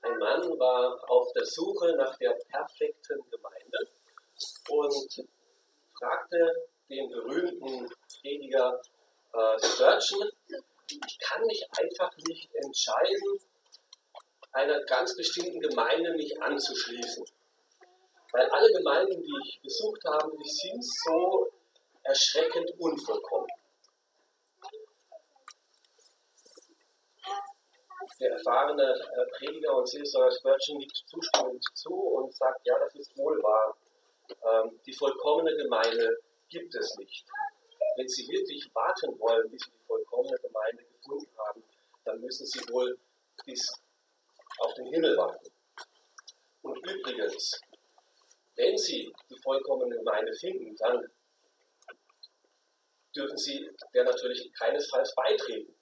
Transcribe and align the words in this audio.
Ein 0.00 0.18
Mann 0.18 0.58
war 0.58 1.10
auf 1.10 1.32
der 1.32 1.44
Suche 1.44 1.94
nach 1.96 2.16
der 2.18 2.38
perfekten 2.48 3.20
Gemeinde 3.30 3.78
und 4.70 5.28
fragte 5.98 6.68
den 6.88 7.08
berühmten 7.10 7.88
Prediger 8.20 8.80
äh, 9.32 9.58
Spurgeon, 9.64 10.30
ich 10.88 11.18
kann 11.18 11.44
mich 11.46 11.66
einfach 11.78 12.10
nicht 12.28 12.48
entscheiden, 12.54 13.40
einer 14.52 14.82
ganz 14.84 15.14
bestimmten 15.14 15.60
Gemeinde 15.60 16.12
mich 16.12 16.40
anzuschließen. 16.40 17.24
Weil 18.32 18.48
alle 18.50 18.72
Gemeinden, 18.72 19.22
die 19.22 19.34
ich 19.46 19.60
besucht 19.62 20.02
habe, 20.06 20.30
die 20.42 20.48
sind 20.48 20.84
so 20.84 21.48
erschreckend 22.02 22.70
unvollkommen. 22.78 23.48
Der 28.20 28.32
erfahrene 28.32 28.82
äh, 28.82 29.26
Prediger 29.36 29.76
und 29.76 29.88
Seelsorger 29.88 30.32
Spurgeon 30.32 30.78
nickt 30.78 30.96
zustimmend 31.06 31.62
zu 31.74 31.94
und 31.94 32.34
sagt, 32.34 32.66
ja, 32.66 32.76
das 32.78 32.94
ist 32.96 33.16
wohl 33.16 33.40
wahr. 33.42 33.76
Ähm, 34.30 34.80
die 34.86 34.92
vollkommene 34.92 35.56
Gemeinde 35.56 36.18
gibt 36.48 36.74
es 36.74 36.96
nicht. 36.98 37.24
Wenn 37.96 38.08
Sie 38.08 38.28
wirklich 38.28 38.68
warten 38.74 39.18
wollen, 39.18 39.50
bis 39.50 39.62
Sie 39.62 39.70
die 39.70 39.86
vollkommene 39.86 40.36
Gemeinde 40.38 40.84
gefunden 40.84 41.30
haben, 41.38 41.64
dann 42.04 42.20
müssen 42.20 42.46
Sie 42.46 42.60
wohl 42.70 42.98
bis 43.44 43.72
auf 44.58 44.74
den 44.74 44.86
Himmel 44.86 45.16
warten. 45.16 45.50
Und 46.62 46.76
übrigens, 46.88 47.60
wenn 48.56 48.76
Sie 48.76 49.12
die 49.30 49.38
vollkommene 49.42 49.96
Gemeinde 49.96 50.32
finden, 50.34 50.76
dann 50.76 51.10
dürfen 53.14 53.38
Sie 53.38 53.68
der 53.94 54.04
natürlich 54.04 54.52
keinesfalls 54.58 55.14
beitreten. 55.14 55.74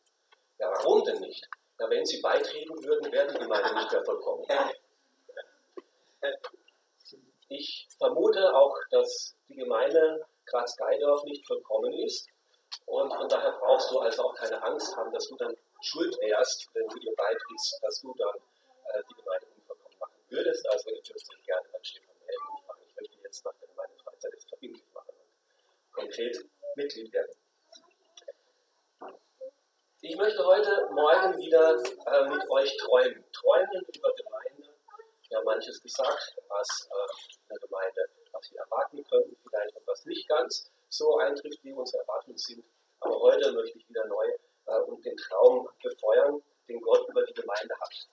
Ja, 0.58 0.70
warum 0.70 1.04
denn 1.04 1.20
nicht? 1.20 1.46
Ja, 1.78 1.90
wenn 1.90 2.04
Sie 2.04 2.20
beitreten 2.20 2.74
würden, 2.84 3.12
wäre 3.12 3.32
die 3.32 3.38
Gemeinde 3.38 3.74
nicht 3.74 3.92
mehr 3.92 4.04
vollkommen. 4.04 4.46
Ich 7.48 7.86
vermute 7.98 8.54
auch, 8.54 8.76
dass 8.90 9.36
die 9.48 9.54
Gemeinde 9.54 10.26
Graz-Geidorf 10.46 11.24
nicht 11.24 11.46
vollkommen 11.46 11.92
ist. 11.92 12.28
Und 12.86 13.12
von 13.12 13.28
daher 13.28 13.52
brauchst 13.52 13.90
du 13.90 14.00
also 14.00 14.24
auch 14.24 14.34
keine 14.34 14.62
Angst 14.62 14.96
haben, 14.96 15.12
dass 15.12 15.28
du 15.28 15.36
dann 15.36 15.56
schuld 15.80 16.16
wärst, 16.20 16.68
wenn 16.74 16.88
du 16.88 16.98
ihr 16.98 17.14
beitrittst, 17.14 17.78
dass 17.82 18.00
du 18.00 18.12
dann 18.18 18.36
äh, 18.94 19.02
die 19.08 19.14
Gemeinde 19.14 19.46
unvollkommen 19.56 19.98
machen 19.98 20.20
würdest. 20.28 20.68
Also 20.70 20.90
ihr 20.90 21.02
dürft 21.02 21.30
euch 21.30 21.42
gerne 21.44 21.66
beim 21.72 21.84
Stefan 21.84 22.16
melden 22.26 22.42
und 22.50 22.64
fragen, 22.64 22.82
ich 22.88 22.96
möchte 22.96 23.18
jetzt 23.22 23.44
nach 23.44 23.54
der 23.60 23.68
Gemeindefreizeit 23.68 24.32
jetzt 24.32 24.48
verbindlich 24.48 24.86
machen 24.92 25.14
und 25.16 25.92
konkret 25.92 26.44
Mitglied 26.74 27.12
werden. 27.12 27.36
Ich 30.00 30.16
möchte 30.16 30.44
heute 30.44 30.88
Morgen 30.92 31.36
wieder 31.38 31.82
äh, 32.06 32.28
mit 32.28 32.50
euch 32.50 32.76
träumen. 32.76 33.24
Träumen 33.32 33.86
über 33.94 34.14
Gemeinde. 34.14 34.55
Haben 35.34 35.44
manches 35.44 35.82
gesagt, 35.82 36.36
was 36.48 36.88
äh, 36.90 37.50
der 37.50 37.58
Gemeinde, 37.58 38.08
was 38.32 38.50
wir 38.52 38.60
erwarten 38.60 39.04
könnten, 39.04 39.36
vielleicht 39.42 39.76
und 39.76 39.86
was 39.86 40.04
nicht 40.06 40.28
ganz 40.28 40.70
so 40.88 41.16
eintrifft, 41.18 41.62
wie 41.62 41.72
unsere 41.72 42.02
Erwartungen 42.02 42.38
sind. 42.38 42.64
Aber 43.00 43.20
heute 43.20 43.52
möchte 43.52 43.78
ich 43.78 43.88
wieder 43.88 44.06
neu 44.06 44.26
äh, 44.66 44.80
und 44.82 45.04
den 45.04 45.16
Traum 45.16 45.68
befeuern, 45.82 46.42
den 46.68 46.80
Gott 46.80 47.08
über 47.08 47.24
die 47.24 47.34
Gemeinde 47.34 47.74
hat. 47.80 48.08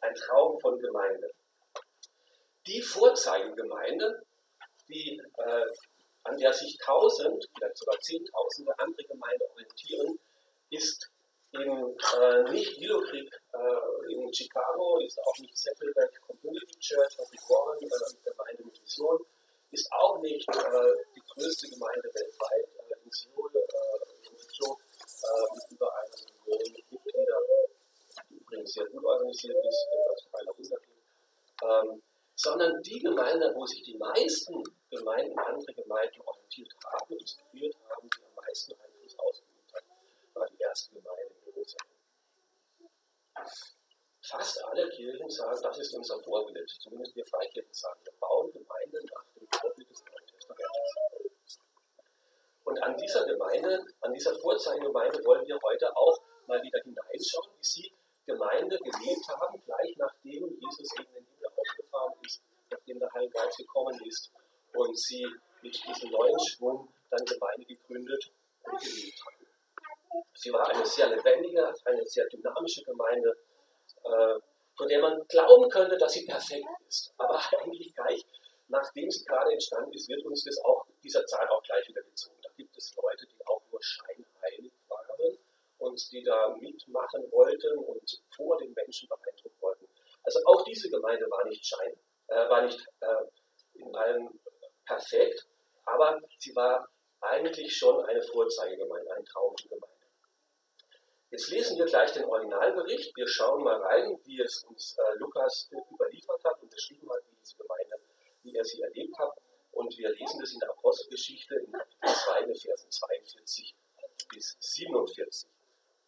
Ein 0.00 0.14
Traum 0.14 0.58
von 0.60 0.78
Gemeinde. 0.78 1.30
Die 2.66 2.82
Vorzeigegemeinde, 2.82 4.22
die, 4.88 5.20
äh, 5.38 5.66
an 6.24 6.36
der 6.36 6.52
sich 6.52 6.76
tausend, 6.78 7.48
vielleicht 7.56 7.78
sogar 7.78 7.98
zehntausende 8.00 8.78
andere 8.78 9.04
Gemeinden 9.04 9.44
orientieren, 9.52 10.18
ist 10.70 11.10
in, 11.52 11.60
äh, 11.60 12.50
nicht 12.50 12.80
Willow 12.80 13.00
Creek 13.08 13.32
äh, 13.54 14.12
in 14.12 14.32
Chicago, 14.32 14.98
ist 15.00 15.18
auch 15.18 15.38
nicht 15.38 15.56
Saddleback 15.56 16.20
Community 16.26 16.78
Church, 16.78 17.14
was 17.18 17.32
ich 17.32 17.40
Warren, 17.48 17.78
äh, 17.80 18.30
Gemeinde 18.30 18.64
mit 18.64 18.80
Mission, 18.80 19.18
ist 19.70 19.90
auch 19.92 20.20
nicht 20.20 20.48
äh, 20.48 20.92
die 21.14 21.22
größte 21.32 21.68
Gemeinde 21.68 22.08
weltweit 22.12 22.68
äh, 22.90 23.04
in 23.04 23.10
Seoul, 23.10 23.50
äh, 23.54 24.28
in 24.28 24.38
Seoul 24.38 24.76
äh, 24.76 25.54
mit 25.54 25.72
über 25.72 25.94
einer 25.96 26.16
Million 26.44 26.72
Mitglieder, 26.90 27.40
die 28.28 28.34
übrigens 28.34 28.72
sehr 28.72 28.86
gut 28.86 29.04
organisiert 29.04 29.56
ist, 29.64 29.88
etwas 29.92 30.22
für 30.22 30.38
eine 30.38 30.56
Hundert. 30.56 30.82
Ähm, 31.60 32.02
sondern 32.34 32.82
die 32.82 33.00
Gemeinde, 33.00 33.52
wo 33.56 33.66
sich 33.66 33.82
die 33.82 33.96
meisten 33.96 34.62
Gemeinden, 34.90 35.36
andere 35.38 35.74
Gemeinden 35.74 36.20
orientiert 36.24 36.72
haben, 36.84 37.16
inspiriert 37.16 37.74
haben, 37.90 38.08
die 38.08 38.22
am 38.22 38.44
meisten 38.44 38.72
Einfluss 38.72 39.18
ausgeübt 39.18 39.57
war 40.38 40.48
die 40.48 40.62
erste 40.62 40.94
Gemeinde 40.94 41.34
in 41.34 41.52
Jerusalem. 41.52 41.98
Fast 44.22 44.64
alle 44.64 44.88
Kirchen 44.90 45.30
sagen, 45.30 45.58
das 45.62 45.78
ist 45.78 45.94
unser 45.94 46.22
Vorbild. 46.22 46.68
Zumindest 46.80 47.16
wir 47.16 47.24
Freikirchen 47.24 47.72
sagen, 47.72 48.00
wir 48.04 48.12
bauen 48.20 48.52
Gemeinden 48.52 49.06
nach 49.14 49.24
dem 49.34 49.48
Vorbild 49.48 49.90
des 49.90 50.04
Neuen 50.04 50.26
Testamentes. 50.26 51.58
Und 52.64 52.82
an 52.82 52.96
dieser 52.98 53.24
Gemeinde, 53.24 53.86
an 54.02 54.12
dieser 54.12 54.38
Vorzeigegemeinde 54.38 55.24
wollen 55.24 55.46
wir 55.46 55.58
heute 55.62 55.96
auch 55.96 56.18
mal 56.46 56.62
wieder 56.62 56.78
hineinschauen, 56.82 57.50
wie 57.56 57.64
sie 57.64 57.92
Gemeinde 58.26 58.76
gelebt 58.76 59.28
haben, 59.28 59.62
gleich 59.64 59.96
nachdem 59.96 60.60
Jesus 60.60 60.92
in 60.98 61.04
den 61.04 61.24
Himmel 61.24 61.46
aufgefahren 61.56 62.12
ist, 62.26 62.42
nachdem 62.70 62.98
der 62.98 63.10
Heilige 63.12 63.32
Geist 63.32 63.56
gekommen 63.56 63.98
ist 64.04 64.30
und 64.74 64.98
sie 64.98 65.26
mit 65.62 65.74
diesem 65.86 66.10
neuen 66.10 66.38
Schwung 66.40 66.92
dann 67.10 67.24
Gemeinde 67.24 67.64
gegründet 67.64 68.30
und 68.64 68.78
gelebt 68.80 69.24
haben. 69.24 69.37
Sie 70.34 70.52
war 70.52 70.68
eine 70.68 70.86
sehr 70.86 71.08
lebendige, 71.08 71.72
eine 71.84 72.06
sehr 72.06 72.26
dynamische 72.28 72.82
Gemeinde, 72.82 73.36
äh, 74.04 74.38
von 74.76 74.88
der 74.88 75.00
man 75.00 75.26
glauben 75.28 75.68
könnte, 75.68 75.96
dass 75.96 76.12
sie 76.12 76.24
perfekt 76.24 76.66
ist. 76.88 77.12
Aber 77.18 77.40
eigentlich 77.60 77.94
gleich, 77.94 78.24
nachdem 78.68 79.10
sie 79.10 79.24
gerade 79.24 79.52
entstanden 79.52 79.92
ist, 79.92 80.08
wird 80.08 80.24
uns 80.24 80.44
das 80.44 80.58
auch, 80.64 80.86
dieser 81.02 81.24
Zahl 81.26 81.48
auch 81.48 81.62
gleich 81.62 81.88
wieder 81.88 82.02
gezogen. 82.02 82.36
Da 82.42 82.50
gibt 82.56 82.76
es 82.76 82.94
Leute, 82.96 83.26
die 83.26 83.46
auch 83.46 83.62
nur 83.70 83.82
scheinheilig 83.82 84.72
waren 84.88 85.38
und 85.78 86.12
die 86.12 86.22
da 86.22 86.56
mitmachen 86.60 87.30
wollten 87.32 87.78
und 87.78 88.22
vor 88.36 88.58
den 88.58 88.72
Menschen 88.72 89.08
beeindrucken 89.08 89.60
wollten. 89.60 89.88
Also 90.24 90.40
auch 90.46 90.64
diese 90.64 90.90
Gemeinde 90.90 91.26
war 91.30 91.44
nicht 91.46 91.64
schein, 91.64 91.96
äh, 92.28 92.48
war 92.48 92.62
nicht 92.62 92.80
äh, 93.00 93.80
in 93.80 93.94
allem 93.94 94.40
perfekt, 94.84 95.46
aber 95.84 96.20
sie 96.38 96.54
war 96.54 96.88
eigentlich 97.20 97.76
schon 97.76 98.04
eine 98.04 98.22
Vorzeigegemeinde, 98.22 99.14
ein 99.14 99.24
Traumgemeinde. 99.24 99.97
Jetzt 101.30 101.50
lesen 101.50 101.76
wir 101.76 101.84
gleich 101.84 102.12
den 102.12 102.24
Originalbericht. 102.24 103.14
Wir 103.14 103.28
schauen 103.28 103.62
mal 103.62 103.76
rein, 103.82 104.18
wie 104.24 104.40
es 104.40 104.64
uns 104.64 104.96
äh, 104.96 105.18
Lukas 105.18 105.70
überliefert 105.92 106.42
hat 106.42 106.62
und 106.62 106.70
beschrieben 106.70 107.08
hat, 107.10 107.22
wie 107.28 107.36
diese 107.36 107.56
Gemeinde, 107.56 108.00
wie 108.42 108.56
er 108.56 108.64
sie 108.64 108.80
erlebt 108.80 109.18
hat. 109.18 109.32
Und 109.72 109.96
wir 109.98 110.08
lesen 110.14 110.40
das 110.40 110.52
in 110.52 110.60
der 110.60 110.70
Apostelgeschichte 110.70 111.54
in 111.56 111.72
Kapitel 111.72 112.14
2, 112.14 112.46
Versen 112.46 112.90
42 112.90 113.74
bis 114.30 114.56
47. 114.58 115.50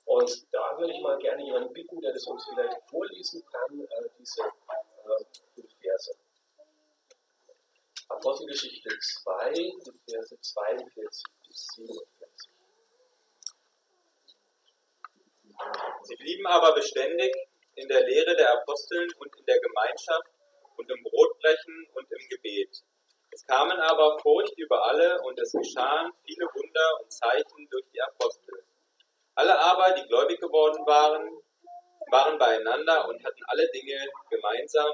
Und 0.07 0.47
da 0.53 0.79
würde 0.79 0.95
ich 0.95 1.03
mal 1.03 1.19
gerne 1.19 1.45
jemanden 1.45 1.73
bitten, 1.75 2.01
der 2.01 2.15
das 2.15 2.27
uns 2.27 2.45
vielleicht 2.49 2.81
vorlesen 2.89 3.45
kann, 3.45 3.81
äh, 3.81 4.09
diese 4.19 4.41
äh, 4.43 5.63
Verse. 5.83 6.17
Apostelgeschichte 8.09 8.89
2, 8.99 9.73
Verse 10.09 10.41
42 10.41 11.25
bis 11.47 11.67
47. 11.77 12.20
Sie 16.03 16.17
blieben 16.17 16.47
aber 16.47 16.75
beständig 16.75 17.35
in 17.75 17.89
der 17.89 18.03
Lehre 18.03 18.37
der 18.37 18.53
Aposteln 18.55 19.09
und 19.19 19.37
in 19.37 19.47
der 19.47 19.61
Gemeinschaft 19.61 20.29
und 20.77 20.91
im 20.91 21.03
Brotbrechen 21.03 21.89
und 21.95 22.11
im 22.11 22.29
Gebet. 22.29 22.83
Es 23.33 23.47
kamen 23.47 23.79
aber 23.79 24.19
Furcht 24.19 24.59
über 24.59 24.85
alle 24.87 25.21
und 25.23 25.39
es 25.39 25.53
geschahen 25.53 26.13
viele 26.25 26.47
Wunder 26.47 27.01
und 27.01 27.13
Zeichen 27.13 27.69
durch 27.71 27.85
die 27.93 28.03
Apostel. 28.03 28.65
Alle 29.35 29.59
aber, 29.59 29.93
die 29.93 30.07
gläubig 30.09 30.41
geworden 30.41 30.85
waren, 30.87 31.41
waren 32.11 32.39
beieinander 32.39 33.09
und 33.09 33.25
hatten 33.25 33.45
alle 33.47 33.69
Dinge 33.71 34.05
gemeinsam. 34.29 34.93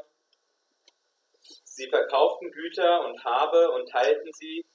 Sie 1.41 1.89
verkauften 1.89 2.51
Güter 2.53 3.01
und 3.07 3.25
Habe 3.25 3.71
und 3.71 3.89
teilten 3.89 4.33
sie 4.33 4.67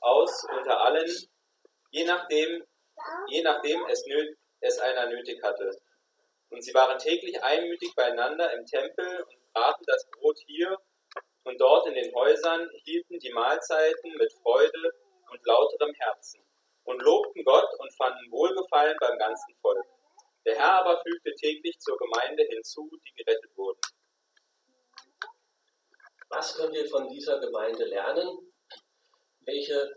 aus 0.00 0.44
unter 0.56 0.80
allen, 0.80 1.10
je 1.90 2.04
nachdem, 2.04 2.64
je 3.28 3.42
nachdem 3.42 3.86
es, 3.86 4.04
nöt, 4.06 4.36
es 4.64 4.78
einer 4.78 5.06
nötig 5.06 5.42
hatte. 5.42 5.70
Und 6.50 6.62
sie 6.62 6.74
waren 6.74 6.98
täglich 6.98 7.42
einmütig 7.42 7.94
beieinander 7.94 8.52
im 8.54 8.64
Tempel 8.64 9.22
und 9.22 9.52
braten 9.52 9.84
das 9.86 10.08
Brot 10.10 10.38
hier 10.46 10.78
und 11.44 11.60
dort 11.60 11.86
in 11.86 11.94
den 11.94 12.14
Häusern, 12.14 12.68
hielten 12.84 13.18
die 13.18 13.32
Mahlzeiten 13.32 14.14
mit 14.16 14.32
Freude 14.42 14.92
und 15.30 15.44
lauterem 15.44 15.92
Herzen 15.94 16.42
und 16.84 17.02
lobten 17.02 17.44
Gott 17.44 17.68
und 17.78 17.94
fanden 17.94 18.30
Wohlgefallen 18.30 18.96
beim 19.00 19.18
ganzen 19.18 19.54
Volk. 19.60 19.84
Der 20.46 20.56
Herr 20.56 20.72
aber 20.80 21.00
fügte 21.02 21.34
täglich 21.34 21.78
zur 21.78 21.96
Gemeinde 21.98 22.44
hinzu, 22.44 22.90
die 23.06 23.22
gerettet 23.22 23.56
wurden. 23.56 23.80
Was 26.28 26.56
können 26.56 26.72
wir 26.72 26.88
von 26.88 27.08
dieser 27.08 27.38
Gemeinde 27.40 27.84
lernen? 27.84 28.52
Welche 29.40 29.96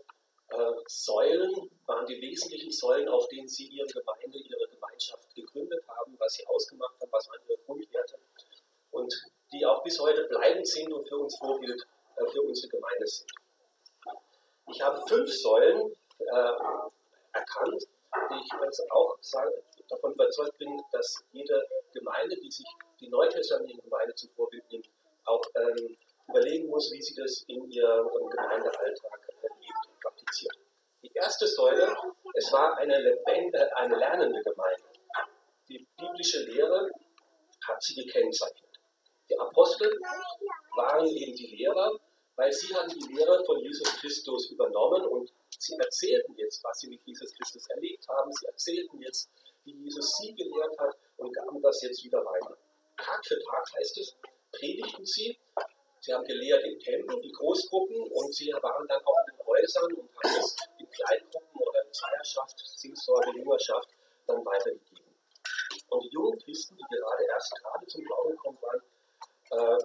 äh, 0.50 0.72
Säulen 0.86 1.70
waren 1.86 2.06
die 2.06 2.20
wesentlichen 2.20 2.70
Säulen, 2.70 3.08
auf 3.08 3.28
denen 3.28 3.48
sie 3.48 3.66
ihre 3.66 3.86
Gemeinde, 3.86 4.38
ihre 4.38 4.68
Gemeinschaft 4.68 5.34
gegründet 5.34 5.82
haben, 5.88 6.16
was 6.18 6.34
sie 6.34 6.46
ausgemacht 6.46 6.94
haben, 7.00 7.12
was 7.12 7.28
waren 7.28 7.40
ihre 7.48 7.58
Grundwerte 7.58 8.18
und 8.90 9.14
die 9.52 9.64
auch 9.64 9.82
bis 9.82 9.98
heute 10.00 10.24
bleibend 10.24 10.66
sind 10.66 10.92
und 10.92 11.06
für 11.08 11.18
uns 11.18 11.36
Vorbild 11.38 11.80
äh, 12.16 12.26
für 12.26 12.42
unsere 12.42 12.68
Gemeinde 12.68 13.06
sind. 13.06 13.30
Ich 14.70 14.80
habe 14.82 15.00
fünf 15.06 15.32
Säulen 15.32 15.92
äh, 16.18 16.52
erkannt, 17.32 17.86
die 18.30 18.44
ich 18.44 18.52
also 18.60 18.84
auch 18.90 19.16
sage, 19.20 19.62
davon 19.88 20.12
überzeugt 20.12 20.56
bin, 20.58 20.80
dass 20.92 21.24
jede 21.32 21.66
Gemeinde, 21.92 22.36
die 22.36 22.50
sich 22.50 22.66
die 23.00 23.08
neutestamentliche 23.08 23.82
Gemeinde 23.82 24.14
zum 24.14 24.30
Vorbild 24.30 24.64
nimmt, 24.70 24.88
auch 25.24 25.42
ähm, 25.54 25.96
überlegen 26.28 26.68
muss, 26.68 26.90
wie 26.92 27.02
sie 27.02 27.14
das 27.14 27.44
in 27.48 27.70
ihrem 27.70 28.08
Gemeindealltag 28.30 29.27
praktiziert. 30.00 30.56
Die 31.02 31.12
erste 31.14 31.46
Säule, 31.46 31.94
es 32.34 32.52
war 32.52 32.76
eine, 32.76 32.98
lebende, 33.00 33.76
eine 33.76 33.96
lernende 33.96 34.42
Gemeinde. 34.42 34.84
Die 35.68 35.86
biblische 35.96 36.44
Lehre 36.44 36.90
hat 37.66 37.82
sie 37.82 37.94
gekennzeichnet. 37.94 38.80
Die 39.28 39.38
Apostel 39.38 39.90
waren 40.76 41.06
eben 41.06 41.34
die 41.34 41.56
Lehrer, 41.56 41.92
weil 42.36 42.52
sie 42.52 42.74
hatten 42.74 42.98
die 42.98 43.12
Lehre 43.12 43.44
von 43.44 43.60
Jesus 43.60 43.96
Christus 44.00 44.50
übernommen 44.50 45.04
und 45.06 45.30
sie 45.58 45.76
erzählten 45.76 46.34
jetzt, 46.36 46.62
was 46.64 46.78
sie 46.78 46.88
mit 46.88 47.00
Jesus 47.04 47.34
Christus 47.34 47.68
erlebt 47.68 48.06
haben. 48.08 48.32
Sie 48.32 48.46
erzählten 48.46 49.00
jetzt, 49.00 49.30
wie 49.64 49.72
Jesus 49.72 50.16
sie 50.18 50.34
gelehrt 50.34 50.78
hat 50.78 50.96
und 51.16 51.32
gaben 51.32 51.60
das 51.60 51.82
jetzt 51.82 52.04
wieder 52.04 52.24
weiter. 52.24 52.56
Tag 52.96 53.24
für 53.26 53.38
Tag 53.38 53.66
heißt 53.78 53.98
es, 53.98 54.16
predigten 54.52 55.04
sie 55.04 55.38
Sie 56.08 56.14
haben 56.14 56.24
gelehrt 56.24 56.64
im 56.64 56.78
Tempel, 56.78 57.20
die 57.20 57.30
Großgruppen, 57.32 58.00
und 58.00 58.34
sie 58.34 58.50
waren 58.62 58.88
dann 58.88 59.04
auch 59.04 59.14
in 59.26 59.36
den 59.36 59.46
Häusern 59.46 59.92
und 59.92 60.08
haben 60.24 60.40
es 60.40 60.56
in 60.78 60.88
Kleingruppen 60.88 61.60
oder 61.60 61.84
in 61.84 61.92
Zweierschaft, 61.92 62.58
Seelsorge, 62.64 63.36
Jüngerschaft 63.36 63.90
dann 64.26 64.42
weitergegeben. 64.42 65.04
Und 65.90 66.02
die 66.02 66.08
jungen 66.08 66.38
Christen, 66.38 66.78
die 66.78 66.96
gerade 66.96 67.24
erst 67.26 67.54
gerade 67.56 67.86
zum 67.88 68.02
Glauben 68.04 68.30
gekommen 68.30 68.58
waren, 68.62 68.82
äh, 69.50 69.84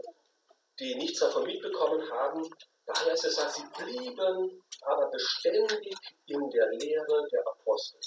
die 0.80 0.96
nichts 0.96 1.20
davon 1.20 1.44
mitbekommen 1.44 2.10
haben, 2.10 2.50
da 2.86 2.94
heißt 3.06 3.26
es, 3.26 3.36
dass 3.36 3.56
sie 3.56 3.66
blieben 3.84 4.64
aber 4.84 5.12
beständig 5.12 5.94
in 6.28 6.50
der 6.52 6.70
Lehre 6.70 7.28
der 7.34 7.46
Apostel. 7.48 8.00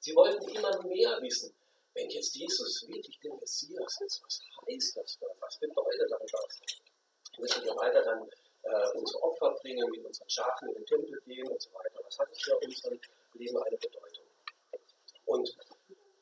Sie 0.00 0.14
wollten 0.14 0.46
immer 0.50 0.82
mehr 0.82 1.18
wissen. 1.22 1.50
Wenn 1.94 2.10
jetzt 2.10 2.36
Jesus 2.36 2.86
wirklich 2.86 3.18
der 3.20 3.32
Messias 3.36 4.00
ist, 4.02 4.22
was 4.22 4.40
heißt 4.68 4.96
das 4.98 5.18
dann? 5.18 5.30
Was 5.40 5.58
bedeutet 5.58 6.10
dann 6.10 6.26
das? 6.30 6.60
Müssen 7.40 7.64
wir 7.64 7.76
weiter 7.76 8.02
dann 8.02 8.28
äh, 8.62 8.98
unsere 8.98 9.22
Opfer 9.22 9.50
bringen, 9.62 9.88
mit 9.90 10.04
unseren 10.04 10.28
Schafen 10.28 10.68
in 10.68 10.74
den 10.74 10.86
Tempel 10.86 11.20
gehen 11.26 11.48
und 11.48 11.60
so 11.60 11.70
weiter? 11.72 12.00
Was 12.04 12.18
hat 12.18 12.30
das 12.30 12.40
für 12.42 12.56
unser 12.58 12.90
Leben 13.34 13.56
eine 13.62 13.76
Bedeutung? 13.78 14.26
Und 15.24 15.56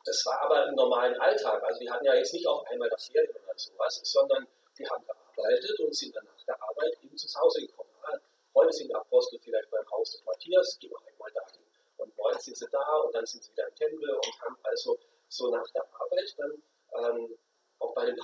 das 0.05 0.25
war 0.27 0.41
aber 0.43 0.69
im 0.69 0.75
normalen 0.75 1.19
Alltag. 1.21 1.63
Also 1.65 1.81
die 1.81 1.91
hatten 1.91 2.05
ja 2.05 2.15
jetzt 2.15 2.33
nicht 2.33 2.47
auf 2.47 2.65
einmal 2.67 2.89
das 2.89 3.09
Ferien 3.09 3.35
oder 3.45 3.59
sowas, 3.59 4.01
sondern 4.05 4.47
die 4.79 4.87
haben 4.89 5.05
gearbeitet 5.05 5.81
und 5.81 5.95
sind 5.95 6.15
dann 6.15 6.25
nach 6.25 6.45
der 6.47 6.63
Arbeit 6.63 6.97
eben 7.03 7.17
zu 7.17 7.29
Hause 7.41 7.61
gekommen. 7.61 7.91
Ah, 8.03 8.17
heute 8.55 8.73
sind 8.73 8.89
die 8.89 8.95
Apostel 8.95 9.39
vielleicht 9.41 9.71
beim 9.71 9.91
Haus 9.91 10.13
des 10.13 10.25
Matthias, 10.25 10.79
gehen 10.79 10.91
wir 10.91 10.99
einmal 11.13 11.33
dahin. 11.33 11.61
Und 11.97 12.17
morgen 12.17 12.39
sind 12.39 12.57
sie 12.57 12.67
da 12.71 12.97
und 13.05 13.15
dann 13.15 13.27
sind 13.27 13.43
sie 13.43 13.53
wieder 13.53 13.69
im 13.69 13.75
Tempel 13.75 14.11
und 14.11 14.41
haben 14.43 14.57
also 14.63 14.99
so 15.29 15.51
nach 15.51 15.69
der 15.73 15.83
Arbeit 15.95 16.35
dann 16.37 16.63
ähm, 16.95 17.39
auch 17.81 17.95
bei 17.95 18.07
den 18.07 18.17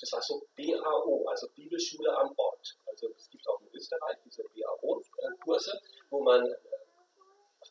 das 0.00 0.12
war 0.12 0.22
so 0.22 0.46
BAO, 0.56 1.26
also 1.28 1.48
Bibelschule 1.50 2.16
am 2.16 2.32
Ort. 2.36 2.78
Also 2.86 3.08
es 3.16 3.28
gibt 3.30 3.46
auch 3.48 3.60
in 3.60 3.68
Österreich 3.74 4.16
diese 4.24 4.42
BAO-Kurse, 4.44 5.80
wo 6.10 6.22
man 6.22 6.46
äh, 6.46 6.56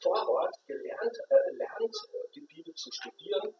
vor 0.01 0.27
Ort 0.27 0.55
gelernt, 0.65 1.17
äh, 1.29 1.51
lernt, 1.55 1.95
äh, 1.95 2.31
die 2.35 2.41
Bibel 2.41 2.73
zu 2.75 2.91
studieren, 2.91 3.55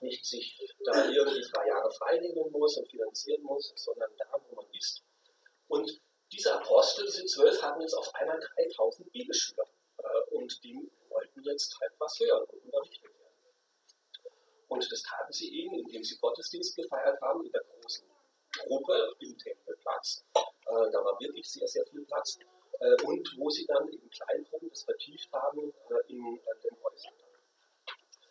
nicht 0.00 0.24
sich 0.24 0.74
da 0.84 1.08
irgendwie 1.08 1.42
drei 1.52 1.68
Jahre 1.68 1.90
freinehmen 1.92 2.50
muss 2.50 2.76
und 2.76 2.90
finanzieren 2.90 3.42
muss, 3.42 3.72
sondern 3.76 4.10
da, 4.18 4.40
wo 4.48 4.56
man 4.56 4.66
ist. 4.72 5.02
Und 5.68 6.00
diese 6.32 6.54
Apostel, 6.54 7.06
diese 7.06 7.24
zwölf, 7.26 7.62
hatten 7.62 7.80
jetzt 7.80 7.94
auf 7.94 8.12
einmal 8.14 8.40
3000 8.56 9.10
Bibelschüler. 9.12 9.64
Äh, 9.98 10.34
und 10.34 10.62
die 10.64 10.90
wollten 11.08 11.42
jetzt 11.44 11.78
halt 11.80 11.92
was 11.98 12.18
hören 12.20 12.44
und 12.44 12.64
unterrichtet 12.64 13.10
und 14.68 14.92
das 14.92 15.02
taten 15.02 15.32
sie 15.32 15.62
eben, 15.62 15.78
indem 15.78 16.02
sie 16.02 16.18
Gottesdienst 16.18 16.76
gefeiert 16.76 17.20
haben 17.20 17.44
in 17.44 17.52
der 17.52 17.62
großen 17.62 18.06
Gruppe 18.66 19.14
im 19.20 19.36
Tempelplatz. 19.38 20.24
Äh, 20.34 20.90
da 20.90 21.04
war 21.04 21.18
wirklich 21.20 21.48
sehr, 21.48 21.68
sehr 21.68 21.86
viel 21.86 22.04
Platz. 22.04 22.38
Äh, 22.80 23.02
und 23.04 23.34
wo 23.38 23.48
sie 23.50 23.66
dann 23.66 23.88
in 23.88 24.10
Kleingruppen 24.10 24.68
das 24.68 24.82
vertieft 24.82 25.32
haben 25.32 25.72
äh, 25.90 26.12
in 26.12 26.18
den 26.18 26.82
Häusern. 26.82 27.14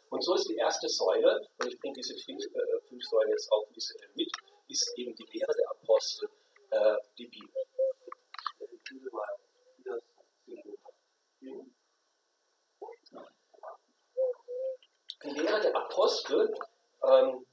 Und 0.09 0.23
so 0.23 0.35
ist 0.35 0.47
die 0.47 0.55
erste 0.55 0.87
Säule, 0.87 1.47
und 1.59 1.67
ich 1.67 1.79
bringe 1.79 1.95
diese 1.95 2.15
fünf, 2.17 2.43
äh, 2.45 2.81
fünf 2.87 3.03
Säulen 3.03 3.29
jetzt 3.31 3.51
auch 3.51 3.65
visuell 3.73 4.09
mit, 4.15 4.31
ist 4.67 4.93
eben 4.97 5.15
die 5.15 5.25
Lehre 5.31 5.53
der 5.53 5.71
Apostel, 5.71 6.29
äh, 6.69 6.97
die 7.17 7.27
Bibel. 7.27 7.49
Mal, 9.11 9.27
wie 9.77 9.83
das 9.83 10.03
die 15.25 15.39
Lehre 15.39 15.59
der 15.59 15.75
Apostel 15.75 16.53
ähm, 17.03 17.45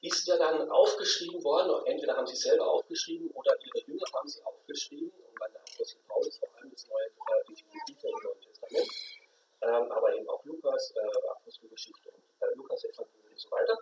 ist 0.00 0.26
ja 0.26 0.36
dann 0.36 0.70
aufgeschrieben 0.70 1.42
worden, 1.42 1.84
entweder 1.86 2.16
haben 2.16 2.26
sie 2.26 2.36
selber 2.36 2.70
aufgeschrieben 2.70 3.30
oder 3.30 3.56
ihre 3.64 3.86
Jünger 3.86 4.06
haben 4.14 4.28
sie 4.28 4.42
aufgeschrieben, 4.44 5.10
und 5.10 5.38
bei 5.40 5.48
der 5.48 5.60
Apostel 5.60 5.98
Paulus 6.06 6.38
vor 6.38 6.48
allem 6.56 6.70
das 6.70 6.86
neue, 6.88 7.06
äh, 7.06 7.44
Bücher 7.86 8.08
im 8.08 8.18
Neuen 8.22 8.40
Testament, 8.40 8.88
ähm, 9.62 9.92
aber 9.92 10.14
eben 10.14 10.28
auch 10.28 10.44
Lukas, 10.44 10.92
äh, 10.94 11.28
Apostelgeschichte 11.30 12.10
und 12.10 12.22
äh, 12.40 12.54
Lukas 12.54 12.84
Evangelium 12.84 13.30
und 13.30 13.40
so 13.40 13.50
weiter, 13.50 13.78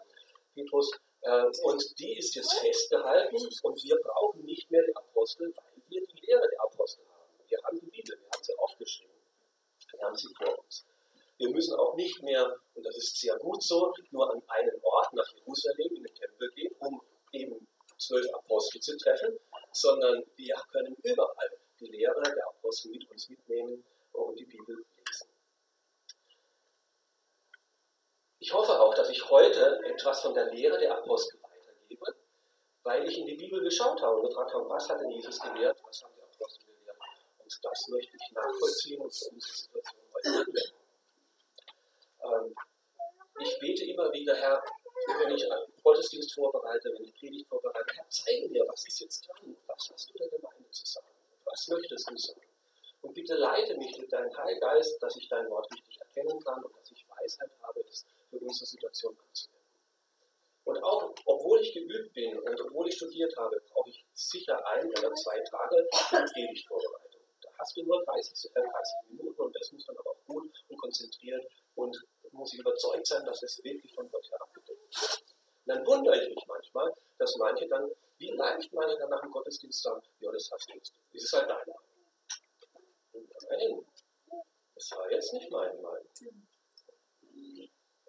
Petrus, 0.55 0.91
äh, 1.23 1.45
und 1.63 1.99
die 1.99 2.17
ist 2.17 2.35
jetzt 2.35 2.55
festgehalten 2.55 3.37
und 3.63 3.85
wir 3.85 3.97
brauchen 4.03 4.45
nicht 4.45 4.71
mehr 4.71 4.83
die 4.87 4.97
Apostel, 4.97 5.53
weil 5.57 5.83
wir 5.89 6.07
die 6.07 6.27
Lehre 6.27 6.49
der 6.49 6.63
Apostel 6.63 7.05
haben. 7.09 7.49
Wir 7.49 7.59
haben 7.65 7.81
die 7.81 7.87
Bibel, 7.87 8.19
wir 8.19 8.31
haben 8.31 8.43
sie 8.43 8.57
aufgeschrieben, 8.59 9.15
wir 9.91 10.07
haben 10.07 10.17
sie 10.17 10.29
vor 10.39 10.59
uns. 10.65 10.87
Wir 11.39 11.51
müssen 11.51 11.75
auch 11.75 11.95
nicht 11.97 12.23
mehr, 12.23 12.57
und 12.75 12.87
das 12.87 12.97
ist 12.97 13.19
sehr 13.19 13.37
gut 13.39 13.63
so, 13.63 13.93
nur 14.11 14.31
an 14.33 14.43
einen 14.47 14.81
Ort 14.83 15.13
nach 15.15 15.29
Jerusalem 15.35 15.97
in 15.97 16.03
den 16.05 16.15
Tempel 16.15 16.51
gehen, 16.53 16.75
um 16.79 17.01
eben 17.33 17.67
zwölf 17.99 18.27
Apostel 18.35 18.81
zu 18.81 18.97
treffen, 18.97 19.39
sondern 19.73 20.23
wir 20.37 20.55
können 20.73 20.95
überall 21.03 21.51
die 21.81 21.87
Lehre 21.87 22.23
der 22.23 22.47
Apostel 22.49 22.91
mit 22.91 23.11
uns 23.11 23.29
mitnehmen 23.29 23.85
und 24.13 24.39
die 24.39 24.45
Bibel 24.45 24.77
lesen. 24.77 25.29
Ich 28.39 28.53
hoffe 28.53 28.79
auch, 28.81 28.95
dass 28.95 29.09
ich 29.09 29.29
heute 29.31 29.81
etwas 29.85 30.21
von 30.21 30.35
der 30.35 30.53
Lehre 30.53 30.79
der 30.79 30.99
Apostel 30.99 31.41
weitergebe, 31.43 32.15
weil 32.83 33.09
ich 33.09 33.19
in 33.19 33.27
die 33.27 33.35
Bibel 33.35 33.61
geschaut 33.63 34.01
habe 34.03 34.17
und 34.17 34.29
gefragt 34.29 34.53
habe, 34.55 34.69
was 34.69 34.89
hat 34.89 35.01
denn 35.01 35.11
Jesus 35.11 35.41
gelehrt, 35.41 35.79
was 35.83 36.03
haben 36.05 36.13
die 36.17 36.23
Apostel 36.23 36.67
gelehrt. 36.67 36.99
Und 37.39 37.59
das 37.63 37.89
möchte 37.89 38.17
ich 38.17 38.33
nachvollziehen 38.33 39.01
und 39.01 39.15
für 39.15 39.31
unsere 39.31 39.57
Situation 39.57 40.03
heute 40.15 40.29
anwenden. 40.29 40.84
Ähm, 42.25 42.55
ich 43.41 43.59
bete 43.59 43.85
immer 43.85 44.13
wieder, 44.13 44.35
Herr, 44.37 44.63
wenn 45.21 45.35
ich 45.35 45.45
Gottesdienst 45.83 46.35
vorbereite, 46.35 46.93
wenn 46.95 47.05
ich 47.05 47.15
Predigt 47.15 47.49
vorbereite, 47.49 47.95
Herr, 47.95 48.07
zeige 48.09 48.49
mir, 48.49 48.65
was 48.69 48.87
ist 48.87 49.01
jetzt 49.01 49.29
dran? 49.29 49.57
Was 49.67 49.91
hast 49.93 50.11
du 50.11 50.19
der 50.19 50.29
Gemeinde 50.29 50.71
zu 50.71 50.87
sagen? 50.87 51.07
Was 51.45 51.69
möchtest 51.69 52.11
du 52.11 52.17
sagen? 52.17 52.41
Und 53.03 53.13
bitte 53.13 53.35
leite 53.35 53.77
mich 53.77 53.99
mit 53.99 54.11
deinem 54.13 54.35
Heilgeist, 54.37 55.03
dass 55.03 55.17
ich 55.17 55.29
dein 55.29 55.49
Wort 55.51 55.71
richtig 55.73 56.01
erkennen 56.01 56.41
kann 56.41 56.63
und 56.65 56.75
dass 56.75 56.91
ich 56.91 57.05
Weisheit 57.09 57.51
habe, 57.61 57.81
es 57.81 58.07
für 58.31 58.39
unsere 58.39 58.67
Situation 58.67 59.15
anzuwenden. 59.29 59.65
Und 60.65 60.83
auch, 60.83 61.15
obwohl 61.27 61.61
ich 61.61 61.75
geübt 61.75 62.15
bin 62.15 62.39
und 62.39 62.61
obwohl 62.63 62.89
ich 62.89 62.97
studiert 62.97 63.37
habe, 63.37 63.61
brauche 63.69 63.91
ich 63.91 64.07
sicher 64.15 64.67
ein 64.69 64.89
oder 64.89 65.13
zwei 65.15 65.39
Tage 65.41 65.87
für 66.09 66.25
Predigtvorbereitung. 66.33 67.21
Da 67.43 67.51
hast 67.59 67.77
du 67.77 67.83
nur 67.83 68.03
30, 68.05 68.51
30 68.53 68.65
Minuten 69.11 69.43
und 69.43 69.55
das 69.55 69.71
muss 69.73 69.85
dann 69.85 69.99
aber 69.99 70.11
auch 70.11 70.25
gut 70.27 70.51
und 70.69 70.77
konzentriert 70.79 71.45
und 71.75 71.95
muss 72.35 72.53
ich 72.53 72.61
überzeugt 72.61 73.07
sein, 73.07 73.25
dass 73.25 73.43
es 73.43 73.63
wirklich 73.63 73.93
von 73.95 74.09
Gott 74.11 74.31
her 74.31 74.41
abgedeckt 74.43 74.81
ist. 74.91 75.23
Und 75.67 75.75
dann 75.75 75.87
wundere 75.87 76.23
ich 76.23 76.35
mich 76.35 76.45
manchmal, 76.47 76.93
dass 77.19 77.37
manche 77.37 77.67
dann, 77.69 77.91
wie 78.19 78.31
leicht 78.31 78.73
manche 78.73 78.99
dann 78.99 79.11
nach 79.11 79.21
dem 79.21 79.31
Gottesdienst 79.31 79.83
sagen, 79.83 80.03
ja, 80.21 80.31
das 80.31 80.51
hast 80.53 80.69
du 80.69 80.75
jetzt, 80.75 80.93
das 81.13 81.23
ist 81.23 81.33
halt 81.33 81.49
deine 81.49 81.65
Meinung. 81.67 81.95
Nein, 83.51 83.87
das 84.75 84.91
war 84.93 85.11
jetzt 85.11 85.33
nicht 85.33 85.51
meine 85.51 85.75
Meinung. 85.81 86.09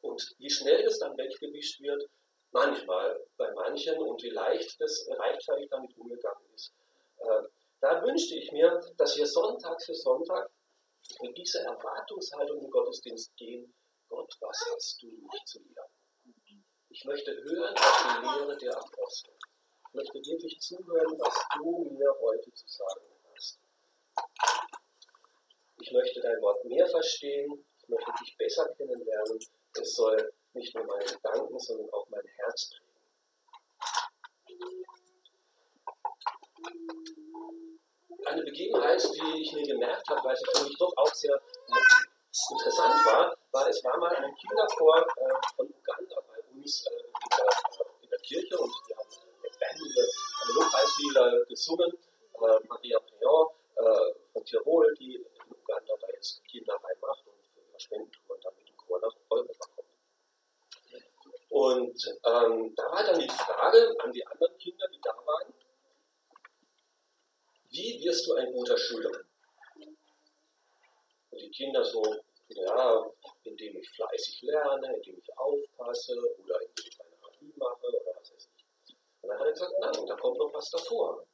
Und 0.01 0.35
wie 0.37 0.49
schnell 0.49 0.83
das 0.83 0.99
dann 0.99 1.17
weggewischt 1.17 1.81
wird, 1.81 2.09
manchmal 2.51 3.19
bei 3.37 3.51
manchen 3.53 3.97
und 3.99 4.21
wie 4.23 4.29
leicht 4.29 4.79
das 4.79 5.07
leichtfertig 5.07 5.67
damit 5.69 5.97
umgegangen 5.97 6.45
ist. 6.53 6.73
Äh, 7.17 7.41
da 7.81 8.01
wünschte 8.03 8.35
ich 8.35 8.51
mir, 8.51 8.79
dass 8.97 9.17
wir 9.17 9.27
Sonntag 9.27 9.81
für 9.83 9.93
Sonntag 9.93 10.49
mit 11.21 11.37
dieser 11.37 11.61
Erwartungshaltung 11.61 12.57
in 12.57 12.63
den 12.63 12.71
Gottesdienst 12.71 13.35
gehen, 13.35 13.73
Gott, 14.15 14.33
was 14.39 14.57
hast 14.73 15.01
du 15.01 15.07
mich 15.07 15.43
zu 15.45 15.59
lehren? 15.59 15.91
Ich 16.89 17.03
möchte 17.03 17.31
hören 17.31 17.75
auf 17.75 18.01
die 18.01 18.21
Lehre 18.25 18.57
der 18.57 18.77
Apostel. 18.77 19.33
Ich 19.89 19.93
möchte 19.93 20.31
wirklich 20.31 20.57
zuhören, 20.61 21.19
was 21.19 21.35
du 21.53 21.89
mir 21.91 22.15
heute 22.21 22.49
zu 22.53 22.65
sagen 22.65 23.05
hast. 23.33 23.59
Ich 25.81 25.91
möchte 25.91 26.21
dein 26.21 26.41
Wort 26.41 26.63
mehr 26.63 26.87
verstehen. 26.87 27.65
Ich 27.81 27.89
möchte 27.89 28.11
dich 28.21 28.37
besser 28.37 28.73
kennenlernen. 28.75 29.37
Es 29.81 29.95
soll 29.95 30.33
nicht 30.53 30.73
nur 30.73 30.85
meine 30.85 31.03
Gedanken, 31.03 31.59
sondern 31.59 31.89
auch 31.89 32.07
mein 32.07 32.25
Herz 32.37 32.69
prägen. 32.69 32.85
Eine 38.27 38.43
Begebenheit, 38.43 39.03
die 39.03 39.41
ich 39.41 39.51
mir 39.51 39.67
gemerkt 39.67 40.07
habe, 40.07 40.23
weil 40.23 40.37
sie 40.37 40.45
für 40.53 40.63
mich 40.63 40.77
doch 40.77 40.93
auch 40.95 41.13
sehr 41.13 41.37
interessant 42.51 43.05
war, 43.05 43.37
war, 43.51 43.69
es 43.69 43.83
war 43.83 43.97
mal 43.97 44.13
ein 44.15 44.35
Kinderchor 44.35 44.97
äh, 44.99 45.55
von 45.55 45.67
Uganda 45.67 46.15
bei 46.27 46.39
uns 46.53 46.85
äh, 46.85 48.03
in, 48.03 48.09
der, 48.09 48.19
Kirche 48.19 48.57
und 48.57 48.71
die 48.87 48.95
haben 48.95 49.07
lebendige 49.43 50.01
eine 50.41 50.53
Lobpreislieder 50.53 51.45
gesungen. 51.45 51.91
Äh, 51.91 52.67
Maria 52.67 52.99
Prion 52.99 53.47
äh, 53.75 54.13
von 54.33 54.43
Tirol, 54.43 54.93
die 54.99 55.15
in 55.15 55.51
Uganda 55.51 55.93
da 56.01 56.07
jetzt 56.13 56.43
Kinder 56.45 56.73
reinmacht 56.73 57.25
und 57.27 57.37
für 57.53 57.79
Spenden 57.79 58.11
und 58.27 58.43
dann 58.43 58.53
mit 58.57 58.67
dem 58.67 58.77
Chor 58.77 58.99
nach 58.99 59.15
Europa 59.29 59.67
kommt. 59.75 59.89
Und 61.49 62.05
ähm, 62.25 62.75
da 62.75 62.83
war 62.91 63.03
dann 63.05 63.19
die 63.19 63.29
Frage 63.29 63.95
an 63.99 64.11
die 64.11 64.27
anderen 64.27 64.57
Kinder, 64.57 64.87
die 64.89 64.99
da 65.01 65.15
waren, 65.25 65.53
wie 67.69 68.03
wirst 68.03 68.27
du 68.27 68.33
ein 68.33 68.51
guter 68.51 68.77
Schüler? 68.77 69.11
Und 71.35 71.41
die 71.41 71.51
Kinder 71.51 71.83
so, 71.83 72.01
ja, 72.47 73.11
indem 73.43 73.77
ich 73.77 73.89
fleißig 73.89 74.41
lerne, 74.43 74.95
indem 74.95 75.17
ich 75.19 75.37
aufpasse 75.37 76.15
oder 76.39 76.61
indem 76.61 76.85
ich 76.87 76.97
meine 76.97 77.21
Hobby 77.23 77.53
mache 77.57 77.87
oder 77.87 77.99
was 78.05 78.31
weiß 78.31 78.49
ich. 78.55 78.95
Und 79.21 79.29
dann 79.29 79.37
hat 79.37 79.47
er 79.47 79.51
gesagt, 79.51 79.73
nein, 79.81 80.05
da 80.07 80.15
kommt 80.15 80.37
noch 80.37 80.53
was 80.53 80.69
davor. 80.69 81.27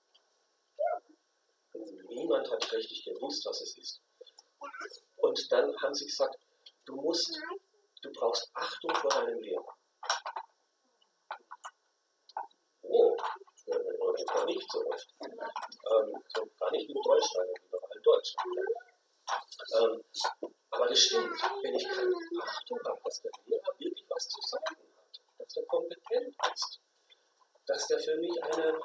Und 1.74 2.10
niemand 2.10 2.50
hat 2.50 2.74
richtig 2.74 3.06
gewusst, 3.06 3.46
was 3.46 3.62
es 3.62 3.78
ist. 3.78 4.02
Und 5.18 5.52
dann 5.52 5.78
haben 5.84 5.94
sie 5.94 6.06
gesagt, 6.06 6.36
du 6.86 6.96
musst, 6.96 7.40
du 8.02 8.12
brauchst 8.12 8.50
Achtung 8.56 8.96
vor 8.96 9.12
deinem 9.12 9.40
Lehrer. 9.40 9.76
Oh, 12.82 13.16
das 13.68 14.36
war 14.36 14.46
nicht 14.46 14.72
so 14.72 14.84
oft. 14.84 15.14
Ähm, 15.22 16.24
so 16.34 16.44
gar 16.60 16.72
nicht 16.72 16.90
in 16.90 17.02
Deutschland, 17.04 17.50
überall 17.68 17.96
in 17.96 18.02
Deutschland. 18.02 18.91
Ähm, 19.74 20.04
aber 20.72 20.88
das 20.88 21.00
stimmt, 21.00 21.32
wenn 21.62 21.76
ich 21.76 21.88
keine 21.88 22.16
Achtung 22.42 22.80
habe, 22.86 23.00
dass 23.04 23.22
der 23.22 23.32
Lehrer 23.46 23.74
wirklich 23.78 24.06
was 24.10 24.30
zu 24.30 24.42
sagen 24.42 24.78
hat, 24.98 25.22
dass 25.38 25.58
er 25.58 25.66
kompetent 25.66 26.36
ist, 26.54 26.80
dass 27.66 27.88
der 27.88 28.00
für 28.00 28.18
mich 28.18 28.44
eine, 28.44 28.80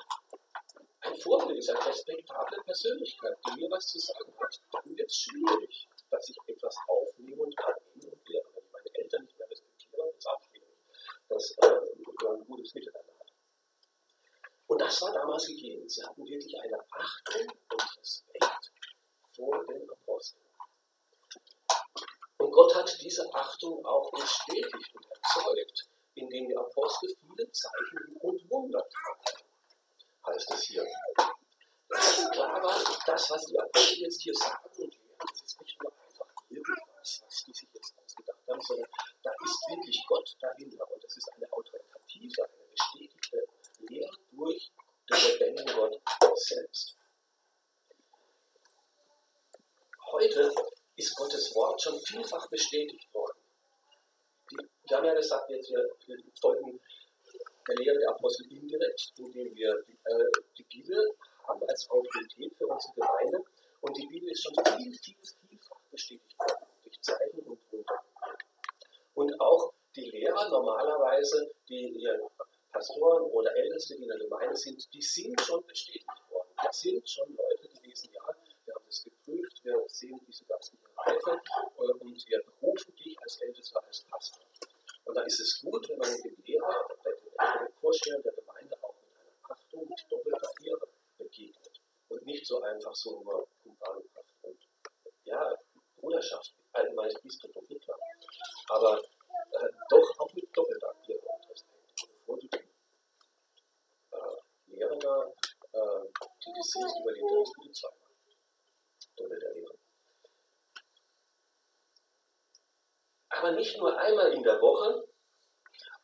ein 1.01 1.17
Vorbild 1.21 1.59
ist, 1.59 1.71
eine 1.71 1.87
respektable 1.87 2.63
Persönlichkeit, 2.65 3.39
die 3.47 3.61
mir 3.61 3.71
was 3.71 3.87
zu 3.87 3.99
sagen 3.99 4.33
hat, 4.39 4.61
dann 4.73 4.97
wird 4.97 5.09
es 5.09 5.17
schwierig, 5.17 5.89
dass 6.11 6.29
ich 6.29 6.37
etwas 6.47 6.77
aufnehme 6.89 7.43
und 7.43 7.55
annehme 7.59 8.11
und 8.11 8.29
lehre. 8.29 8.47
Wenn 8.55 8.65
ich 8.65 8.73
meine 8.73 8.95
Eltern 8.95 9.25
nicht 9.25 9.39
mehr 9.39 9.51
respektiere, 9.51 10.09
ist 10.17 10.27
auch 10.29 10.43
schwierig, 10.43 10.79
dass 11.29 11.51
äh, 11.59 12.29
ein 12.29 12.47
gutes 12.47 12.75
Miteinander 12.75 13.13
hat. 13.19 13.33
Und 14.67 14.81
das 14.81 15.01
war 15.03 15.13
damals 15.13 15.47
gegeben. 15.47 15.89
Sie 15.89 16.03
hatten 16.03 16.25
wirklich 16.25 16.61
eine 16.61 16.79
Achtung 16.91 17.53
und 17.71 17.99
Respekt 17.99 18.73
vor 19.37 19.65
den 19.67 19.89
Aposteln. 19.91 20.43
Und 22.39 22.51
Gott 22.51 22.75
hat 22.75 22.99
diese 23.01 23.33
Achtung 23.35 23.85
auch 23.85 24.11
bestätigt 24.11 24.95
und 24.95 25.07
erzeugt, 25.11 25.89
indem 26.15 26.49
die 26.49 26.57
Apostel 26.57 27.15
viele 27.21 27.51
Zeichen 27.53 28.17
und 28.21 28.51
Wunder 28.51 28.83
taten, 28.89 29.45
heißt 30.27 30.51
es 30.53 30.63
hier. 30.65 30.87
Dass 31.89 32.31
klar 32.31 32.63
war, 32.63 32.99
das, 33.07 33.31
was 33.31 33.47
die 33.47 33.59
Apostel 33.59 33.99
jetzt 33.99 34.23
hier 34.23 34.35
sagen 34.35 34.69
und 34.79 34.95
lehren, 34.95 35.19
das 35.19 35.43
ist 35.43 35.61
nicht 35.61 35.83
nur 35.83 35.93
einfach 35.93 36.27
irgendwas, 36.51 37.23
was 37.25 37.45
die 37.45 37.53
sich 37.53 37.69
jetzt 37.73 37.95
ausgedacht 37.99 38.43
haben, 38.49 38.61
sondern 38.61 38.89
da 39.23 39.31
ist 39.45 39.61
wirklich 39.71 40.05
Gott 40.07 40.37
dahinter 40.41 40.91
und 40.91 41.05
das 41.05 41.17
ist 41.17 41.33
eine 41.33 41.53
autoritative, 41.53 42.45
eine 42.45 42.65
bestätigte 42.71 43.47
Lehre 43.89 44.17
durch 44.33 44.73
den 45.11 45.17
lebendigen 45.17 45.75
Gott 46.21 46.39
selbst. 46.39 46.86
Heute 50.19 50.51
ist 50.97 51.15
Gottes 51.15 51.55
Wort 51.55 51.83
schon 51.83 52.01
vielfach 52.01 52.49
bestätigt 52.49 53.07
worden. 53.13 53.37
Wir 54.89 54.97
haben 54.97 55.05
ja 55.05 55.13
gesagt, 55.13 55.51
jetzt 55.51 55.71
wir, 55.71 55.91
wir 56.07 56.17
folgen 56.41 56.81
der 57.69 57.77
Lehre 57.77 57.99
der 57.99 58.09
Apostel 58.09 58.51
indirekt, 58.51 59.13
indem 59.19 59.55
wir 59.55 59.85
die, 59.87 59.93
äh, 59.93 60.43
die 60.57 60.63
Bibel 60.63 61.15
haben 61.47 61.63
als 61.69 61.91
Autorität 61.91 62.51
für 62.57 62.67
unsere 62.67 62.95
Gemeinde 62.95 63.45
und 63.83 63.95
die 63.99 64.07
Bibel 64.07 64.31
ist 64.31 64.43
schon 64.43 64.55
viel, 64.55 64.95
viel, 64.95 65.17
vielfach 65.51 65.81
bestätigt 65.91 66.39
worden 66.39 66.67
durch 66.83 66.99
Zeichen 67.03 67.41
und 67.41 67.61
Wunder. 67.71 68.03
Und 69.17 69.39
auch 69.39 69.75
die 69.95 70.09
Lehrer 70.13 70.49
normalerweise, 70.49 71.51
die 71.69 71.93
hier 71.93 72.27
Pastoren 72.73 73.25
oder 73.33 73.55
Älteste, 73.55 73.97
die 73.97 74.05
in 74.05 74.09
der 74.09 74.19
Gemeinde 74.19 74.57
sind, 74.57 74.83
die 74.95 75.03
sind 75.03 75.39
schon 75.43 75.63
bestätigt 75.67 76.07
worden. 76.31 76.49
Das 76.65 76.81
sind 76.81 77.07
schon 77.07 77.29
Leute 77.37 77.69
gewesen, 77.69 78.09
ja, 78.15 78.23
wir 78.65 78.75
haben 78.75 78.85
das 78.87 79.05
geprüft, 79.27 79.65
wir 79.65 79.85
sehen 79.89 80.21
diese 80.27 80.45
Reife 80.49 81.31
äh, 81.31 82.05
und 82.05 82.27
wir 82.29 82.43
berufen 82.43 82.95
dich 82.97 83.17
als 83.21 83.41
Ältester, 83.41 83.83
als 83.85 84.03
Pastor. 84.03 84.45
Und 85.05 85.15
da 85.15 85.23
ist 85.23 85.41
es 85.41 85.61
gut, 85.61 85.89
wenn 85.89 85.99
man 85.99 86.11
dem 86.23 86.37
Lehrer, 86.45 86.89
dem 87.05 87.73
Vorsteher 87.81 88.21
der 88.23 88.33
Gemeinde 88.33 88.77
auch 88.83 88.95
mit 88.95 89.15
einer 89.15 89.51
Achtung, 89.51 89.89
mit 89.89 90.07
doppelter 90.11 90.51
Ehre 90.65 90.89
begegnet. 91.19 91.81
Und 92.09 92.25
nicht 92.27 92.47
so 92.47 92.61
einfach 92.63 92.95
so 92.95 93.23
nur 93.23 93.49
Kumpanenhaft 93.63 94.35
und 94.43 94.59
ja, 95.25 95.55
Bruderschaft, 95.97 96.55
allgemein 96.73 97.13
Bistum 97.23 97.51
nicht 97.69 97.83
klar. 97.83 97.99
Aber 98.69 98.99
äh, 98.99 99.69
doch 99.91 100.19
auch 100.19 100.33
mit 100.35 100.57
doppelter 100.57 100.95
Ehre 101.09 101.21
und 101.21 101.51
Respekt. 101.51 101.95
Bevor 102.19 102.39
du 102.39 102.49
den 102.49 102.61
äh, 104.13 104.77
Lehrer 104.77 105.33
äh, 105.73 106.09
kritisierst, 106.43 107.01
überlebt 107.01 107.31
er 107.31 107.39
nicht 107.39 107.55
für 107.55 107.63
die 107.63 108.06
zweimal. 109.17 109.39
Doppelte 109.39 109.47
Ehre. 109.59 109.79
Aber 113.29 113.53
nicht 113.53 113.77
nur 113.79 113.99
einmal 113.99 114.33
in 114.33 114.43
der 114.43 114.61
Woche 114.61 115.09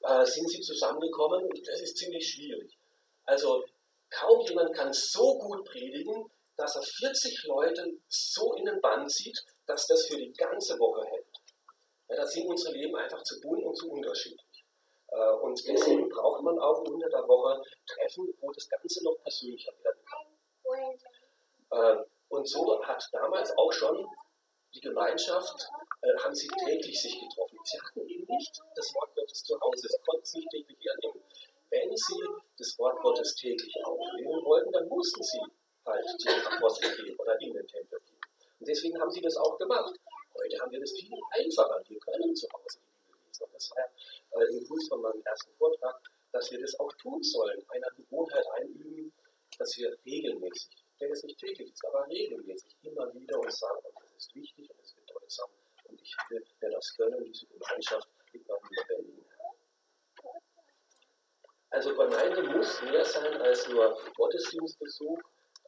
äh, 0.03 0.25
sind 0.25 0.49
sie 0.51 0.61
zusammengekommen 0.61 1.49
das 1.65 1.81
ist 1.81 1.97
ziemlich 1.97 2.29
schwierig. 2.29 2.77
Also 3.25 3.65
kaum 4.11 4.41
jemand 4.47 4.75
kann 4.75 4.93
so 4.93 5.39
gut 5.39 5.65
predigen, 5.65 6.31
dass 6.57 6.77
er 6.77 6.83
40 6.83 7.45
Leute 7.45 7.99
so 8.09 8.55
in 8.55 8.67
den 8.67 8.81
Bann 8.81 9.09
zieht, 9.09 9.39
dass 9.67 9.87
das 9.87 10.07
für 10.07 10.17
die 10.17 10.33
ganze 10.33 10.79
Woche 10.79 11.07
hält. 11.07 11.27
Ja, 12.09 12.17
da 12.17 12.27
sind 12.27 12.47
unsere 12.47 12.75
Leben 12.75 12.95
einfach 12.97 13.23
zu 13.23 13.41
bunt 13.41 13.65
und 13.65 13.75
zu 13.77 13.91
unterschiedlich. 13.91 14.65
Äh, 15.09 15.33
und 15.43 15.63
deswegen 15.67 16.09
braucht 16.09 16.43
man 16.43 16.59
auch 16.59 16.81
unter 16.81 17.09
der 17.09 17.27
Woche 17.27 17.63
Treffen, 17.87 18.35
wo 18.41 18.53
das 18.53 18.69
Ganze 18.69 19.05
noch 19.05 19.17
persönlicher 19.23 19.73
werden 19.83 20.05
kann. 20.05 20.27
Äh, 21.73 22.05
und 22.33 22.49
so 22.49 22.83
hat 22.83 23.07
damals 23.13 23.53
auch 23.59 23.73
schon 23.73 24.07
die 24.75 24.81
Gemeinschaft, 24.81 25.69
äh, 26.01 26.17
haben 26.25 26.35
sie 26.35 26.49
täglich 26.65 27.01
sich 27.01 27.21
getroffen. 27.21 27.59
Sie 27.63 27.79
hatten 27.79 28.09
eben 28.09 28.25
nicht 28.27 28.59
das 28.75 28.95
Wort 28.95 29.15
Gottes 29.15 29.45
zu 29.45 29.61
Hause, 29.61 29.87
sie 29.87 30.03
konnten 30.07 30.23
es 30.23 30.35
nicht 30.35 30.49
täglich 30.51 30.79
hernehmen. 30.81 31.23
Wenn 31.69 31.95
sie 31.95 32.25
das 32.57 32.79
Wort 32.79 33.01
Gottes 33.03 33.35
täglich 33.35 33.75
aufnehmen 33.85 34.43
wollten, 34.45 34.73
dann 34.73 34.89
mussten 34.89 35.23
sie 35.23 35.41
halt 35.85 36.07
zum 36.19 36.33
Apostel 36.53 36.97
gehen 36.97 37.15
oder 37.19 37.39
in 37.41 37.53
den 37.53 37.67
Tempel 37.67 38.01
gehen. 38.01 38.21
Und 38.61 38.69
deswegen 38.69 38.99
haben 38.99 39.11
sie 39.11 39.21
das 39.21 39.37
auch 39.37 39.59
gemacht. 39.59 39.95
Heute 40.35 40.59
haben 40.59 40.73
wir 40.73 40.81
das 40.81 40.93
viel 40.93 41.13
einfacher. 41.33 41.83
Wir 41.87 42.01
können 42.01 42.35
zu 42.35 42.49
Hause 42.49 42.79
die 42.81 43.13
Bibel 43.13 43.21
lesen. 43.27 43.45
Und 43.45 43.55
das 43.55 43.71
war 43.71 43.79
ja 43.79 44.41
äh, 44.41 44.57
Impuls 44.57 44.89
von 44.89 45.03
meinem 45.03 45.23
ersten 45.23 45.53
Vortrag, 45.59 46.01
dass 46.33 46.51
wir 46.51 46.61
das 46.61 46.81
auch 46.81 46.93
tun 46.95 47.23
sollen, 47.23 47.63
einer 47.69 47.91
Gewohnheit 47.91 48.47
einüben, 48.57 49.13
dass 49.59 49.77
wir 49.77 49.95
regelmäßig, 50.07 50.82
denke 51.03 51.17
es 51.17 51.25
nicht 51.25 51.39
täglich, 51.39 51.73
aber 51.89 52.07
regelmäßig 52.07 52.77
immer 52.83 53.13
wieder 53.13 53.39
uns 53.41 53.59
sagen, 53.59 53.81
das 53.83 54.05
ist 54.17 54.35
wichtig 54.35 54.71
und 54.71 54.81
es 54.81 54.89
ist 54.89 55.07
bedeutsam 55.07 55.51
und 55.89 56.01
ich 56.01 56.17
will 56.31 56.45
mir 56.61 56.71
das 56.71 56.97
gönnen, 56.97 57.25
diese 57.25 57.47
Gemeinschaft 57.47 58.09
meinem 58.33 58.69
lebendigen 58.71 59.25
Herrn. 59.37 60.43
Also 61.71 61.95
Gemeinde 61.97 62.43
muss 62.55 62.83
mehr 62.83 63.05
sein 63.05 63.41
als 63.41 63.69
nur 63.69 63.99
Gottesdienstbesuch 64.17 65.19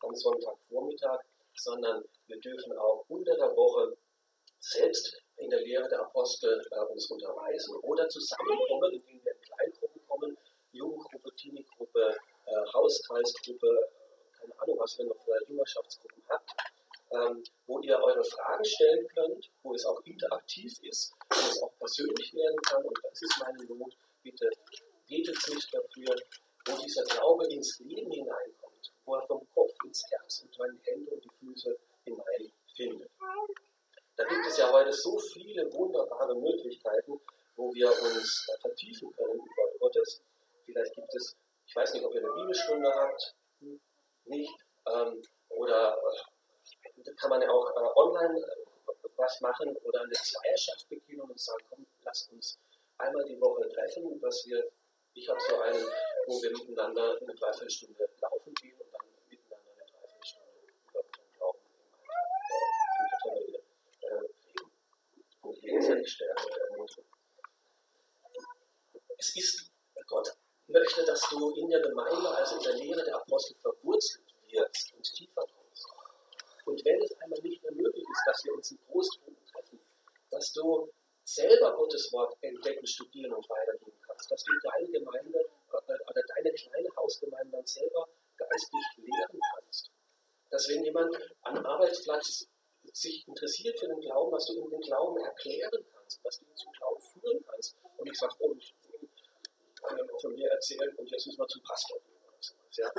am 0.02 0.14
Sonntagvormittag, 0.14 1.20
sondern 1.56 2.04
wir 2.26 2.38
dürfen 2.40 2.76
auch 2.78 3.04
unter 3.08 3.34
der 3.36 3.56
Woche 3.56 3.96
selbst 4.60 5.20
in 5.36 5.50
der 5.50 5.60
Lehre 5.62 5.88
der 5.88 6.00
Apostel 6.00 6.64
äh, 6.70 6.78
uns 6.92 7.10
unterweisen 7.10 7.76
oder 7.82 8.08
zusammenkommen, 8.08 8.92
indem 8.92 9.24
wir 9.24 9.32
in 9.32 9.40
Kleingruppen 9.40 10.06
kommen, 10.06 10.38
Jugendgruppe, 10.72 11.34
Teenie-Gruppe, 11.36 12.16
äh, 12.46 12.72
Hauskreisgruppe, 12.72 13.90
Ahnung, 14.60 14.78
was 14.78 14.98
ihr 14.98 15.06
noch 15.06 15.16
für 15.24 15.38
Jüngerschaftsgruppen 15.48 16.22
habt, 16.28 16.50
ähm, 17.12 17.42
wo 17.66 17.80
ihr 17.80 17.98
eure 17.98 18.24
Fragen 18.24 18.64
stellen 18.64 19.06
könnt, 19.08 19.50
wo 19.62 19.74
es 19.74 19.84
auch 19.84 20.00
interaktiv 20.04 20.72
ist, 20.82 21.12
wo 21.30 21.48
es 21.48 21.62
auch 21.62 21.78
persönlich 21.78 22.34
werden 22.34 22.56
kann. 22.66 22.84
Und 22.84 22.98
das 23.02 23.22
ist 23.22 23.38
meine 23.40 23.64
Not. 23.64 23.96
Bitte 24.22 24.50
betet 25.08 25.36
sich 25.42 25.70
dafür, 25.70 26.16
wo 26.66 26.82
dieser 26.82 27.04
Glaube 27.04 27.46
ins 27.52 27.78
Leben 27.80 28.10
hineinkommt, 28.10 28.92
wo 29.04 29.14
er 29.16 29.26
vom 29.26 29.46
Kopf 29.54 29.72
ins 29.84 30.02
Herz 30.10 30.42
und 30.42 30.56
von 30.56 30.66
den 30.66 30.80
Händen 30.84 31.08
und 31.08 31.24
die 31.24 31.30
Füße 31.40 31.76
hineinfindet. 32.04 33.10
Da 34.16 34.24
gibt 34.24 34.46
es 34.46 34.56
ja 34.56 34.72
heute 34.72 34.92
so 34.92 35.18
viele 35.18 35.70
wunderbare 35.72 36.34
Möglichkeiten, 36.36 37.20
wo 37.56 37.72
wir 37.74 37.88
uns 37.90 38.48
äh, 38.48 38.60
vertiefen 38.60 39.12
können 39.16 39.40
über 39.40 39.78
Gottes. 39.80 40.22
Vielleicht 40.64 40.94
gibt 40.94 41.14
es, 41.14 41.36
ich 41.66 41.76
weiß 41.76 41.94
nicht, 41.94 42.04
ob 42.04 42.14
ihr 42.14 42.20
eine 42.20 42.32
Bibelstunde 42.32 42.90
habt, 42.94 43.34
hm, 43.60 43.80
nicht, 44.26 44.54
ähm, 44.86 45.22
oder 45.50 45.96
äh, 45.96 47.14
kann 47.16 47.30
man 47.30 47.42
ja 47.42 47.50
auch 47.50 47.70
äh, 47.70 47.98
online 47.98 48.38
äh, 48.38 49.08
was 49.16 49.40
machen 49.40 49.76
oder 49.84 50.02
eine 50.02 50.12
Zweierschaft 50.12 50.88
beginnen 50.88 51.22
und 51.22 51.38
sagen, 51.38 51.64
komm, 51.68 51.86
lasst 52.02 52.30
uns 52.32 52.58
einmal 52.98 53.24
die 53.24 53.40
Woche 53.40 53.68
treffen, 53.68 54.20
dass 54.20 54.44
wir, 54.46 54.70
ich 55.14 55.28
habe 55.28 55.40
so 55.40 55.60
einen, 55.60 55.84
wo 56.26 56.42
wir 56.42 56.50
miteinander 56.50 57.16
eine 57.20 57.34
Dreiviertelstunde 57.34 58.08
laufen 58.20 58.54
gehen 58.54 58.76
und 58.80 58.92
dann 58.92 59.06
miteinander 59.28 59.70
eine 59.72 59.86
Dreiviertelstunde 59.90 60.50
über 60.90 61.00
unseren 61.00 61.32
Glauben 61.32 61.58
in 62.98 63.06
der 63.10 63.18
Familie 63.22 63.62
äh, 64.00 64.14
reden 64.14 64.70
und 65.42 65.60
gegenseitig 65.60 66.10
stärken 66.10 66.44
und 66.44 66.58
ermutigen. 66.58 67.10
Es 69.16 69.36
ist, 69.36 69.70
Gott 70.06 70.36
möchte, 70.94 71.10
dass 71.10 71.28
du 71.30 71.50
in 71.54 71.68
der 71.68 71.80
Gemeinde, 71.80 72.28
also 72.28 72.56
in 72.56 72.62
der 72.62 72.74
Lehre 72.74 73.04
der 73.04 73.16
Apostel 73.16 73.56
verwurzelt 73.60 74.24
wirst 74.50 74.94
und 74.94 75.02
tiefer 75.02 75.42
kommst. 75.42 75.86
Und 76.66 76.84
wenn 76.84 77.02
es 77.02 77.12
einmal 77.20 77.40
nicht 77.42 77.62
mehr 77.62 77.72
möglich 77.72 78.04
ist, 78.04 78.22
dass 78.26 78.44
wir 78.44 78.54
uns 78.54 78.70
in 78.70 78.78
Großgruppen 78.88 79.46
treffen, 79.46 79.80
dass 80.30 80.52
du 80.52 80.88
selber 81.24 81.74
Gottes 81.76 82.12
Wort 82.12 82.36
entdecken, 82.42 82.86
studieren 82.86 83.32
und 83.32 83.48
weitergeben 83.48 83.98
kannst, 84.06 84.30
dass 84.30 84.44
du 84.44 84.52
deine 84.62 84.90
Gemeinde 84.90 85.38
äh, 85.38 86.10
oder 86.10 86.22
deine 86.36 86.52
kleine 86.52 86.88
Hausgemeinde 86.96 87.50
dann 87.50 87.66
selber 87.66 88.08
geistig 88.36 88.80
lehren 88.96 89.40
kannst. 89.54 89.90
Dass 90.50 90.68
wenn 90.68 90.84
jemand 90.84 91.16
am 91.42 91.64
Arbeitsplatz 91.64 92.46
sich 92.92 93.26
interessiert 93.26 93.78
für 93.80 93.88
den 93.88 94.00
Glauben, 94.00 94.30
dass 94.32 94.46
du 94.46 94.54
ihm 94.54 94.70
den 94.70 94.80
Glauben 94.80 95.18
erklären 95.18 95.84
kannst, 95.92 96.24
dass 96.24 96.38
du 96.38 96.44
ihn 96.44 96.56
zum 96.56 96.72
Glauben 96.72 97.00
führen 97.00 97.44
kannst 97.46 97.76
und 97.96 98.04
nicht 98.04 98.18
sagst, 98.18 98.36
oh, 98.40 98.54
ich 98.56 98.74
auch 99.84 100.20
von 100.20 100.34
mir 100.34 100.48
erzählen 100.50 100.94
und 100.96 101.10
jetzt 101.10 101.26
müssen 101.26 101.38
wir 101.38 101.48
zum 101.48 101.62
Pastor. 101.62 101.98
Ja? 102.72 102.90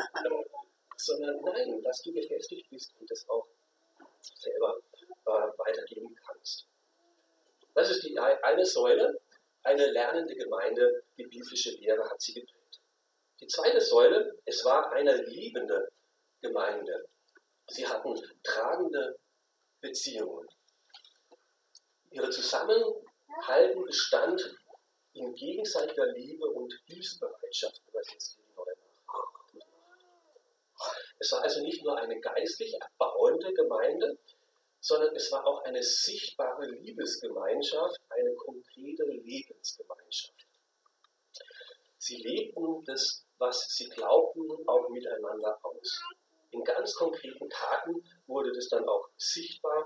Sondern 0.98 1.41
nein, 1.41 1.82
dass 1.84 2.02
du 2.02 2.13
gefestigt 2.13 2.69
bist 2.69 2.93
und 3.00 3.10
das 3.10 3.28
auch 3.30 3.48
selber 4.21 4.78
äh, 5.26 5.30
weitergeben 5.30 6.15
kannst. 6.26 6.67
Das 7.74 7.89
ist 7.89 8.04
die 8.04 8.17
eine 8.17 8.65
Säule, 8.65 9.19
eine 9.63 9.88
lernende 9.91 10.36
Gemeinde, 10.36 11.04
die 11.17 11.26
biblische 11.26 11.71
Lehre 11.71 12.10
hat 12.10 12.21
sie 12.21 12.34
geprägt. 12.34 12.80
Die 13.41 13.48
zweite 13.48 13.82
Säule, 13.82 14.38
es 14.45 14.63
war 14.63 14.91
eine 14.91 15.24
liebende 15.24 15.91
Gemeinde. 16.41 17.10
Sie 17.67 17.86
hatten 17.86 18.15
tragende 18.43 19.19
Beziehungen. 19.82 20.48
Ihre 22.12 22.30
Zusammenhalten 22.30 23.84
bestand 23.84 24.56
in 25.15 25.34
gegenseitiger 25.34 26.08
Liebe 26.13 26.45
und 26.45 26.73
Hilfsbereitschaft, 26.86 27.82
übersetzt 27.88 28.38
neue 28.56 28.75
Es 31.19 31.32
war 31.32 31.41
also 31.41 31.62
nicht 31.62 31.84
nur 31.84 31.97
eine 31.97 32.19
geistlich 32.19 32.75
erbauende 32.80 33.54
Gemeinde, 33.54 34.17
sondern 34.82 35.15
es 35.15 35.32
war 35.32 35.47
auch 35.47 35.63
eine 35.63 35.82
sichtbare 35.82 36.67
Liebesgemeinschaft, 36.67 37.99
eine 38.10 38.36
konkrete 38.36 39.04
Lebensgemeinschaft. 39.06 40.47
Sie 41.97 42.17
lebten 42.17 42.84
das, 42.86 43.25
was 43.38 43.67
sie 43.69 43.89
glaubten, 43.89 44.47
auch 44.67 44.89
miteinander 44.89 45.58
aus. 45.63 46.04
In 46.51 46.63
ganz 46.63 46.93
konkreten 46.93 47.49
Taten 47.49 48.04
wurde 48.28 48.51
das 48.51 48.67
dann 48.69 48.88
auch 48.88 49.10
sichtbar, 49.17 49.86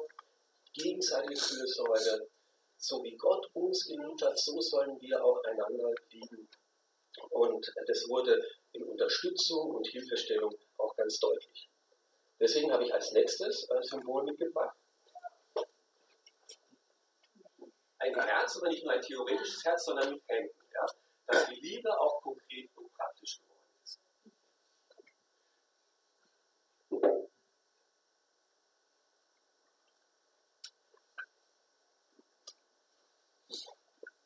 gegenseitige 0.73 1.39
Fürsorge, 1.39 2.27
so 2.79 3.03
wie 3.03 3.15
Gott 3.17 3.49
uns 3.53 3.85
geliebt 3.85 4.21
hat, 4.23 4.37
so 4.39 4.59
sollen 4.59 4.99
wir 5.01 5.23
auch 5.23 5.43
einander 5.43 5.93
lieben. 6.09 6.49
Und 7.29 7.71
das 7.87 8.07
wurde 8.07 8.41
in 8.73 8.83
Unterstützung 8.83 9.75
und 9.75 9.87
Hilfestellung 9.87 10.55
auch 10.77 10.95
ganz 10.95 11.19
deutlich. 11.19 11.69
Deswegen 12.39 12.71
habe 12.71 12.85
ich 12.85 12.93
als 12.93 13.11
nächstes 13.11 13.69
äh, 13.69 13.83
Symbol 13.83 14.23
mitgebracht 14.23 14.75
ein 17.99 18.15
Herz, 18.15 18.57
aber 18.57 18.69
nicht 18.69 18.83
nur 18.83 18.93
ein 18.93 19.01
theoretisches 19.01 19.63
Herz, 19.63 19.85
sondern 19.85 20.11
mit 20.11 20.23
Händen. 20.27 20.55
Ja? 20.73 20.85
Dass 21.27 21.47
die 21.47 21.55
Liebe 21.55 21.99
auch 21.99 22.21
konkret 22.21 22.69
und 22.75 22.91
praktisch 22.93 23.39
geworden 23.41 23.59
ist. 23.83 23.99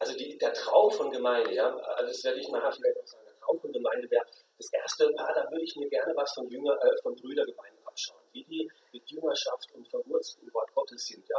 Also 0.03 0.17
die, 0.17 0.37
der 0.37 0.53
Traum 0.53 0.91
von 0.91 1.09
Gemeinde, 1.09 1.53
ja, 1.53 1.73
also 1.77 2.07
das 2.11 2.23
werde 2.25 2.41
ich 2.41 2.49
nachher 2.49 2.73
vielleicht 2.73 2.99
auch 2.99 3.07
sagen, 3.07 3.23
der 3.25 3.39
Traum 3.39 3.57
von 3.57 3.71
Gemeinde 3.71 4.11
wäre 4.11 4.25
das 4.57 4.73
erste, 4.73 5.09
ah, 5.15 5.33
da 5.33 5.49
würde 5.49 5.63
ich 5.63 5.73
mir 5.77 5.87
gerne 5.87 6.13
was 6.13 6.33
von 6.33 6.45
Jünger, 6.49 6.75
äh, 6.83 7.01
von 7.01 7.15
Brüdergemeinden 7.15 7.87
abschauen, 7.87 8.19
wie 8.33 8.43
die 8.43 8.69
mit 8.91 9.09
Jüngerschaft 9.09 9.71
und 9.73 9.87
verwurzelt 9.87 10.43
im 10.43 10.53
Wort 10.53 10.73
Gottes 10.75 11.07
sind, 11.07 11.25
ja. 11.29 11.37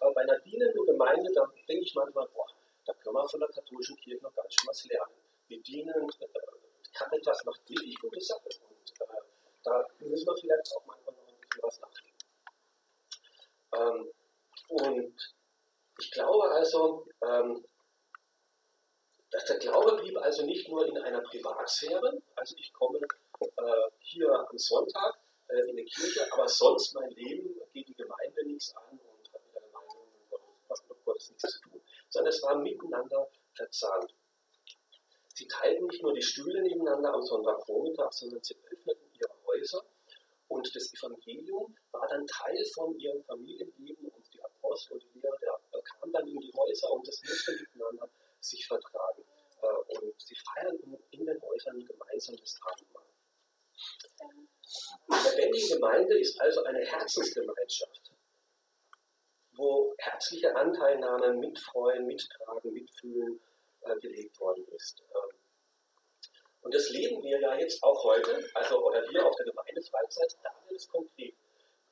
Aber 0.00 0.14
bei 0.14 0.22
einer 0.22 0.38
dienenden 0.38 0.86
Gemeinde, 0.86 1.30
da 1.34 1.46
denke 1.68 1.84
ich 1.84 1.94
manchmal, 1.94 2.26
boah, 2.28 2.46
da 2.86 2.94
können 2.94 3.16
wir 3.16 3.28
von 3.28 3.40
der 3.40 3.50
katholischen 3.50 3.96
Kirche 3.98 4.22
noch 4.22 4.34
ganz 4.34 4.54
schön 4.54 4.66
was 4.66 4.84
lernen. 4.86 5.12
Wir 5.48 5.60
dienen, 5.60 6.08
äh, 6.18 6.26
Caritas 6.94 7.44
macht 7.44 7.68
wirklich 7.68 7.98
gute 8.00 8.20
Sachen 8.22 8.50
und 8.70 8.92
äh, 8.98 9.20
da 9.62 9.86
müssen 10.00 10.26
wir 10.26 10.36
vielleicht 10.40 10.74
auch 10.74 10.86
manchmal 10.86 11.14
noch 11.16 11.28
ein 11.28 11.38
bisschen 11.38 11.62
was 11.62 11.80
nachdenken. 11.80 12.16
Ähm, 13.76 14.10
und 14.68 15.34
ich 15.98 16.10
glaube 16.12 16.50
also, 16.50 17.04
ähm, 17.22 17.62
dass 19.30 19.44
der 19.44 19.58
Glaube 19.58 19.96
blieb 19.96 20.16
also 20.18 20.44
nicht 20.44 20.68
nur 20.68 20.86
in 20.86 20.96
einer 20.98 21.20
Privatsphäre, 21.20 22.22
also 22.36 22.54
ich 22.58 22.72
komme 22.72 22.98
äh, 23.40 23.90
hier 24.00 24.30
am 24.30 24.58
Sonntag 24.58 25.18
äh, 25.48 25.70
in 25.70 25.76
die 25.76 25.84
Kirche, 25.84 26.26
aber 26.32 26.48
sonst 26.48 26.94
mein 26.94 27.10
Leben 27.10 27.60
geht 27.72 27.88
die 27.88 27.94
Gemeinde 27.94 28.46
nichts 28.46 28.74
an 28.76 28.98
Gottes 31.16 31.30
nichts 31.30 31.48
zu 31.48 31.60
tun, 31.60 31.80
sondern 32.10 32.32
es 32.32 32.42
war 32.42 32.58
miteinander 32.58 33.28
verzahnt. 33.54 34.14
Sie 35.34 35.46
teilten 35.46 35.86
nicht 35.86 36.02
nur 36.02 36.14
die 36.14 36.22
Stühle 36.22 36.62
nebeneinander 36.62 37.14
am 37.14 37.22
Sonntagvormittag, 37.22 38.12
sondern 38.12 38.42
sie 38.42 38.56
öffneten 38.70 39.10
ihre 39.14 39.32
Häuser 39.46 39.84
und 40.48 40.74
das 40.74 40.92
Evangelium 40.94 41.74
war 41.92 42.06
dann 42.08 42.26
Teil 42.26 42.64
von 42.74 42.98
ihrem 42.98 43.22
Familienleben 43.24 44.08
und 44.08 44.32
die 44.32 44.42
Apostel 44.42 44.94
und 44.94 45.02
die 45.02 45.18
Lehrer 45.18 45.36
der, 45.72 45.82
kamen 45.82 46.12
dann 46.12 46.26
in 46.26 46.40
die 46.40 46.52
Häuser 46.56 46.90
und 46.92 47.06
das 47.06 47.20
musste 47.22 47.52
miteinander 47.52 48.08
sich 48.46 48.66
vertragen. 48.66 49.24
Äh, 49.62 49.98
und 49.98 50.14
sie 50.20 50.36
feierten 50.36 50.96
in 51.10 51.26
den 51.26 51.40
Häusern 51.42 51.84
gemeinsam 51.84 52.36
das 52.36 52.58
Abendmahl. 52.62 53.04
Die 55.08 55.28
lebendige 55.30 55.74
Gemeinde 55.74 56.18
ist 56.18 56.40
also 56.40 56.62
eine 56.64 56.84
Herzensgemeinschaft 56.84 58.06
wo 59.56 59.94
herzliche 59.98 60.54
Anteilnahme, 60.54 61.34
Mitfreuen, 61.34 62.06
Mittragen, 62.06 62.72
Mitfühlen 62.72 63.40
äh, 63.82 63.96
gelebt 63.96 64.38
worden 64.38 64.66
ist. 64.68 65.02
Ähm, 65.02 65.38
und 66.62 66.74
das 66.74 66.90
leben 66.90 67.22
wir 67.22 67.40
ja 67.40 67.56
jetzt 67.56 67.82
auch 67.82 68.02
heute, 68.04 68.44
also 68.54 68.84
oder 68.84 69.06
hier 69.08 69.24
auf 69.24 69.34
der 69.36 69.46
Gemeindefreizeit, 69.46 70.36
da 70.42 70.50
wird 70.64 70.80
es 70.80 70.88
konkret. 70.88 71.34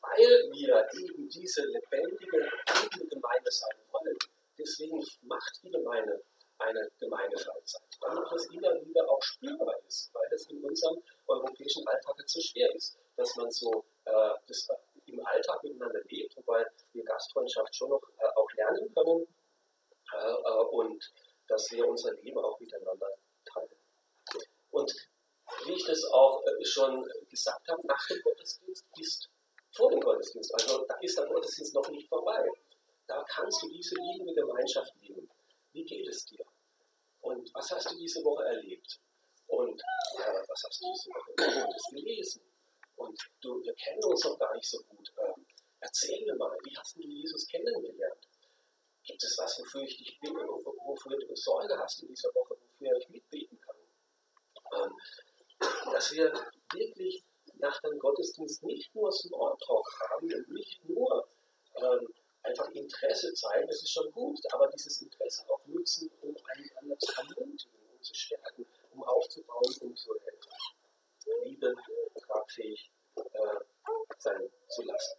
Weil 0.01 0.51
wir 0.53 0.87
eben 1.01 1.29
diese 1.29 1.63
lebendige, 1.63 2.51
lebende 2.83 3.07
Gemeinde 3.07 3.51
sein 3.51 3.79
wollen, 3.93 4.17
deswegen 4.59 5.03
macht 5.23 5.61
die 5.63 5.71
Gemeinde 5.71 6.23
eine 6.59 6.91
Gemeindefreizeit. 6.99 7.83
Damit 8.01 8.25
das 8.31 8.47
immer 8.47 8.75
wieder 8.85 9.09
auch 9.11 9.23
spürbar 9.23 9.77
ist, 9.87 10.11
weil 10.15 10.29
es 10.33 10.47
in 10.49 10.63
unserem 10.65 11.03
europäischen 11.27 11.87
Alltag 11.87 12.17
so 12.27 12.41
schwer 12.41 12.73
ist, 12.75 12.99
dass 13.17 13.35
man 13.37 13.51
so 13.51 13.85
äh, 14.05 14.31
das 14.47 14.69
im 15.07 15.25
Alltag 15.27 15.63
miteinander 15.63 16.01
lebt, 16.09 16.37
wobei 16.37 16.65
wir 16.93 17.05
Gastfreundschaft 17.05 17.75
schon 17.75 17.91
noch 17.91 18.03
äh, 18.19 18.27
auch 18.37 18.51
lernen 18.55 18.93
können 18.95 19.27
äh, 20.13 20.17
äh, 20.17 20.65
und 20.71 21.13
dass 21.49 21.71
wir 21.73 21.87
unser 21.87 22.13
Leben 22.15 22.39
auch 22.39 22.59
miteinander 22.59 23.09
teilen. 23.45 23.77
Und 24.71 24.93
wie 25.67 25.73
ich 25.73 25.85
das 25.85 26.05
auch 26.05 26.43
äh, 26.47 26.65
schon 26.65 27.07
gesagt 27.29 27.69
habe, 27.69 27.87
nach 27.87 28.07
dem 28.09 28.21
Gottesdienst 28.23 28.87
ist 28.99 29.29
vor 29.73 29.91
dem 29.91 30.01
Gottesdienst, 30.01 30.55
also 30.55 30.85
da 30.87 30.95
ist 31.01 31.19
der 31.19 31.27
Gottesdienst 31.27 31.75
noch 31.75 31.89
nicht 31.91 32.09
vorbei. 32.09 32.49
Da 33.07 33.23
kannst 33.29 33.63
du 33.63 33.69
diese 33.69 33.95
liebende 33.97 34.35
Gemeinschaft 34.35 34.93
leben. 35.03 35.29
Wie 35.75 35.85
geht 35.85 36.07
es 36.07 36.25
dir? 36.27 36.45
Und 37.21 37.53
was 37.53 37.69
hast 37.73 37.91
du 37.91 37.99
diese 37.99 38.23
Woche 38.25 38.45
erlebt? 38.45 39.01
Und 39.49 39.81
äh, 39.81 40.43
was 40.49 40.63
hast 40.65 40.81
du 40.81 40.93
diese 40.93 41.11
Woche 41.11 41.91
gelesen? 41.91 42.43
Und 42.95 43.19
du, 43.41 43.61
wir 43.61 43.75
kennen 43.75 44.05
uns 44.05 44.25
noch 44.25 44.39
gar 44.39 44.55
nicht 44.55 44.69
so 44.69 44.81
gut. 44.85 45.13
Ähm, 45.19 45.45
erzähl 45.81 46.25
mir 46.25 46.37
mal, 46.37 46.57
wie 46.63 46.77
hast 46.77 46.97
du 46.97 47.03
Jesus 47.03 47.49
kennengelernt? 47.49 48.29
Gibt 49.03 49.23
es 49.25 49.37
was, 49.37 49.59
wofür 49.59 49.83
ich 49.83 49.99
dich 49.99 50.19
bin, 50.21 50.33
wofür 50.37 51.19
du 51.19 51.35
Sorge 51.35 51.77
hast 51.77 52.03
in 52.03 52.09
dieser 52.09 52.33
Woche, 52.35 52.57
wofür 52.57 52.97
ich 52.97 53.09
mitbeten 53.09 53.61
kann? 53.61 53.77
Ähm, 54.77 54.97
dass 55.93 56.13
wir 56.13 56.33
wirklich 56.73 57.25
nach 57.55 57.81
dem 57.81 57.99
Gottesdienst 57.99 58.63
nicht 58.63 58.95
nur 58.95 59.11
Smalltalk 59.11 60.01
haben 60.09 60.33
und 60.33 60.49
nicht 60.51 60.89
nur 60.89 61.29
ähm, 61.77 62.15
einfach 62.45 62.71
Interesse 62.71 63.33
zeigen, 63.35 63.67
das 63.67 63.83
ist 63.83 63.91
schon 63.91 64.11
gut, 64.13 64.39
aber 64.53 64.69
dieses 64.69 65.01
Interesse 65.03 65.45
auch 65.49 65.67
nutzen, 65.67 66.11
um 66.21 66.37
einander 66.47 66.99
zu 66.99 67.13
ermutigen, 67.17 67.81
um 67.93 68.03
zu 68.03 68.15
stärken, 68.15 68.67
um 68.93 69.03
aufzubauen, 69.03 69.75
um 69.81 69.97
zu 69.97 70.15
helfen. 70.21 70.53
Liebe 71.45 71.75
tragfähig 72.21 72.91
äh, 73.17 73.23
sein 74.19 74.51
zu 74.69 74.83
lassen. 74.83 75.17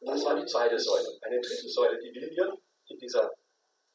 Das 0.00 0.24
war 0.24 0.36
die 0.36 0.46
zweite 0.46 0.78
Säule. 0.78 1.18
Eine 1.22 1.40
dritte 1.40 1.68
Säule, 1.68 1.98
die 1.98 2.12
wir 2.12 2.28
hier 2.28 2.58
in 2.86 2.98
dieser 2.98 3.32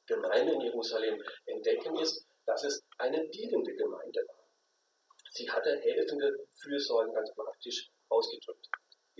Gemeinde 0.05 0.53
in 0.53 0.61
Jerusalem 0.61 1.21
entdecken, 1.45 1.97
ist, 1.97 2.25
dass 2.45 2.63
es 2.63 2.83
eine 2.97 3.27
dienende 3.29 3.73
Gemeinde 3.73 4.25
war. 4.27 4.47
Sie 5.31 5.49
hatte 5.49 5.79
helfende 5.79 6.47
Fürsorgen 6.55 7.13
ganz 7.13 7.33
praktisch 7.33 7.89
ausgedrückt. 8.09 8.69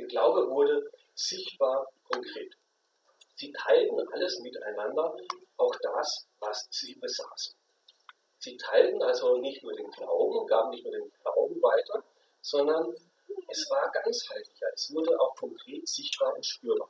Ihr 0.03 0.09
Glaube 0.09 0.49
wurde 0.49 0.91
sichtbar 1.15 1.87
konkret. 2.11 2.53
Sie 3.35 3.53
teilten 3.53 3.97
alles 4.11 4.37
miteinander, 4.41 5.15
auch 5.55 5.73
das, 5.81 6.27
was 6.41 6.67
sie 6.71 6.93
besaßen. 6.95 7.55
Sie 8.37 8.57
teilten 8.57 9.01
also 9.01 9.37
nicht 9.37 9.63
nur 9.63 9.73
den 9.73 9.89
Glauben, 9.91 10.45
gaben 10.45 10.71
nicht 10.71 10.83
nur 10.83 10.91
den 10.91 11.09
Glauben 11.21 11.55
weiter, 11.61 12.03
sondern 12.41 12.93
es 13.47 13.69
war 13.69 13.89
ganzheitlicher, 13.91 14.67
es 14.73 14.93
wurde 14.93 15.17
auch 15.21 15.33
konkret 15.37 15.87
sichtbar 15.87 16.35
und 16.35 16.45
spürbar. 16.45 16.89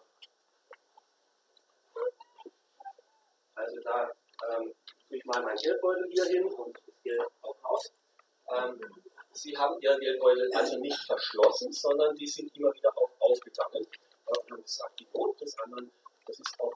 Also 3.54 3.80
da 3.84 4.12
ähm, 4.49 4.73
ich 5.10 5.23
mal 5.26 5.43
meinen 5.43 5.58
Geldbeutel 5.58 6.10
hier 6.10 6.26
hin 6.26 6.52
und 6.52 6.80
Geld 7.04 7.21
auch 7.43 7.63
raus. 7.63 7.93
Ähm, 8.49 8.82
Sie 9.34 9.58
haben 9.58 9.82
Ihr 9.82 9.98
Geldbeutel 9.98 10.52
also 10.54 10.78
nicht 10.78 11.00
verschlossen, 11.06 11.72
sondern 11.72 12.15
die 12.15 12.28
sind 12.28 12.56
immer 12.56 12.72
wieder 12.74 12.96
auch 12.96 13.10
aufgegangen. 13.19 13.86
Und 14.26 14.52
haben 14.52 14.62
gesagt, 14.62 15.00
die 15.00 15.08
Not 15.13 15.41
des 15.41 15.58
anderen, 15.60 15.91
das 16.26 16.39
ist 16.39 16.60
auch, 16.60 16.74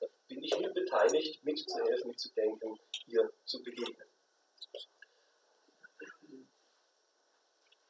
da 0.00 0.06
bin 0.28 0.42
ich 0.42 0.56
mit 0.58 0.72
beteiligt, 0.72 1.44
mitzuhelfen, 1.44 2.08
mitzudenken, 2.08 2.78
ihr 3.06 3.32
zu 3.44 3.62
begegnen. 3.62 4.08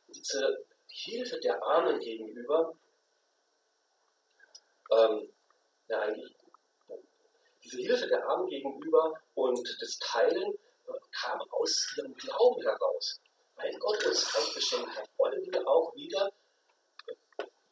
Diese 0.09 0.65
Hilfe 0.89 1.39
der 1.41 1.63
Armen 1.63 2.01
gegenüber, 2.01 2.75
ähm, 4.93 5.31
ja 5.89 6.01
eigentlich, 6.01 6.35
diese 7.63 7.83
Hilfe 7.83 8.07
der 8.09 8.27
Armen 8.27 8.49
gegenüber 8.49 9.21
und 9.35 9.77
das 9.81 9.99
Teilen 9.99 10.55
äh, 10.55 10.93
kam 11.13 11.41
aus 11.51 11.95
ihrem 11.97 12.15
Glauben 12.15 12.63
heraus. 12.63 13.21
Weil 13.57 13.73
Gott 13.79 14.05
uns 14.07 14.27
auch 14.35 14.55
beschenkt 14.55 14.97
hat, 14.97 15.09
wollen 15.17 15.45
wir 15.51 15.67
auch 15.67 15.95
wieder 15.95 16.31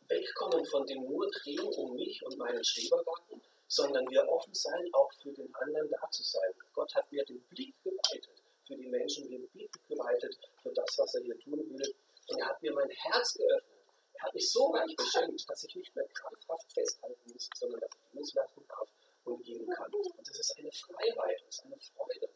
wegkommen 0.08 0.64
von 0.66 0.86
dem 0.86 1.04
nur 1.04 1.30
Drehen 1.30 1.60
um 1.60 1.94
mich 1.94 2.24
und 2.24 2.38
meinen 2.38 2.64
Schrebergarten, 2.64 3.42
sondern 3.68 4.08
wir 4.08 4.26
offen 4.28 4.54
sein, 4.54 4.88
auch 4.92 5.10
für 5.22 5.32
den 5.32 5.52
anderen 5.54 5.90
da 5.90 6.10
zu 6.10 6.22
sein. 6.22 6.52
Gott 6.72 6.94
hat 6.94 7.10
mir 7.12 7.24
den 7.24 7.40
Blick 7.48 7.74
geweitet 7.82 8.42
für 8.66 8.76
die 8.76 8.86
Menschen, 8.86 9.28
den 9.28 9.46
Blick 9.48 9.72
geweitet 9.88 10.38
für 10.62 10.72
das, 10.72 10.98
was 10.98 11.14
er 11.14 11.22
hier 11.22 11.38
tun 11.40 11.58
will. 11.58 11.94
Und 12.28 12.38
er 12.38 12.46
hat 12.46 12.62
mir 12.62 12.72
mein 12.72 12.88
Herz 12.88 13.34
geöffnet. 13.34 13.84
Er 14.14 14.22
hat 14.24 14.34
mich 14.34 14.50
so 14.50 14.70
reich 14.70 14.94
beschenkt, 14.96 15.44
dass 15.48 15.64
ich 15.64 15.74
nicht 15.74 15.94
mehr 15.94 16.08
krampfhaft 16.08 16.72
festhalten 16.72 17.32
muss, 17.32 17.50
sondern 17.56 17.80
dass 17.80 17.90
ich 17.90 18.14
loslassen 18.14 18.64
darf 18.68 18.88
und 19.24 19.42
geben 19.42 19.66
kann. 19.68 19.92
Und 19.92 20.28
das 20.28 20.38
ist 20.38 20.56
eine 20.58 20.70
Freiheit, 20.72 21.42
das 21.46 21.58
ist 21.58 21.64
eine 21.64 21.78
Freude. 21.78 22.30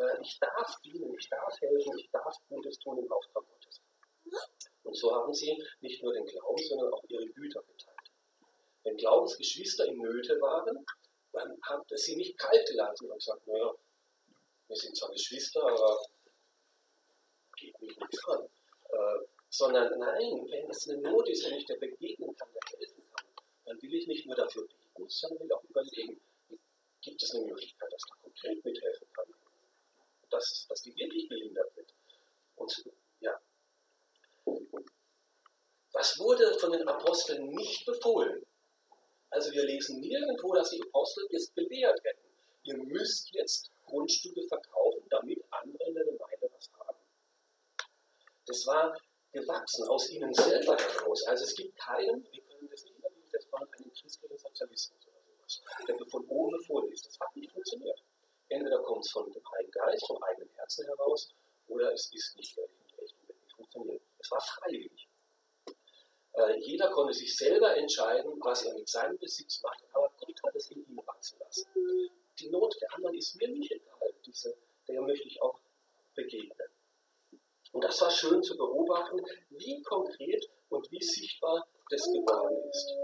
Äh, 0.00 0.22
ich 0.22 0.38
darf 0.38 0.80
dienen, 0.82 1.14
ich 1.18 1.28
darf 1.28 1.60
helfen, 1.60 1.98
ich 1.98 2.10
darf 2.10 2.34
Gutes 2.48 2.78
tun 2.78 2.98
im 2.98 3.12
Auftrag 3.12 3.44
Gottes. 3.46 3.82
Und 4.82 4.96
so 4.96 5.14
haben 5.14 5.32
sie 5.34 5.62
nicht 5.80 6.02
nur 6.02 6.12
den 6.14 6.24
Glauben, 6.24 6.62
sondern 6.68 6.92
auch 6.92 7.04
ihre 7.08 7.26
Güter 7.26 7.62
geteilt. 7.62 8.10
Wenn 8.84 8.96
Glaubensgeschwister 8.96 9.86
in 9.86 9.98
Nöte 9.98 10.40
waren, 10.40 10.84
dann 11.32 11.58
haben 11.62 11.84
sie 11.94 12.16
nicht 12.16 12.38
kalt 12.38 12.66
gelassen 12.66 13.10
und 13.10 13.18
gesagt, 13.18 13.46
naja, 13.46 13.74
wir 14.68 14.76
sind 14.76 14.96
zwar 14.96 15.10
Geschwister, 15.10 15.62
aber 15.62 16.00
geht 17.56 17.78
mich 17.80 17.96
nichts 17.96 18.24
an. 18.28 18.44
Äh, 18.44 19.26
sondern 19.50 19.98
nein, 19.98 20.46
wenn 20.50 20.70
es 20.70 20.88
eine 20.88 21.00
Not 21.02 21.28
ist, 21.28 21.44
wenn 21.44 21.58
ich 21.58 21.66
der 21.66 21.76
begegnen 21.76 22.34
kann, 22.36 22.48
der 22.54 22.78
helfen 22.78 23.04
kann, 23.14 23.26
dann 23.66 23.82
will 23.82 23.94
ich 23.94 24.06
nicht 24.06 24.26
nur 24.26 24.36
dafür 24.36 24.66
beten, 24.66 25.08
sondern 25.08 25.40
will 25.40 25.52
auch 25.52 25.64
überlegen, 25.64 26.20
gibt 27.02 27.22
es 27.22 27.34
eine 27.34 27.44
Möglichkeit, 27.44 27.92
dass 27.92 28.02
da 28.02 28.14
konkret 28.22 28.64
mithelfen 28.64 29.12
kann 29.12 29.39
dass, 30.30 30.66
dass 30.68 30.82
die 30.82 30.94
wirklich 30.96 31.28
behindert 31.28 31.76
wird. 31.76 31.94
Und 32.56 32.84
ja. 33.20 33.40
Was 35.92 36.18
wurde 36.18 36.58
von 36.58 36.72
den 36.72 36.86
Aposteln 36.88 37.48
nicht 37.48 37.84
befohlen? 37.84 38.46
Also 39.30 39.52
wir 39.52 39.64
lesen 39.64 40.00
nirgendwo, 40.00 40.52
dass 40.54 40.70
die 40.70 40.82
Apostel 40.82 41.26
jetzt 41.30 41.54
belehrt 41.54 42.00
hätten. 42.04 42.28
Ihr 42.64 42.76
müsst 42.76 43.30
jetzt 43.32 43.70
Grundstücke 43.84 44.42
verkaufen, 44.48 45.02
damit 45.08 45.42
andere 45.50 45.88
in 45.88 45.94
der 45.94 46.04
Gemeinde 46.04 46.50
was 46.54 46.70
haben. 46.72 46.98
Das 48.46 48.66
war 48.66 48.96
gewachsen 49.32 49.86
aus 49.88 50.10
ihnen 50.10 50.34
selber 50.34 50.76
heraus. 50.76 51.24
Also 51.24 51.44
es 51.44 51.54
gibt 51.54 51.76
keinen, 51.76 52.24
wir 52.32 52.42
können 52.42 52.68
das 52.68 52.84
nicht 52.84 52.96
in 52.96 53.02
der 53.02 53.10
Bibel 53.10 53.40
einen 53.52 53.70
christlichen 53.70 54.38
Sozialismus 54.38 55.06
oder 55.06 55.22
sowas, 55.22 55.62
der 55.86 56.06
von 56.08 56.26
oben 56.26 56.56
befohlen 56.58 56.92
ist. 56.92 57.06
Das 57.06 57.18
hat 57.20 57.34
nicht 57.36 57.50
funktioniert. 57.52 58.02
Entweder 58.50 58.82
kommt 58.82 59.04
es 59.04 59.12
von 59.12 59.30
dem 59.30 59.42
Heiligen 59.52 59.70
Geist, 59.70 60.06
vom 60.06 60.22
eigenen 60.22 60.50
Herzen 60.56 60.84
heraus, 60.84 61.32
oder 61.68 61.92
es 61.92 62.12
ist 62.12 62.36
nicht 62.36 62.58
echt 62.58 62.68
und 62.98 63.28
wird 63.28 63.42
nicht 63.42 63.52
funktionieren. 63.54 64.00
Es 64.18 64.30
war 64.30 64.40
freiwillig. 64.40 65.08
Äh, 66.32 66.58
jeder 66.60 66.90
konnte 66.90 67.12
sich 67.12 67.36
selber 67.36 67.76
entscheiden, 67.76 68.32
was 68.40 68.64
er 68.64 68.74
mit 68.74 68.88
seinem 68.88 69.16
Besitz 69.18 69.62
macht, 69.62 69.84
aber 69.92 70.12
Gott 70.18 70.42
hat 70.44 70.54
es 70.56 70.70
in 70.72 70.84
ihm 70.84 71.00
wachsen 71.06 71.38
lassen. 71.38 71.66
Die 72.40 72.48
Not 72.50 72.76
der 72.80 72.92
anderen 72.94 73.16
ist 73.16 73.36
mir 73.36 73.48
nicht 73.48 73.70
egal, 73.70 74.14
diese, 74.26 74.56
der 74.88 75.00
möchte 75.02 75.28
ich 75.28 75.40
auch 75.40 75.60
begegnen. 76.14 76.68
Und 77.72 77.84
das 77.84 78.00
war 78.00 78.10
schön 78.10 78.42
zu 78.42 78.56
beobachten, 78.56 79.24
wie 79.50 79.80
konkret 79.82 80.44
und 80.70 80.90
wie 80.90 81.02
sichtbar 81.02 81.68
das 81.88 82.02
geworden 82.02 82.68
ist. 82.68 82.96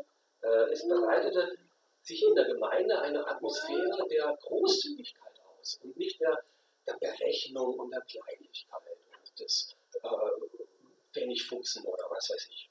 Äh, 0.42 0.72
es 0.72 0.88
bereitete 0.88 1.56
sich 2.02 2.22
in 2.22 2.34
der 2.34 2.46
Gemeinde 2.46 2.98
eine 3.00 3.26
Atmosphäre 3.26 4.06
der 4.08 4.36
Großzügigkeit 4.42 5.35
aus 5.66 5.78
und 5.82 5.96
nicht 5.96 6.20
der, 6.20 6.38
der 6.86 6.94
Berechnung 6.94 7.78
und 7.78 7.90
der 7.90 8.02
Kleinlichkeit 8.02 8.98
und 9.18 9.40
des 9.40 9.76
äh, 10.02 10.08
Pfennigfuchsen 11.12 11.84
oder 11.84 12.04
was 12.10 12.30
weiß 12.30 12.48
ich. 12.50 12.70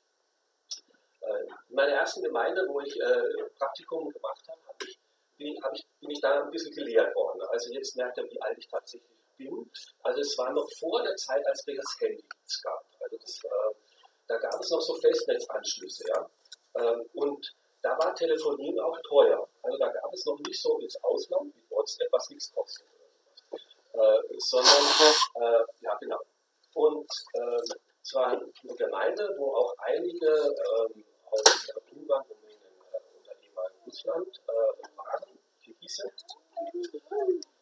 Äh, 1.21 1.41
in 1.69 1.75
meiner 1.75 1.93
ersten 1.93 2.23
Gemeinde, 2.23 2.65
wo 2.67 2.79
ich 2.81 2.95
äh, 2.99 3.49
Praktikum 3.58 4.10
gemacht 4.10 4.47
habe, 4.47 4.62
hab 4.67 4.84
ich, 4.84 4.99
bin, 5.38 5.62
hab 5.63 5.73
ich, 5.73 5.86
bin 5.99 6.12
ich 6.12 6.21
da 6.21 6.43
ein 6.43 6.51
bisschen 6.51 6.73
gelehrt 6.73 7.13
worden. 7.15 7.41
Also 7.49 7.73
jetzt 7.73 7.95
merkt 7.95 8.17
ihr, 8.17 8.29
wie 8.29 8.41
alt 8.41 8.58
ich 8.58 8.67
tatsächlich 8.67 9.10
bin. 9.38 9.69
Also 10.03 10.21
es 10.21 10.38
war 10.38 10.51
noch 10.53 10.69
vor 10.79 11.03
der 11.03 11.15
Zeit, 11.15 11.45
als 11.47 11.63
es 11.67 11.75
das 11.75 11.95
Handy 11.99 12.23
gab. 12.63 12.86
Also 13.01 13.17
das, 13.17 13.43
äh, 13.43 13.75
da 14.27 14.38
gab 14.38 14.60
es 14.62 14.69
noch 14.69 14.81
so 14.81 14.95
Festnetzanschlüsse. 14.95 16.05
Ja? 16.08 16.29
Äh, 16.75 17.03
und 17.13 17.55
da 17.81 17.97
war 17.99 18.15
Telefonieren 18.15 18.79
auch 18.79 18.97
teuer. 19.01 19.47
Also 19.62 19.77
da 19.77 19.89
gab 19.89 20.13
es 20.13 20.25
noch 20.25 20.39
nicht 20.39 20.60
so 20.60 20.79
ins 20.79 20.95
Ausland 21.03 21.53
wie 21.55 21.64
WhatsApp, 21.85 22.11
was 22.11 22.29
nichts 22.29 22.51
kostet. 22.53 22.87
Äh, 23.93 24.39
sondern, 24.39 24.85
äh, 25.35 25.63
ja 25.81 25.95
genau. 26.01 26.19
Und 26.73 27.09
äh, 27.33 27.61
es 28.01 28.15
eine 28.15 28.75
Gemeinde, 28.75 29.33
wo 29.37 29.53
auch 29.55 29.73
einige 29.77 30.27
ähm, 30.27 31.05
aus 31.31 31.41
der 31.67 31.75
Ungarn, 31.95 32.25
Rumänien 32.27 32.81
oder 32.81 33.41
ehemaligen 33.41 33.83
Russland 33.85 34.41
äh, 34.47 34.97
waren, 34.97 35.39
Kirgisen. 35.63 36.11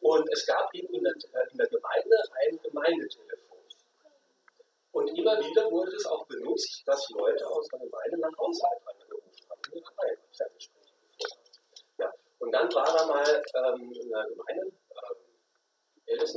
Und 0.02 0.34
es 0.34 0.46
gab 0.46 0.74
eben 0.74 0.94
in 0.94 1.04
der, 1.04 1.14
äh, 1.14 1.52
in 1.52 1.58
der 1.58 1.68
Gemeinde 1.68 2.18
ein 2.46 2.60
Gemeindetelefon. 2.64 3.58
Und 4.94 5.08
immer 5.18 5.40
wieder 5.40 5.72
wurde 5.72 5.96
es 5.96 6.06
auch 6.06 6.26
benutzt, 6.28 6.84
dass 6.86 7.10
Leute 7.12 7.48
aus 7.48 7.68
der 7.68 7.80
Gemeinde 7.80 8.20
nach 8.20 8.38
außerhalb 8.38 8.84
ja. 11.98 12.12
Und 12.40 12.52
dann 12.52 12.74
war 12.74 12.86
da 12.86 13.06
mal 13.06 13.44
ähm, 13.56 13.94
eine 13.94 14.30
Gemeinde, 14.30 14.68
ähm, 14.68 15.16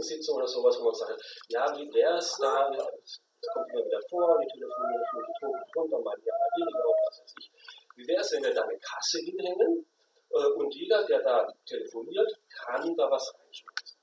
Ältestensitzung 0.07 0.37
oder 0.37 0.47
sowas, 0.47 0.79
wo 0.81 0.85
man 0.85 0.95
sagt, 0.95 1.45
ja, 1.49 1.77
wie 1.77 1.93
wäre 1.93 2.19
es 2.19 2.37
da, 2.41 2.71
das 2.71 3.21
kommt 3.53 3.71
immer 3.73 3.85
wieder 3.85 4.01
vor, 4.09 4.39
die 4.41 4.49
telefonieren 4.49 5.05
schon 5.11 5.25
die 5.27 5.41
Toten 5.41 5.73
drunter, 5.73 6.01
mal 6.01 6.19
mehr, 6.19 6.35
mal 6.35 6.51
weniger, 6.57 6.79
was 6.79 7.23
weiß 7.23 7.35
ich. 7.39 7.53
Wie 7.97 8.07
wäre 8.07 8.21
es, 8.21 8.33
wenn 8.33 8.43
wir 8.43 8.55
da 8.55 8.63
eine 8.63 8.79
Kasse 8.79 9.19
hinhängen 9.21 9.87
äh, 10.31 10.47
und 10.57 10.75
jeder, 10.75 11.05
der 11.07 11.23
da 11.23 11.53
telefoniert, 11.67 12.31
kann 12.49 12.97
da 12.97 13.11
was 13.11 13.35
reinschmeißen? 13.35 13.99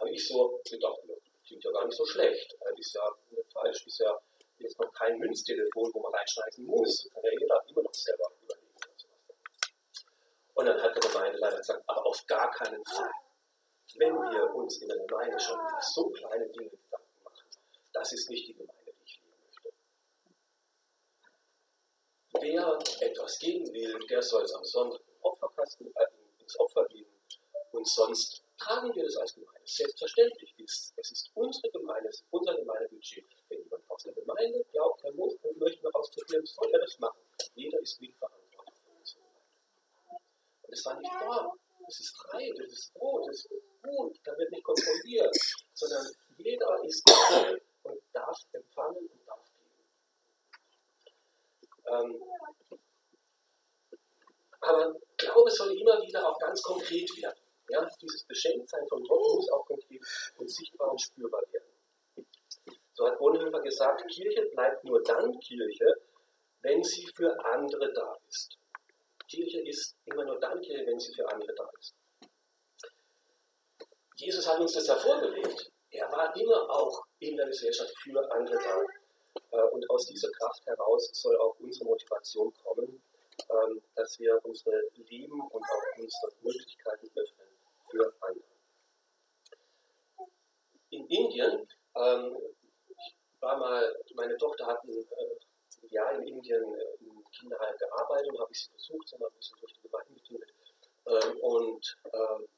Habe 0.00 0.10
ich 0.10 0.26
so 0.26 0.60
gedacht, 0.68 0.98
das 1.06 1.18
klingt 1.46 1.64
ja 1.64 1.70
gar 1.70 1.86
nicht 1.86 1.96
so 1.96 2.04
schlecht, 2.04 2.56
äh, 2.60 2.78
ist 2.80 2.94
ja 2.94 3.10
nicht 3.30 3.52
falsch, 3.52 3.86
ist 3.86 3.98
ja 4.00 4.18
jetzt 4.58 4.78
noch 4.78 4.92
kein 4.92 5.18
Münztelefon, 5.18 5.90
wo 5.92 6.00
man 6.00 6.14
reinschneiden 6.14 6.64
muss. 6.64 7.08
Kann 7.12 7.22
ja 7.24 7.30
jeder 7.38 7.62
immer 7.68 7.82
noch 7.82 7.94
selber 7.94 8.30
überlegen. 8.42 8.66
Und 10.54 10.66
dann 10.66 10.82
hat 10.82 10.94
der 10.94 11.10
Gemeindeleiter 11.10 11.58
gesagt, 11.58 11.82
aber 11.86 12.06
auf 12.06 12.26
gar 12.26 12.50
keinen 12.50 12.82
Fall. 12.86 13.10
Wenn 13.98 14.14
wir 14.14 14.54
uns 14.54 14.82
in 14.82 14.88
der 14.88 14.98
Gemeinde 14.98 15.38
schon 15.40 15.58
über 15.58 15.80
so 15.80 16.10
kleine 16.10 16.48
Dinge 16.50 16.68
Gedanken 16.68 17.22
machen, 17.24 17.46
das 17.92 18.12
ist 18.12 18.28
nicht 18.28 18.48
die 18.48 18.54
Gemeinde, 18.54 18.92
die 18.92 19.04
ich 19.04 19.22
leben 19.22 19.38
möchte. 19.46 19.72
Wer 22.40 22.78
etwas 23.08 23.38
geben 23.38 23.72
will, 23.72 23.98
der 24.10 24.22
soll 24.22 24.42
es 24.42 24.52
am 24.54 24.64
Sonntag 24.64 25.00
im 25.06 25.14
Opferkasten, 25.22 25.86
äh, 25.94 26.42
ins 26.42 26.58
Opfer 26.58 26.84
geben 26.88 27.10
und 27.72 27.88
sonst 27.88 28.42
tragen 28.58 28.94
wir 28.94 29.04
das 29.04 29.16
als 29.16 29.34
Gemeinde. 29.34 29.62
Selbstverständlich 29.64 30.58
ist, 30.58 30.92
es 30.96 31.12
ist 31.12 31.30
unsere 31.34 31.70
Gemeinde, 31.70 32.08
es 32.08 32.16
ist 32.16 32.26
unser 32.30 32.54
Gemeindebudget. 32.54 33.24
Wenn 33.48 33.62
jemand 33.62 33.90
aus 33.90 34.02
der 34.02 34.12
Gemeinde 34.12 34.64
glaubt, 34.72 35.04
er 35.04 35.12
muss 35.12 35.34
und 35.42 35.58
möchte 35.58 35.82
noch 35.84 35.94
ausprobieren, 35.94 36.44
soll 36.44 36.70
er 36.72 36.80
das 36.80 36.98
machen. 36.98 37.20
Jeder 37.54 37.78
ist 37.80 38.00
mitverantwortlich 38.00 38.74
für 38.82 38.90
unsere 38.90 39.20
Gemeinde. 39.20 39.46
Und 40.62 40.65
es 40.76 40.84
war 40.84 40.98
nicht 41.00 41.12
wahr. 41.12 41.52
Es 41.88 42.00
ist 42.00 42.16
frei, 42.16 42.52
das 42.56 42.72
ist 42.72 42.92
Brot, 42.94 43.28
das 43.28 43.36
ist 43.36 43.50
gut, 43.82 44.18
da 44.24 44.36
wird 44.36 44.50
nicht 44.50 44.64
kontrolliert, 44.64 45.36
sondern 45.72 46.06
jeder 46.36 46.84
ist 46.84 47.08
frei 47.08 47.56
und 47.84 48.00
darf 48.12 48.38
empfangen 48.52 49.06
und 49.06 49.26
darf 49.26 49.44
geben. 49.54 49.84
Ähm, 51.86 52.22
aber 54.60 54.96
Glaube 55.16 55.50
soll 55.50 55.78
immer 55.78 56.02
wieder 56.02 56.28
auch 56.28 56.38
ganz 56.40 56.60
konkret 56.62 57.08
werden. 57.22 57.38
Ja, 57.68 57.88
dieses 58.00 58.24
Beschenktsein 58.24 58.86
von 58.88 59.02
Gott 59.04 59.34
muss 59.34 59.50
auch 59.52 59.64
konkret 59.66 60.02
und 60.38 60.50
sichtbar 60.50 60.90
und 60.90 61.00
spürbar 61.00 61.42
werden. 61.52 62.26
So 62.94 63.06
hat 63.06 63.18
Bonhoeffer 63.18 63.60
gesagt, 63.60 64.08
Kirche 64.08 64.46
bleibt 64.52 64.84
nur 64.84 65.02
dann 65.02 65.38
Kirche, 65.40 66.00
wenn 66.62 66.82
sie 66.82 67.06
für 67.14 67.32
andere 67.44 67.92
da 67.92 68.16
ist. 68.28 68.58
Kirche 69.28 69.60
ist 69.60 69.96
immer 70.04 70.24
nur 70.24 70.38
dann 70.40 70.60
Kirche, 70.60 70.86
wenn 70.86 70.98
sie 70.98 71.12
für 71.14 71.28
andere 71.28 71.54
da 71.54 71.70
ist. 71.78 71.94
Jesus 74.16 74.48
hat 74.48 74.60
uns 74.60 74.72
das 74.72 74.86
ja 74.86 74.96
vorgelegt. 74.96 75.70
Er 75.90 76.10
war 76.10 76.34
immer 76.36 76.70
auch 76.70 77.04
in 77.18 77.36
der 77.36 77.46
Gesellschaft 77.46 77.92
für 78.02 78.32
andere 78.32 78.56
da. 78.56 78.80
Äh, 79.50 79.68
und 79.70 79.88
aus 79.90 80.06
dieser 80.06 80.30
Kraft 80.32 80.64
heraus 80.66 81.10
soll 81.12 81.36
auch 81.38 81.58
unsere 81.60 81.84
Motivation 81.84 82.52
kommen, 82.64 83.02
ähm, 83.50 83.82
dass 83.94 84.18
wir 84.18 84.40
unsere 84.44 84.82
Leben 84.94 85.40
und 85.40 85.62
auch 85.62 85.98
unsere 85.98 86.32
Möglichkeiten 86.42 87.10
öffnen 87.14 87.48
für 87.90 88.14
andere. 88.20 88.46
In 90.90 91.06
Indien, 91.08 91.68
ähm, 91.94 92.36
war 93.40 93.58
mal, 93.58 93.96
meine 94.14 94.36
Tochter 94.38 94.66
hat 94.66 94.82
ein 94.84 94.90
äh, 94.90 95.86
Jahr 95.88 96.12
in 96.14 96.26
Indien 96.26 96.74
äh, 96.74 96.96
gearbeitet 97.40 98.30
und 98.32 98.40
habe 98.40 98.52
ich 98.52 98.64
sie 98.64 98.72
besucht, 98.72 99.12
wir 99.18 99.26
ein 99.26 99.34
bisschen 99.36 99.58
durch 99.60 99.72
die 99.74 99.82
Gemeinde 99.82 100.14
getingelt. 100.14 100.54
Ähm, 101.06 101.40
und 101.40 101.98
ähm, 102.12 102.48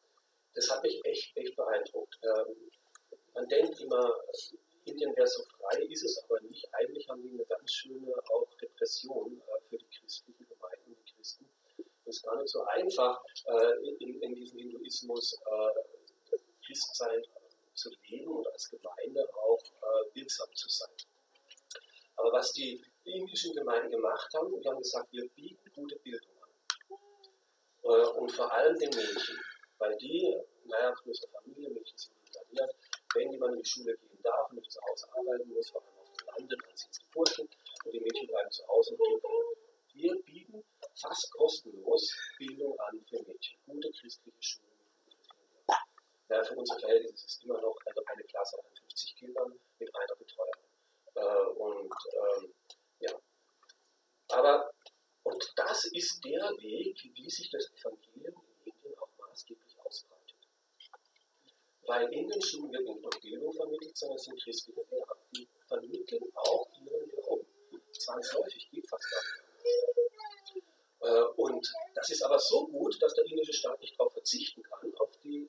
das 0.55 0.71
hat 0.71 0.83
mich 0.83 1.01
echt, 1.05 1.37
echt 1.37 1.57
beeindruckt. 1.57 2.19
Ähm, 2.23 2.71
man 3.35 3.49
denkt 3.49 3.81
immer, 3.81 4.13
Indien 4.85 5.15
wäre 5.17 5.27
so 5.27 5.45
frei, 5.45 5.83
ist 5.91 6.03
es 6.03 6.25
aber 6.25 6.41
nicht. 6.43 6.67
Eigentlich 6.75 7.09
haben 7.09 7.23
die 7.23 7.31
eine 7.31 7.45
ganz 7.45 7.73
schöne 7.73 8.13
auch 8.31 8.49
Repression 8.61 9.41
äh, 9.41 9.61
für 9.69 9.79
die 9.79 9.89
christlichen 9.89 10.47
Gemeinden 10.49 10.95
und 10.95 11.15
Christen. 11.15 11.49
Es 12.05 12.17
ist 12.17 12.23
gar 12.23 12.37
nicht 12.41 12.51
so 12.51 12.63
einfach, 12.63 13.23
äh, 13.47 13.89
in, 14.01 14.35
diesem 14.35 14.59
Hinduismus 14.59 15.39
äh, 15.47 16.37
Christsein 16.67 17.23
zu 17.75 17.91
leben 18.09 18.31
und 18.31 18.47
als 18.49 18.69
Gemeinde 18.71 19.27
auch 19.35 19.63
wirksam 20.13 20.53
zu 20.55 20.69
sein. 20.69 20.91
Aber 22.17 22.33
was 22.33 22.53
die 22.53 22.83
indischen 23.09 23.55
Gemeinden 23.55 23.91
gemacht 23.91 24.33
haben, 24.35 24.61
die 24.61 24.69
haben 24.69 24.79
gesagt, 24.79 25.13
wir 25.13 25.29
bieten 25.31 25.71
gute 25.75 25.97
Bildung 26.01 26.33
an. 26.43 26.51
Äh, 27.83 28.19
und 28.19 28.31
vor 28.33 28.53
allem 28.53 28.79
den 28.79 28.91
Mädchen. 28.91 29.39
Weil 29.79 29.97
die, 29.99 30.37
naja, 30.65 30.91
größere 30.91 31.31
Familie, 31.31 31.71
Mädchen 31.71 31.97
sind 31.97 32.17
integriert, 32.27 32.75
wenn 33.15 33.33
jemand 33.33 33.55
in 33.55 33.63
die 33.63 33.69
Schule 33.69 33.97
gehen 33.97 34.23
darf 34.23 34.51
und 34.51 34.57
nicht 34.57 34.71
zu 34.71 34.81
Hause 34.83 35.07
arbeiten 35.15 35.49
muss, 35.49 35.71
vor 35.71 35.83
allem 35.83 35.99
auf 35.99 36.13
dem 36.13 36.27
Lande, 36.27 36.57
dann 36.57 36.77
sind 36.77 36.95
sie 36.95 37.03
Burschen 37.13 37.49
und 37.85 37.93
die 37.93 38.01
Mädchen 38.01 38.27
bleiben 38.27 38.51
zu 38.51 38.67
Hause 38.67 38.95
und 38.95 38.99
gehen 38.99 39.21
Wir 39.95 40.23
bieten 40.23 40.65
fast 40.95 41.31
kostenlos 41.33 42.13
Bildung 42.39 42.79
an 42.81 43.05
für 43.09 43.23
Mädchen. 43.23 43.59
Gute 43.67 43.91
christliche 43.93 44.43
Schulen. 44.43 44.69
Ja, 46.29 46.45
für 46.45 46.57
unsere 46.57 46.79
Verhältnisse 46.81 47.15
ist 47.15 47.37
es 47.37 47.43
immer 47.43 47.61
noch 47.61 47.77
also 47.87 48.03
eine 48.05 48.25
Klasse 48.25 48.59
an 48.59 48.71
50 48.75 49.17
Kindern 49.17 49.59
mit 49.79 49.95
einer 49.95 50.17
Betreuung. 50.17 50.53
Äh, 51.15 51.47
und 51.59 51.95
ähm. 52.43 52.55
Aber 54.29 54.71
und 55.29 55.53
das 55.57 55.85
ist 55.93 56.25
der 56.25 56.51
Weg, 56.59 56.97
wie 57.15 57.29
sich 57.29 57.51
das 57.51 57.71
Evangelium 57.73 58.43
in 58.65 58.73
Indien 58.73 58.99
auch 58.99 59.11
maßgeblich 59.19 59.79
ausbreitet. 59.85 60.37
Weil 61.87 62.11
in 62.15 62.29
den 62.29 62.41
Schulen 62.41 62.73
wird 62.73 62.85
nicht 62.85 63.03
nur 63.03 63.11
Bildung 63.21 63.53
vermittelt, 63.53 63.97
sondern 63.97 64.17
es 64.17 64.25
sind 64.25 64.43
christliche 64.43 64.81
Lehrer. 64.91 65.17
Die 65.37 65.47
vermitteln 65.67 66.33
auch 66.35 66.67
ihren 66.81 67.09
Glauben. 67.11 67.47
Zwangsläufig 67.93 68.71
geht 68.71 68.89
fast 68.89 69.11
gar 69.11 69.23
nicht. 69.23 70.65
Äh, 71.01 71.23
und 71.37 71.73
das 71.95 72.11
ist 72.11 72.23
aber 72.23 72.39
so 72.39 72.67
gut, 72.69 73.01
dass 73.03 73.13
der 73.13 73.27
indische 73.27 73.53
Staat 73.53 73.81
nicht 73.81 73.99
darauf 73.99 74.15
verzichten 74.15 74.63
kann, 74.63 74.95
auf 74.97 75.11
die 75.19 75.47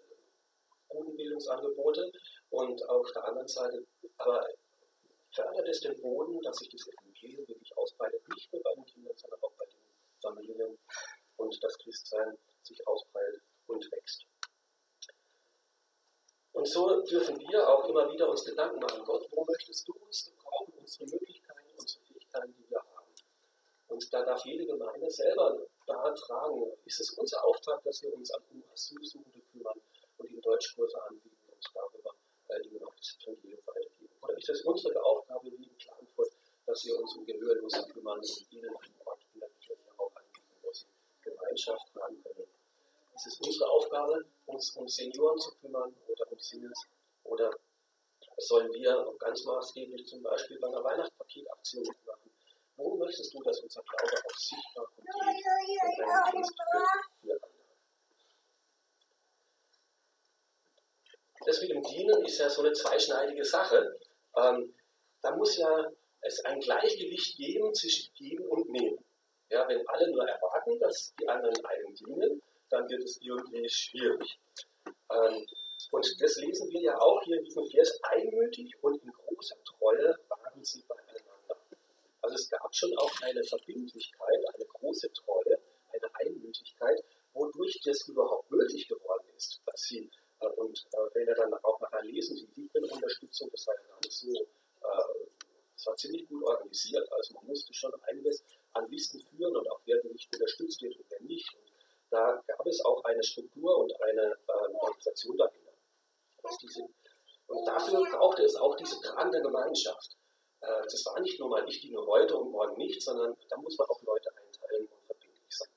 guten 0.89 1.15
Bildungsangebote. 1.15 2.11
Und 2.49 2.83
auf 2.89 3.09
der 3.13 3.25
anderen 3.25 3.47
Seite 3.47 3.85
aber 4.17 4.45
fördert 5.31 5.67
es 5.67 5.81
den 5.81 5.99
Boden, 6.01 6.41
dass 6.41 6.57
sich 6.57 6.69
das 6.69 6.87
Evangelium 6.87 7.47
wirklich 7.47 7.77
ausbreitet, 7.77 8.21
nicht 8.29 8.51
nur 8.51 8.61
bei 8.63 8.73
den 8.75 8.85
Kindern, 8.85 9.15
sondern 9.17 9.41
auch 9.43 9.53
bei 9.53 9.65
den 9.65 9.79
Familien 10.21 10.77
und 11.37 11.63
das 11.63 11.77
Christsein 11.77 12.37
sich 12.63 12.85
ausbreitet 12.87 13.41
und 13.67 13.91
wächst. 13.91 14.25
Und 16.51 16.67
so 16.67 17.01
dürfen 17.03 17.39
wir 17.39 17.69
auch 17.69 17.87
immer 17.87 18.11
wieder 18.11 18.29
uns 18.29 18.43
Gedanken 18.43 18.79
machen, 18.79 19.03
Gott, 19.05 19.25
wo 19.31 19.45
möchtest 19.45 19.87
du 19.87 19.93
uns 19.93 20.25
gebrauchen, 20.25 20.73
unsere 20.79 21.05
Möglichkeiten, 21.05 21.71
unsere 21.77 22.03
Fähigkeiten, 22.03 22.53
die 22.57 22.69
wir 22.69 22.79
haben. 22.79 23.13
Und 23.87 24.13
da 24.13 24.25
darf 24.25 24.43
jede 24.45 24.65
Gemeinde 24.65 25.09
selber 25.09 25.67
da 25.85 26.11
tragen, 26.11 26.71
ist 26.85 26.99
es 26.99 27.11
unser 27.11 27.45
Auftrag, 27.45 27.81
dass 27.83 28.01
wir 28.01 28.13
uns 28.13 28.31
um 28.51 28.63
Asylsuchende 28.73 29.39
kümmern 29.51 29.79
und 30.17 30.29
ihnen 30.29 30.41
Deutschkurse 30.41 31.01
anbieten 31.03 31.39
und 31.47 31.71
darüber 31.73 32.15
äh, 32.49 32.67
ihnen 32.67 32.83
auch 32.83 32.95
das 32.95 33.17
Evangelium 33.21 33.61
weitergeben. 33.65 33.98
Oder 34.21 34.37
ist 34.37 34.49
es 34.49 34.61
unsere 34.65 35.03
Aufgabe, 35.03 35.51
wie 35.51 35.65
in 35.65 35.77
Klagenfurt, 35.77 36.33
dass 36.65 36.85
wir 36.85 36.97
uns 36.99 37.15
um 37.15 37.25
Gehörlose 37.25 37.87
kümmern 37.93 38.19
und 38.19 38.51
ihnen 38.51 38.69
einen 38.69 38.95
Ort 39.05 39.21
in 39.33 39.39
der 39.39 39.49
Kirche 39.49 39.83
auch 39.97 40.11
anbieten, 40.15 40.55
wo 40.61 40.71
sie 40.71 40.85
Gemeinschaft 41.21 41.87
haben 41.95 42.23
können. 42.23 42.47
Ist 43.15 43.27
es 43.27 43.39
unsere 43.39 43.69
Aufgabe, 43.69 44.25
uns 44.45 44.75
um 44.75 44.87
Senioren 44.87 45.39
zu 45.39 45.51
kümmern 45.55 45.95
oder 46.07 46.31
um 46.31 46.39
Singles? 46.39 46.87
Oder 47.23 47.51
sollen 48.37 48.71
wir 48.73 49.13
ganz 49.19 49.43
maßgeblich 49.43 50.07
zum 50.07 50.23
Beispiel 50.23 50.59
bei 50.59 50.67
einer 50.67 50.83
Weihnachtspaketaktion 50.83 51.83
mitmachen? 51.83 52.31
Wo 52.77 52.95
möchtest 52.95 53.33
du, 53.33 53.43
dass 53.43 53.59
unser 53.59 53.83
Glaube 53.83 54.17
auch 54.25 54.37
sichtbar 54.37 54.85
konkret 54.95 55.43
und 55.99 56.33
Dienst 56.33 56.53
andere? 56.71 57.39
Das 61.45 61.61
mit 61.61 61.71
dem 61.71 61.83
Dienen 61.83 62.25
ist 62.25 62.37
ja 62.37 62.49
so 62.49 62.61
eine 62.61 62.73
zweischneidige 62.73 63.43
Sache. 63.43 63.99
Ähm, 64.35 64.73
da 65.21 65.35
muss 65.35 65.57
ja 65.57 65.91
es 66.21 66.43
ein 66.45 66.59
Gleichgewicht 66.59 67.37
geben 67.37 67.73
zwischen 67.73 68.13
Geben 68.13 68.45
und 68.47 68.69
Nehmen. 68.69 69.03
Ja, 69.49 69.67
wenn 69.67 69.85
alle 69.87 70.11
nur 70.11 70.27
erwarten, 70.27 70.79
dass 70.79 71.13
die 71.19 71.27
anderen 71.27 71.65
einem 71.65 71.95
dienen, 71.95 72.41
dann 72.69 72.87
wird 72.89 73.03
es 73.03 73.19
irgendwie 73.21 73.67
schwierig. 73.67 74.39
Ähm, 75.11 75.45
und 75.91 76.21
das 76.21 76.35
lesen 76.37 76.69
wir 76.69 76.81
ja 76.81 76.99
auch 76.99 77.21
hier 77.23 77.37
in 77.37 77.45
diesem 77.45 77.67
Vers. 77.69 77.99
Einmütig 78.03 78.75
und 78.81 79.01
in 79.01 79.11
großer 79.11 79.55
Treue 79.63 80.15
waren 80.27 80.63
sie 80.63 80.83
beieinander. 80.87 81.57
Also 82.21 82.35
es 82.35 82.49
gab 82.49 82.75
schon 82.75 82.95
auch 82.97 83.21
eine 83.21 83.43
Verbindlichkeit, 83.43 84.39
eine 84.53 84.65
große 84.65 85.11
Treue, 85.13 85.59
eine 85.93 86.15
Einmütigkeit, 86.15 87.03
wodurch 87.33 87.79
das 87.83 88.07
überhaupt 88.07 88.51
möglich 88.51 88.87
geworden 88.87 89.25
ist, 89.35 89.61
dass 89.65 89.81
sie 89.81 90.11
und 90.47 90.87
äh, 90.93 90.97
wenn 91.13 91.27
wir 91.27 91.35
dann 91.35 91.53
auch 91.53 91.79
nachher 91.81 92.03
lesen, 92.03 92.35
die 92.35 92.63
Witwenunterstützung, 92.63 93.49
das 93.51 93.67
war 93.67 93.75
ja 93.75 93.81
gar 93.89 93.99
nicht 94.03 94.13
so, 94.13 94.31
äh, 94.31 95.29
das 95.75 95.85
war 95.87 95.95
ziemlich 95.95 96.27
gut 96.27 96.43
organisiert. 96.43 97.11
Also 97.11 97.33
man 97.35 97.47
musste 97.47 97.73
schon 97.73 97.93
einiges 98.03 98.43
an 98.73 98.89
Listen 98.89 99.21
führen 99.21 99.55
und 99.55 99.69
auch 99.69 99.81
wer 99.85 100.03
nicht 100.05 100.33
unterstützt 100.33 100.81
wird 100.81 100.95
und 100.95 101.05
wer 101.09 101.21
nicht. 101.21 101.53
Und 101.55 101.71
da 102.09 102.41
gab 102.47 102.65
es 102.65 102.83
auch 102.85 103.03
eine 103.03 103.23
Struktur 103.23 103.77
und 103.77 103.93
eine 104.01 104.37
äh, 104.47 104.73
Organisation 104.73 105.37
dahinter. 105.37 105.73
Diese, 106.61 106.87
und 107.47 107.65
dafür 107.65 108.03
brauchte 108.11 108.43
es 108.43 108.55
auch 108.55 108.75
diese 108.75 108.99
tragende 109.01 109.41
Gemeinschaft. 109.41 110.17
Äh, 110.61 110.83
das 110.83 111.05
war 111.05 111.19
nicht 111.19 111.39
nur 111.39 111.49
mal 111.49 111.67
ich 111.67 111.81
diene 111.81 112.05
heute 112.05 112.37
und 112.37 112.51
morgen 112.51 112.77
nicht, 112.77 113.01
sondern 113.01 113.35
da 113.49 113.57
muss 113.57 113.77
man 113.77 113.87
auch 113.89 114.01
Leute 114.03 114.29
einteilen 114.35 114.87
und 114.87 115.05
verbindlich 115.05 115.57
sein. 115.57 115.69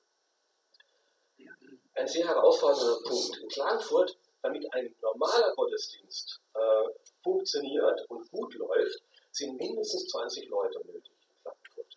Ein 1.95 2.07
sehr 2.07 2.27
herausfordernder 2.27 3.01
Punkt. 3.07 3.37
In 3.37 3.47
Klagenfurt, 3.49 4.17
damit 4.43 4.71
ein 4.73 4.93
normaler 5.01 5.53
Gottesdienst 5.55 6.39
äh, 6.53 6.89
funktioniert 7.23 8.05
und 8.09 8.29
gut 8.29 8.53
läuft, 8.55 9.01
sind 9.31 9.57
mindestens 9.57 10.07
20 10.07 10.49
Leute 10.49 10.79
nötig 10.85 11.11
in 11.27 11.41
Klagenfurt. 11.41 11.95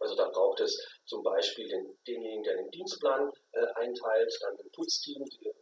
Also 0.00 0.16
da 0.16 0.28
braucht 0.30 0.60
es 0.60 0.82
zum 1.04 1.22
Beispiel 1.22 1.68
den, 1.68 1.96
denjenigen, 2.06 2.42
der 2.42 2.56
den 2.56 2.70
Dienstplan 2.70 3.30
äh, 3.52 3.66
einteilt, 3.74 4.36
dann 4.40 4.58
ein 4.58 4.70
Putzteam, 4.72 5.24
die 5.26 5.52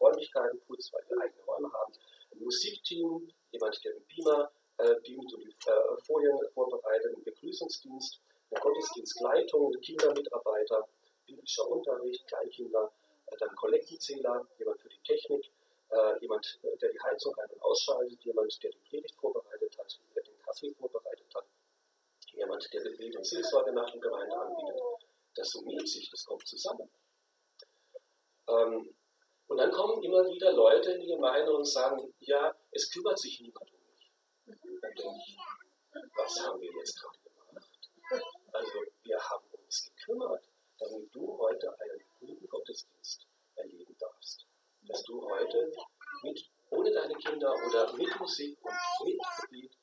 Räumlichkeiten 0.00 0.60
putzt, 0.66 0.92
weil 0.92 1.04
wir 1.08 1.22
eigene 1.22 1.42
Räume 1.44 1.72
haben, 1.72 1.92
ein 2.32 2.38
Musikteam, 2.40 3.32
jemand, 3.52 3.84
der 3.84 3.92
den 3.92 4.04
Beamer 4.06 4.50
äh, 4.78 4.94
beamt 5.00 5.32
und 5.34 5.44
die 5.44 5.54
äh, 5.66 6.02
Folien 6.04 6.38
vorbereitet, 6.52 7.16
ein 7.16 7.22
Begrüßungsdienst, 7.22 8.20
eine 8.50 8.60
Gottesdienstleitung, 8.60 9.72
Kindermitarbeiter, 9.80 10.88
biblischer 11.26 11.68
Unterricht, 11.68 12.26
Kleinkinder, 12.26 12.92
dann 13.38 13.54
Kollektenzähler, 13.56 14.46
jemand 14.58 14.80
für 14.80 14.88
die 14.88 15.00
Technik, 15.04 15.50
äh, 15.90 16.18
jemand, 16.20 16.58
der 16.62 16.90
die 16.90 17.00
Heizung 17.00 17.34
ein- 17.38 17.50
und 17.50 17.62
ausschaltet, 17.62 18.22
jemand, 18.24 18.62
der 18.62 18.70
die 18.70 18.78
Predigt 18.88 19.14
vorbereitet 19.16 19.76
hat, 19.78 20.00
der 20.14 20.22
den 20.22 20.38
Kaffee 20.38 20.74
vorbereitet 20.74 21.34
hat, 21.34 21.44
jemand, 22.32 22.72
der 22.72 22.82
Gebet 22.82 23.16
und 23.16 23.26
Seelsorge 23.26 23.72
nach 23.72 23.90
der 23.90 24.00
Gemeinde 24.00 24.36
anbietet. 24.36 24.80
Das 25.34 25.50
summiert 25.50 25.88
sich, 25.88 26.10
das 26.10 26.24
kommt 26.24 26.46
zusammen. 26.46 26.90
Ähm, 28.48 28.94
und 29.48 29.56
dann 29.58 29.70
kommen 29.70 30.02
immer 30.02 30.26
wieder 30.26 30.52
Leute 30.52 30.92
in 30.92 31.00
die 31.00 31.08
Gemeinde 31.08 31.54
und 31.54 31.66
sagen, 31.66 32.14
ja, 32.20 32.54
es 32.70 32.90
kümmert 32.90 33.18
sich 33.18 33.40
niemand 33.40 33.70
um 33.70 33.80
mich. 33.86 34.12
Dann 34.80 34.94
denke 34.94 35.18
ich, 35.26 35.36
was 36.16 36.40
haben 36.40 36.60
wir 36.60 36.72
jetzt 36.72 36.98
gerade 36.98 37.18
gemacht? 37.18 37.90
Also 38.52 38.72
wir 39.02 39.18
haben 39.18 39.44
uns 39.64 39.92
gekümmert, 39.94 40.48
damit 40.78 41.14
du 41.14 41.38
heute 41.38 41.68
einen 41.80 42.00
guten 42.32 42.48
Gottesdienst 42.48 43.26
erleben 43.56 43.96
darfst. 43.98 44.46
Dass 44.82 45.02
du 45.04 45.22
heute 45.28 45.72
mit, 46.22 46.50
ohne 46.70 46.90
deine 46.90 47.14
Kinder 47.14 47.52
oder 47.66 47.92
mit 47.94 48.18
Musik 48.18 48.58
und 48.62 48.74
mit 49.04 49.20
Gebet 49.42 49.76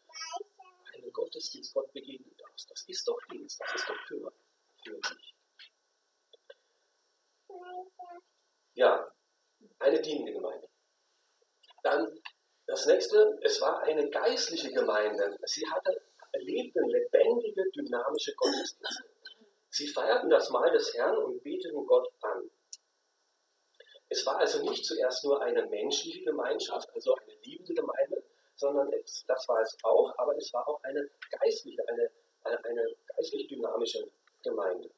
einen 0.94 1.14
Gottesdienst 1.14 1.74
Gott 1.74 1.92
begegnen 1.94 2.36
darfst. 2.38 2.70
Das 2.72 2.84
ist 2.88 3.08
doch 3.08 3.20
Dienst, 3.32 3.60
das 3.62 3.76
ist 3.76 3.90
doch 3.90 3.98
Kümmern 4.08 4.34
für 4.84 5.00
dich. 5.00 5.36
Ja, 8.74 9.12
eine 9.80 10.02
dienende 10.02 10.34
Gemeinde. 10.34 10.70
Dann 11.84 12.22
das 12.66 12.86
nächste, 12.86 13.40
es 13.42 13.62
war 13.62 13.82
eine 13.82 14.10
geistliche 14.10 14.72
Gemeinde. 14.72 15.38
Sie 15.44 15.68
hatte, 15.68 16.02
erlebten 16.32 16.88
lebendige, 16.90 17.64
dynamische 17.72 18.34
Gottesdienste. 18.36 19.04
Sie 19.80 19.88
feierten 19.88 20.30
das 20.30 20.50
Mahl 20.50 20.70
des 20.74 20.94
Herrn 20.94 21.16
und 21.16 21.42
beteten 21.42 21.86
Gott 21.88 22.06
an. 22.20 22.52
Es 24.10 24.26
war 24.26 24.38
also 24.38 24.62
nicht 24.70 24.84
zuerst 24.84 25.24
nur 25.24 25.42
eine 25.42 25.66
menschliche 25.68 26.22
Gemeinschaft, 26.26 26.90
also 26.94 27.16
eine 27.16 27.34
liebende 27.44 27.74
Gemeinde, 27.76 28.22
sondern 28.58 28.92
es, 28.92 29.24
das 29.26 29.48
war 29.48 29.62
es 29.62 29.78
auch, 29.84 30.14
aber 30.18 30.36
es 30.36 30.52
war 30.54 30.68
auch 30.68 30.84
eine 30.84 31.10
geistliche, 31.32 31.82
eine, 31.88 32.12
eine, 32.44 32.66
eine 32.66 32.96
geistlich 33.16 33.48
dynamische 33.48 34.06
Gemeinde. 34.44 34.92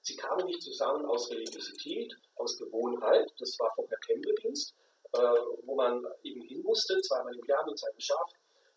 Sie 0.00 0.16
kamen 0.16 0.46
nicht 0.46 0.62
zusammen 0.62 1.04
aus 1.04 1.30
Religiosität, 1.30 2.10
aus 2.36 2.56
Gewohnheit, 2.56 3.30
das 3.38 3.54
war 3.58 3.70
vorher 3.74 4.00
Tempeldienst, 4.06 4.74
äh, 5.12 5.18
wo 5.64 5.74
man 5.74 6.02
eben 6.22 6.40
hin 6.40 6.62
musste, 6.62 6.98
zweimal 7.02 7.34
im 7.34 7.44
Jahr 7.44 7.66
mit 7.66 7.78
seinem 7.78 8.00
Schaf, 8.00 8.30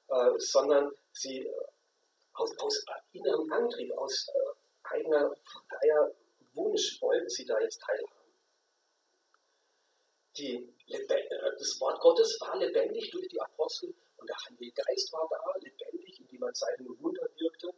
äh, 0.10 0.38
sondern 0.38 0.91
sie 1.14 1.45
äh, 1.45 1.53
aus, 2.34 2.51
aus 2.60 2.86
innerem 3.14 3.49
Antrieb, 3.53 3.91
aus 3.97 4.28
äh, 4.36 4.47
eigener 4.92 5.36
freier 5.44 6.14
Wunsch 6.54 7.02
wollten 7.02 7.30
sie 7.30 7.46
da 7.46 7.60
jetzt 7.60 7.82
teilhaben. 7.82 8.12
Die, 10.38 10.74
das 11.58 11.80
Wort 11.80 12.00
Gottes 12.00 12.40
war 12.42 12.58
lebendig 12.58 13.10
durch 13.12 13.28
die 13.28 13.42
Apostel 13.42 13.94
und 14.18 14.30
der 14.30 14.36
Heilige 14.46 14.72
Geist 14.84 15.12
war 15.14 15.28
da, 15.30 15.60
lebendig, 15.60 16.20
indem 16.20 16.40
man 16.42 16.54
Zeichen 16.54 16.88
und 16.88 17.02
Wunder 17.02 17.28
wirkte. 17.38 17.74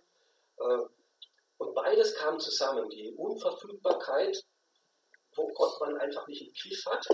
Und 1.57 1.73
beides 1.73 2.15
kam 2.15 2.39
zusammen. 2.39 2.89
Die 2.89 3.13
Unverfügbarkeit, 3.13 4.45
wo 5.35 5.47
Gott 5.53 5.79
man 5.79 5.97
einfach 5.97 6.27
nicht 6.27 6.41
im 6.41 6.53
Griff 6.53 6.85
hat, 6.85 7.07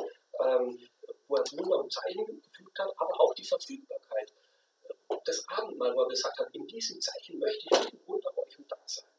wo 1.28 1.36
er 1.36 1.43
Wunder 1.52 1.80
und 1.80 1.93
Zeichen 1.93 2.41
gefügt 2.41 2.80
hat, 2.80 2.91
aber 2.98 3.22
auch 3.22 3.34
die 3.36 3.46
Verfügbarkeit. 3.46 4.34
Das 5.26 5.48
Abendmahl, 5.50 5.96
wo 5.96 6.02
er 6.02 6.10
gesagt 6.10 6.39
hat, 6.39 6.54
in 6.54 6.66
diesem 6.68 7.00
Zeichen 7.00 7.39
möchte 7.39 7.68
ich 7.72 8.08
unter 8.08 8.36
euch 8.38 8.58
und 8.58 8.72
da 8.72 8.78
sein. 8.86 9.10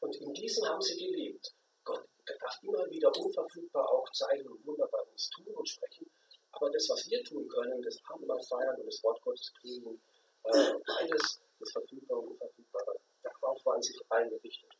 Und 0.00 0.16
in 0.16 0.32
diesem 0.34 0.64
haben 0.82 0.98
sie 0.98 1.06
gelebt. 1.06 1.54
Gott 1.84 2.04
darf 2.26 2.58
immer 2.62 2.90
wieder 2.90 3.10
unverfügbar 3.16 3.88
auch 3.88 4.10
Zeichen 4.12 4.48
und 4.48 4.66
Wunder 4.66 4.88
bei 4.90 5.00
uns 5.10 5.30
tun 5.30 5.54
und 5.54 5.68
sprechen. 5.68 6.10
Aber 6.52 6.70
das, 6.70 6.88
was 6.90 7.08
wir 7.08 7.22
tun 7.24 7.48
können, 7.48 7.80
das 7.82 7.98
Abendmahl 8.04 8.40
feiern 8.48 8.76
und 8.80 8.86
das 8.86 9.02
Wort 9.02 9.20
Gottes 9.22 9.52
kriegen, 9.60 10.02
äh, 10.44 10.74
beides, 10.86 11.40
das 11.58 11.72
Verfügbare 11.72 12.20
und 12.20 12.32
Unverfügbare, 12.32 13.00
darauf 13.22 13.64
waren 13.64 13.82
sie 13.82 13.94
eingerichtet. 14.10 14.70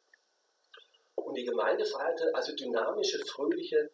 Und 1.14 1.34
die 1.34 1.44
Gemeinde 1.44 1.84
feierte 1.84 2.34
also 2.34 2.54
dynamische, 2.54 3.24
fröhliche 3.26 3.90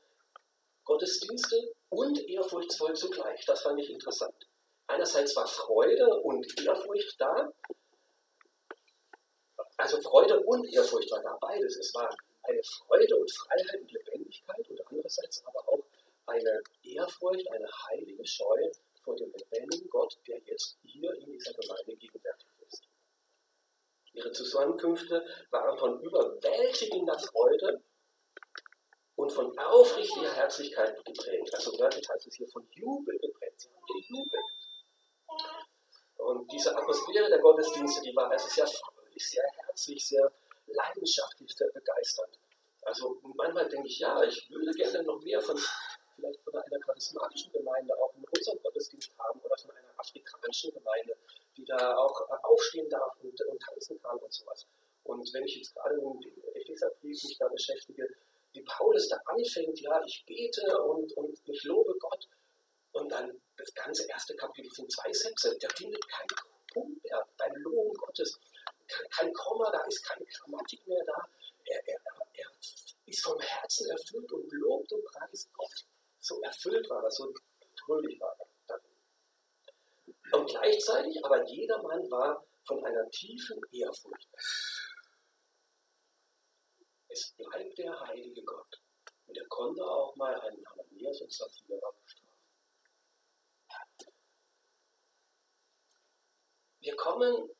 Gottesdienste 0.84 1.74
und 1.90 2.18
ehrfurchtsvoll 2.26 2.94
zugleich. 2.94 3.44
Das 3.44 3.62
fand 3.62 3.78
ich 3.80 3.90
interessant. 3.90 4.48
Einerseits 4.86 5.36
war 5.36 5.46
Freude 5.46 6.20
und 6.22 6.46
Ehrfurcht 6.64 7.20
da. 7.20 7.52
Also 9.88 10.02
Freude 10.02 10.38
und 10.40 10.70
Ehrfurcht 10.70 11.10
war 11.10 11.22
da, 11.22 11.34
beides. 11.40 11.78
Es 11.78 11.94
war 11.94 12.14
eine 12.42 12.62
Freude 12.62 13.16
und 13.16 13.32
Freiheit 13.32 13.80
und 13.80 13.90
Lebendigkeit 13.90 14.68
und 14.68 14.86
andererseits 14.86 15.42
aber 15.46 15.66
auch 15.66 15.82
eine 16.26 16.62
Ehrfurcht, 16.82 17.50
eine 17.50 17.66
heilige 17.88 18.26
Scheu 18.26 18.70
vor 19.02 19.16
dem 19.16 19.32
lebendigen 19.32 19.88
Gott, 19.88 20.14
der 20.26 20.40
jetzt 20.44 20.76
hier 20.82 21.10
in 21.14 21.32
dieser 21.32 21.54
Gemeinde 21.54 21.96
gegenwärtig 21.96 22.48
ist. 22.66 22.82
Ihre 24.12 24.30
Zusammenkünfte 24.30 25.24
waren 25.48 25.78
von 25.78 26.02
überwältigender 26.02 27.18
Freude 27.18 27.82
und 29.16 29.32
von 29.32 29.58
aufrichtiger 29.58 30.34
Herzlichkeit 30.34 31.02
geprägt. 31.06 31.54
Also 31.54 31.78
wörtlich 31.78 32.06
heißt 32.06 32.26
es 32.26 32.34
hier 32.34 32.48
von 32.48 32.68
Jubel 32.72 33.18
geprägt. 33.20 33.58
Sie 33.58 33.70
haben 33.70 33.86
gejubelt. 33.86 34.44
Und 36.18 36.52
diese 36.52 36.76
Atmosphäre 36.76 37.30
der 37.30 37.38
Gottesdienste, 37.38 38.02
die 38.02 38.14
war 38.14 38.30
also 38.30 38.48
sehr 38.50 38.66
fröhlich, 39.18 39.30
sehr 39.30 39.44
herzlich, 39.66 40.06
sehr 40.06 40.32
leidenschaftlich, 40.66 41.54
sehr 41.54 41.70
begeisternd. 41.72 42.38
Also 42.82 43.20
manchmal 43.34 43.68
denke 43.68 43.88
ich, 43.88 43.98
ja, 43.98 44.22
ich 44.22 44.48
würde 44.50 44.72
gerne 44.72 45.02
noch 45.02 45.20
mehr 45.22 45.40
von 45.40 45.58
vielleicht 46.16 46.40
von 46.42 46.54
einer 46.54 46.80
charismatischen 46.80 47.52
Gemeinde 47.52 47.94
auch 47.98 48.12
in 48.16 48.24
unserem 48.24 48.58
Gottesdienst 48.62 49.12
haben 49.18 49.40
oder 49.40 49.56
von 49.58 49.70
einer 49.70 49.88
afrikanischen 49.98 50.72
Gemeinde, 50.72 51.16
die 51.56 51.64
da 51.64 51.96
auch 51.96 52.20
aufstehen 52.42 52.88
darf 52.88 53.12
und, 53.22 53.40
und 53.40 53.62
tanzen 53.62 54.00
kann 54.00 54.18
und 54.18 54.32
sowas. 54.32 54.66
Und 55.04 55.32
wenn 55.32 55.44
ich 55.44 55.56
jetzt 55.56 55.74
gerade 55.74 55.96
mit 55.96 56.24
dem 56.24 56.54
Epheserbrief 56.54 57.22
mich 57.24 57.38
da 57.38 57.48
beschäftige, 57.48 58.08
wie 58.52 58.62
Paulus 58.62 59.08
da 59.08 59.16
anfängt, 59.26 59.80
ja, 59.80 60.02
ich 60.04 60.24
bete 60.26 60.82
und, 60.82 61.12
und 61.12 61.38
ich 61.46 61.64
lobe 61.64 61.94
Gott. 61.98 62.28
Und 62.92 63.12
dann 63.12 63.40
das 63.56 63.72
ganze 63.74 64.08
erste 64.08 64.34
Kapitel 64.34 64.70
sind 64.72 64.90
zwei 64.90 65.12
Sätze. 65.12 65.56
Der 65.58 65.70
findet 65.70 66.06
keinen 66.08 66.28
Punkt 66.72 67.04
mehr 67.04 67.24
beim 67.36 67.54
Loben 67.56 67.94
Gottes. 67.94 68.38
Kein 69.10 69.32
Komma, 69.32 69.70
da 69.70 69.84
ist 69.84 70.02
keine 70.04 70.24
Grammatik 70.24 70.86
mehr 70.86 71.04
da. 71.04 71.28
Er, 71.64 71.88
er, 71.88 72.00
er 72.32 72.50
ist 73.06 73.22
vom 73.22 73.38
Herzen 73.40 73.90
erfüllt 73.90 74.32
und 74.32 74.52
lobt 74.52 74.92
und 74.92 75.04
preist 75.04 75.52
Gott. 75.52 75.86
So 76.20 76.40
erfüllt 76.42 76.88
war 76.88 77.02
er, 77.02 77.10
so 77.10 77.32
fröhlich 77.84 78.18
war 78.20 78.36
er. 78.38 78.48
Und 80.32 80.46
gleichzeitig, 80.46 81.24
aber 81.24 81.42
jeder 81.48 81.82
Mann 81.82 82.10
war 82.10 82.44
von 82.64 82.84
einer 82.84 83.08
tiefen 83.10 83.60
Ehrfurcht. 83.72 84.28
Es 87.08 87.34
bleibt 87.36 87.78
der 87.78 87.98
heilige 88.00 88.42
Gott. 88.44 88.82
Und 89.26 89.36
er 89.36 89.46
konnte 89.48 89.82
auch 89.82 90.14
mal 90.16 90.38
einen 90.40 90.66
Ananias 90.66 91.20
und 91.22 91.32
Sapphira 91.32 91.90
bestrafen. 92.02 92.28
Wir 96.80 96.96
kommen 96.96 97.50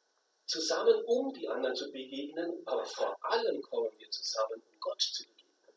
zusammen, 0.48 1.04
um 1.04 1.32
die 1.34 1.46
anderen 1.46 1.76
zu 1.76 1.92
begegnen, 1.92 2.62
aber 2.64 2.84
vor 2.84 3.16
allem 3.20 3.60
kommen 3.62 3.90
wir 3.98 4.10
zusammen, 4.10 4.62
um 4.72 4.80
Gott 4.80 5.00
zu 5.00 5.22
begegnen. 5.24 5.74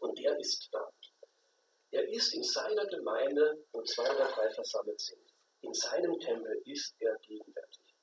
Und 0.00 0.18
der 0.18 0.38
ist 0.38 0.68
da. 0.72 0.90
Er 1.90 2.08
ist 2.08 2.34
in 2.34 2.42
seiner 2.42 2.86
Gemeinde, 2.86 3.64
wo 3.72 3.82
zwei 3.82 4.10
oder 4.10 4.26
drei 4.26 4.50
versammelt 4.50 5.00
sind. 5.00 5.20
In 5.60 5.72
seinem 5.72 6.18
Tempel 6.18 6.60
ist 6.64 6.94
er 6.98 7.16
gegenwärtig. 7.18 7.94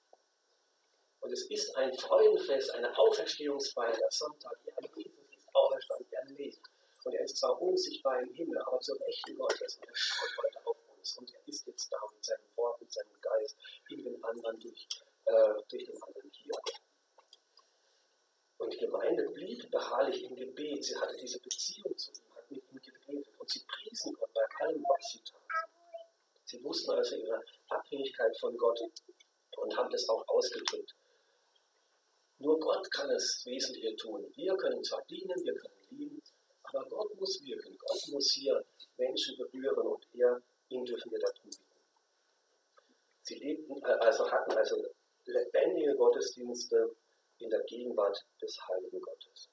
Und 1.20 1.34
es 1.34 1.50
ist 1.50 1.76
ein 1.76 1.94
Freudenfest, 1.94 2.72
eine 2.72 2.98
Auferstehungsfeier, 2.98 3.98
der 3.98 4.12
Sonntag. 4.12 4.58
Ja, 4.66 4.74
Jesus 4.96 5.20
ist 5.36 5.48
auferstanden, 5.54 6.08
er 6.12 6.26
lebt. 6.26 6.62
Und 7.04 7.14
er 7.14 7.24
ist 7.24 7.38
zwar 7.38 7.60
unsichtbar 7.62 8.22
im 8.22 8.34
Himmel, 8.34 8.60
aber 8.60 8.80
zum 8.80 9.00
echten 9.02 9.36
Gottes. 9.36 9.76
Und 9.78 9.88
er 9.88 9.96
schaut 9.96 10.38
heute 10.38 10.68
auf 10.68 10.78
uns. 10.96 11.18
Und 11.18 11.34
er 11.34 11.48
ist 11.48 11.66
jetzt 11.68 11.92
da 11.92 11.98
mit 12.14 12.24
seinem 12.24 12.56
Wort, 12.56 12.80
mit 12.80 12.92
seinem 12.92 13.20
Geist, 13.20 13.58
in 13.90 14.04
den 14.04 14.24
anderen 14.24 14.60
durch, 14.60 14.88
äh, 15.26 15.54
durch 15.70 15.86
den 15.86 16.02
anderen 16.02 16.32
hier. 16.32 16.54
Und 18.58 18.74
die 18.74 18.78
Gemeinde 18.78 19.30
blieb 19.32 19.70
beharrlich 19.72 20.24
im 20.24 20.36
Gebet. 20.36 20.84
Sie 20.84 20.96
hatte 20.96 21.16
diese 21.18 21.40
Beziehung 21.40 21.98
zu 21.98 22.12
ihm, 22.12 22.36
hat 22.36 22.52
mit 22.52 22.64
ihm 22.72 22.82
gebetet. 22.82 23.40
Und 23.40 23.50
sie 23.50 23.62
priesen 23.66 24.14
Gott 24.14 24.32
bei 24.34 24.66
allem, 24.66 24.84
was 24.84 25.12
sie 25.12 25.20
taten. 25.20 25.42
Sie 26.46 26.64
wussten 26.64 26.92
also 26.92 27.16
ihre 27.16 27.42
Abhängigkeit 27.70 28.38
von 28.40 28.56
Gott 28.58 28.80
und 29.58 29.78
haben 29.78 29.90
das 29.90 30.08
auch 30.10 30.28
ausgedrückt. 30.28 30.94
Nur 32.40 32.60
Gott 32.60 32.90
kann 32.92 33.08
das 33.08 33.42
Wesentliche 33.46 33.96
tun. 33.96 34.26
Wir 34.36 34.56
können 34.58 34.84
zwar 34.84 35.04
dienen, 35.06 35.44
wir 35.44 35.56
können 35.56 35.88
lieben, 35.92 36.22
aber 36.64 36.84
Gott 36.90 37.16
muss 37.20 37.42
wirken. 37.44 37.78
Gott 37.78 38.02
muss 38.10 38.32
hier 38.34 38.66
Menschen 38.98 39.38
berühren 39.38 39.88
und 39.88 40.08
er, 40.14 40.42
ihn 40.70 40.84
dürfen 40.84 41.12
wir 41.12 41.20
darum 41.20 41.50
bitten. 41.50 41.66
Sie 43.22 43.36
lebten, 43.36 43.78
äh, 43.84 43.98
also 44.00 44.30
hatten 44.30 44.52
also 44.52 44.84
lebendige 45.32 45.96
Gottesdienste 45.96 46.96
in 47.40 47.50
der 47.50 47.64
Gegenwart 47.64 48.18
des 48.42 48.58
Heiligen 48.68 49.02
Gottes. 49.02 49.50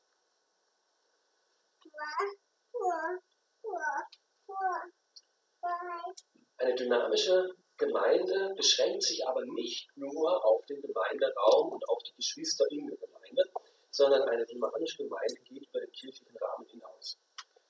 Eine 6.59 6.74
dynamische 6.74 7.57
Gemeinde 7.76 8.55
beschränkt 8.57 9.03
sich 9.05 9.26
aber 9.26 9.45
nicht 9.45 9.89
nur 9.97 10.45
auf 10.45 10.64
den 10.66 10.83
Gemeinderaum 10.83 11.72
und 11.72 11.89
auf 11.89 12.03
die 12.03 12.14
Geschwister 12.16 12.64
in 12.70 12.87
der 12.87 12.97
Gemeinde, 12.97 13.45
sondern 13.91 14.22
eine 14.29 14.45
dynamische 14.45 15.05
Gemeinde 15.05 15.41
geht 15.45 15.66
über 15.68 15.81
den 15.81 15.93
kirchlichen 15.93 16.37
Rahmen 16.37 16.66
hinaus. 16.66 17.18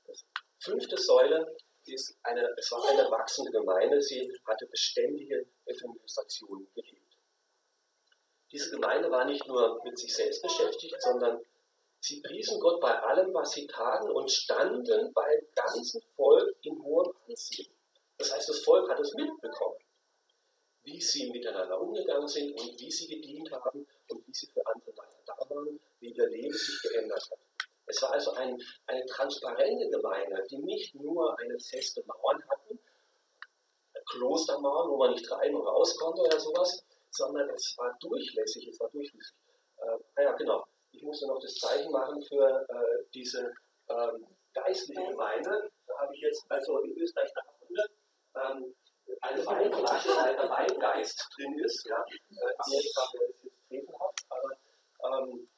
Das 0.06 0.24
fünfte 0.58 0.96
Säule 0.96 1.56
ist 1.84 2.18
eine, 2.22 2.48
es 2.56 2.70
war 2.72 2.86
eine 2.88 3.10
wachsende 3.10 3.50
Gemeinde, 3.50 4.00
sie 4.00 4.30
hatte 4.44 4.66
beständige 4.66 5.46
Evangelisation 5.66 6.66
gelebt. 6.74 6.97
Diese 8.50 8.70
Gemeinde 8.70 9.10
war 9.10 9.24
nicht 9.24 9.46
nur 9.46 9.82
mit 9.84 9.98
sich 9.98 10.14
selbst 10.14 10.42
beschäftigt, 10.42 10.96
sondern 11.00 11.40
sie 12.00 12.20
priesen 12.22 12.58
Gott 12.60 12.80
bei 12.80 12.98
allem, 13.02 13.34
was 13.34 13.52
sie 13.52 13.66
taten 13.66 14.10
und 14.10 14.30
standen 14.30 15.12
beim 15.12 15.40
ganzen 15.54 16.00
Volk 16.16 16.54
in 16.62 16.82
hohem 16.82 17.12
Ansehen. 17.28 17.72
Das 18.16 18.32
heißt, 18.32 18.48
das 18.48 18.64
Volk 18.64 18.88
hat 18.88 18.98
es 19.00 19.12
mitbekommen, 19.14 19.78
wie 20.82 21.00
sie 21.00 21.30
miteinander 21.30 21.80
umgegangen 21.80 22.26
sind 22.26 22.58
und 22.58 22.80
wie 22.80 22.90
sie 22.90 23.06
gedient 23.06 23.50
haben 23.52 23.86
und 24.08 24.26
wie 24.26 24.32
sie 24.32 24.46
für 24.46 24.66
andere 24.66 24.92
da 25.26 25.36
waren, 25.50 25.78
wie 26.00 26.10
ihr 26.12 26.28
Leben 26.28 26.52
sich 26.52 26.82
geändert 26.82 27.30
hat. 27.30 27.38
Es 27.86 28.02
war 28.02 28.12
also 28.12 28.32
ein, 28.32 28.60
eine 28.86 29.04
transparente 29.06 29.88
Gemeinde, 29.88 30.46
die 30.50 30.58
nicht 30.58 30.94
nur 30.94 31.38
eine 31.38 31.58
feste 31.58 32.02
Mauern 32.06 32.42
hatten, 32.48 32.78
Klostermauern, 34.10 34.90
wo 34.90 34.96
man 34.96 35.12
nicht 35.12 35.30
rein 35.30 35.54
und 35.54 35.66
raus 35.66 35.96
konnte 35.96 36.22
oder 36.22 36.40
sowas, 36.40 36.82
sondern 37.18 37.50
es 37.50 37.74
war 37.76 37.94
durchlässig, 38.00 38.68
es 38.68 38.80
war 38.80 38.88
durchlässig. 38.90 39.36
Äh, 39.76 40.22
ja, 40.22 40.32
genau. 40.32 40.64
Ich 40.92 41.02
musste 41.02 41.26
noch 41.26 41.40
das 41.40 41.54
Zeichen 41.54 41.90
machen 41.92 42.22
für 42.22 42.66
äh, 42.68 43.04
diese 43.12 43.52
ähm, 43.88 44.26
geistliche 44.54 45.04
Gemeinde. 45.10 45.70
Da 45.86 45.98
habe 45.98 46.14
ich 46.14 46.22
jetzt 46.22 46.44
also 46.48 46.78
in 46.80 46.96
Österreich 46.96 47.30
nachgefunden, 47.34 47.84
ähm, 48.36 48.74
eine 49.20 49.46
Weinflasche, 49.46 50.08
weil 50.10 50.36
der 50.36 50.48
Weingeist 50.48 51.28
drin 51.36 51.58
ist. 51.58 51.86
Ja? 51.86 52.04
Äh, 52.30 52.54
Amerika 52.58 53.02
wäre 53.12 53.30
es 53.30 53.42
jetzt 53.42 53.66
frevelhaft, 53.68 54.26
aber 54.28 55.18
ähm, 55.18 55.48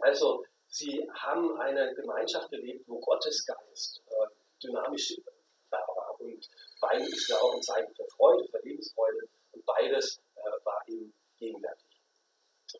also 0.00 0.44
sie 0.68 1.08
haben 1.14 1.60
eine 1.60 1.94
Gemeinschaft 1.94 2.50
gelebt, 2.50 2.88
wo 2.88 2.98
Gottes 3.00 3.44
Geist 3.46 4.02
äh, 4.08 4.26
dynamisch 4.62 5.20
da 5.70 5.78
war. 5.78 6.20
Und 6.20 6.48
Wein 6.80 7.02
ist 7.02 7.28
ja 7.28 7.36
auch 7.36 7.54
ein 7.54 7.62
Zeichen 7.62 7.94
für 7.94 8.06
Freude, 8.16 8.48
für 8.48 8.58
Lebensfreude. 8.58 9.28
Und 9.52 9.64
beides 9.64 10.20
war 10.64 10.82
eben 10.88 11.14
gegenwärtig. 11.38 12.02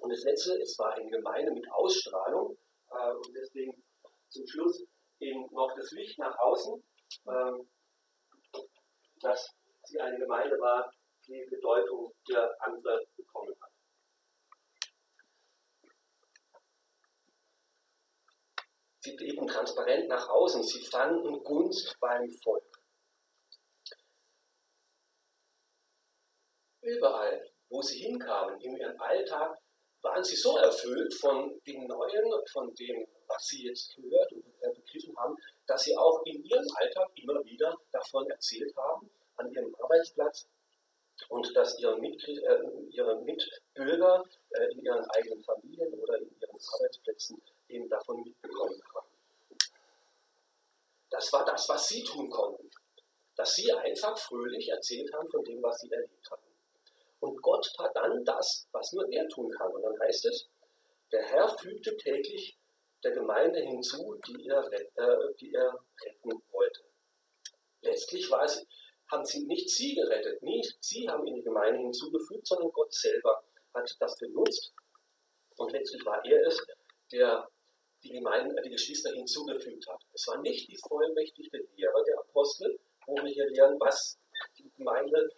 Und 0.00 0.10
das 0.10 0.22
letzte, 0.24 0.60
es 0.60 0.78
war 0.78 0.92
eine 0.94 1.10
Gemeinde 1.10 1.52
mit 1.52 1.70
Ausstrahlung 1.70 2.56
äh, 2.90 3.12
und 3.12 3.34
deswegen 3.34 3.84
zum 4.28 4.46
Schluss 4.46 4.84
eben 5.20 5.46
noch 5.52 5.74
das 5.76 5.90
Licht 5.92 6.18
nach 6.18 6.36
außen, 6.38 6.82
ähm, 7.28 7.68
dass 9.20 9.54
sie 9.84 10.00
eine 10.00 10.18
Gemeinde 10.18 10.58
war, 10.58 10.92
die 11.26 11.46
Bedeutung 11.48 12.12
für 12.26 12.60
andere 12.60 13.06
bekommen 13.16 13.54
hat. 13.60 13.70
Sie 19.00 19.14
blieben 19.14 19.46
transparent 19.46 20.08
nach 20.08 20.28
außen, 20.28 20.62
sie 20.64 20.84
fanden 20.84 21.42
Gunst 21.44 21.96
beim 22.00 22.28
Volk. 22.42 22.64
Überall 26.82 27.55
wo 27.68 27.82
sie 27.82 27.98
hinkamen, 27.98 28.60
in 28.60 28.76
ihrem 28.76 29.00
Alltag, 29.00 29.58
waren 30.02 30.24
sie 30.24 30.36
so 30.36 30.56
erfüllt 30.56 31.12
von 31.14 31.60
dem 31.66 31.86
Neuen, 31.86 32.46
von 32.52 32.72
dem, 32.74 33.06
was 33.26 33.46
sie 33.46 33.66
jetzt 33.66 33.96
gehört 33.96 34.32
und 34.32 34.44
äh, 34.60 34.72
begriffen 34.72 35.16
haben, 35.16 35.36
dass 35.66 35.82
sie 35.82 35.96
auch 35.96 36.22
in 36.24 36.44
ihrem 36.44 36.66
Alltag 36.76 37.10
immer 37.16 37.44
wieder 37.44 37.76
davon 37.92 38.28
erzählt 38.30 38.74
haben, 38.76 39.10
an 39.36 39.52
ihrem 39.52 39.74
Arbeitsplatz 39.80 40.46
und 41.28 41.56
dass 41.56 41.78
ihre, 41.78 41.96
äh, 41.96 43.14
Mitbürger 43.24 44.24
äh, 44.50 44.72
in 44.72 44.84
ihren 44.84 45.04
eigenen 45.10 45.42
Familien 45.42 45.92
oder 45.94 46.18
in 46.18 46.30
ihren 46.40 46.58
Arbeitsplätzen 46.74 47.42
eben 47.68 47.88
davon 47.88 48.22
mitbekommen 48.22 48.80
haben. 48.94 49.06
Das 51.10 51.32
war 51.32 51.44
das, 51.44 51.68
was 51.68 51.88
sie 51.88 52.04
tun 52.04 52.30
konnten. 52.30 52.70
Dass 53.34 53.54
sie 53.54 53.70
einfach 53.72 54.16
fröhlich 54.18 54.68
erzählt 54.68 55.12
haben 55.12 55.28
von 55.28 55.44
dem, 55.44 55.62
was 55.62 55.78
sie 55.80 55.90
erlebt 55.90 56.30
haben. 56.30 56.45
Und 57.20 57.40
Gott 57.42 57.70
tat 57.76 57.94
dann 57.94 58.24
das, 58.24 58.68
was 58.72 58.92
nur 58.92 59.10
er 59.12 59.26
tun 59.28 59.50
kann. 59.50 59.72
Und 59.72 59.82
dann 59.82 59.98
heißt 60.00 60.26
es, 60.26 60.48
der 61.12 61.22
Herr 61.22 61.48
fügte 61.48 61.96
täglich 61.96 62.58
der 63.02 63.12
Gemeinde 63.12 63.60
hinzu, 63.60 64.18
die 64.26 64.46
er, 64.48 64.64
äh, 64.72 65.34
die 65.40 65.52
er 65.52 65.78
retten 66.04 66.42
wollte. 66.50 66.84
Letztlich 67.82 68.30
war 68.30 68.44
es, 68.44 68.66
haben 69.10 69.24
sie 69.24 69.44
nicht 69.46 69.70
sie 69.70 69.94
gerettet, 69.94 70.42
nicht 70.42 70.76
sie 70.80 71.08
haben 71.08 71.26
in 71.26 71.34
die 71.34 71.42
Gemeinde 71.42 71.78
hinzugefügt, 71.80 72.46
sondern 72.46 72.72
Gott 72.72 72.92
selber 72.92 73.44
hat 73.74 73.96
das 74.00 74.18
benutzt. 74.18 74.72
Und 75.56 75.72
letztlich 75.72 76.04
war 76.04 76.24
er 76.24 76.46
es, 76.46 76.66
der 77.12 77.48
die, 78.02 78.10
Gemeinde, 78.10 78.60
die 78.62 78.70
Geschwister 78.70 79.12
hinzugefügt 79.12 79.86
hat. 79.88 80.00
Es 80.12 80.26
war 80.26 80.40
nicht 80.40 80.68
die 80.68 80.78
vollmächtige 80.88 81.58
Lehre 81.76 82.04
der 82.06 82.18
Apostel, 82.18 82.78
wo 83.06 83.14
wir 83.16 83.32
hier 83.32 83.48
lernen, 83.50 83.78
was 83.80 84.18
die 84.58 84.70
Gemeinde 84.76 85.28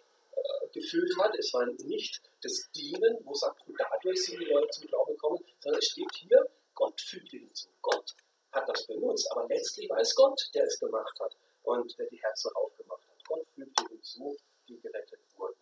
gefühlt 0.73 1.11
hat. 1.19 1.35
Es 1.37 1.53
war 1.53 1.65
nicht 1.65 2.21
das 2.41 2.69
Dienen, 2.71 3.17
wo 3.23 3.33
sagt, 3.33 3.61
dadurch 3.77 4.23
sind 4.23 4.39
die 4.39 4.45
Leute 4.45 4.69
zum 4.69 4.87
Glauben 4.87 5.13
gekommen, 5.13 5.39
sondern 5.59 5.79
es 5.79 5.85
steht 5.85 6.11
hier, 6.15 6.49
Gott 6.73 6.99
fügt 7.01 7.29
hinzu. 7.31 7.69
Gott 7.81 8.15
hat 8.51 8.67
das 8.67 8.85
benutzt, 8.87 9.27
aber 9.31 9.47
letztlich 9.47 9.89
war 9.89 9.99
es 9.99 10.15
Gott, 10.15 10.49
der 10.53 10.65
es 10.65 10.79
gemacht 10.79 11.19
hat 11.19 11.35
und 11.63 11.97
der 11.97 12.07
die 12.07 12.21
Herzen 12.21 12.51
aufgemacht 12.55 13.07
hat. 13.07 13.25
Gott 13.25 13.47
fügte 13.53 13.83
hinzu, 13.89 14.37
die 14.67 14.79
gerettet 14.79 15.19
wurden. 15.35 15.55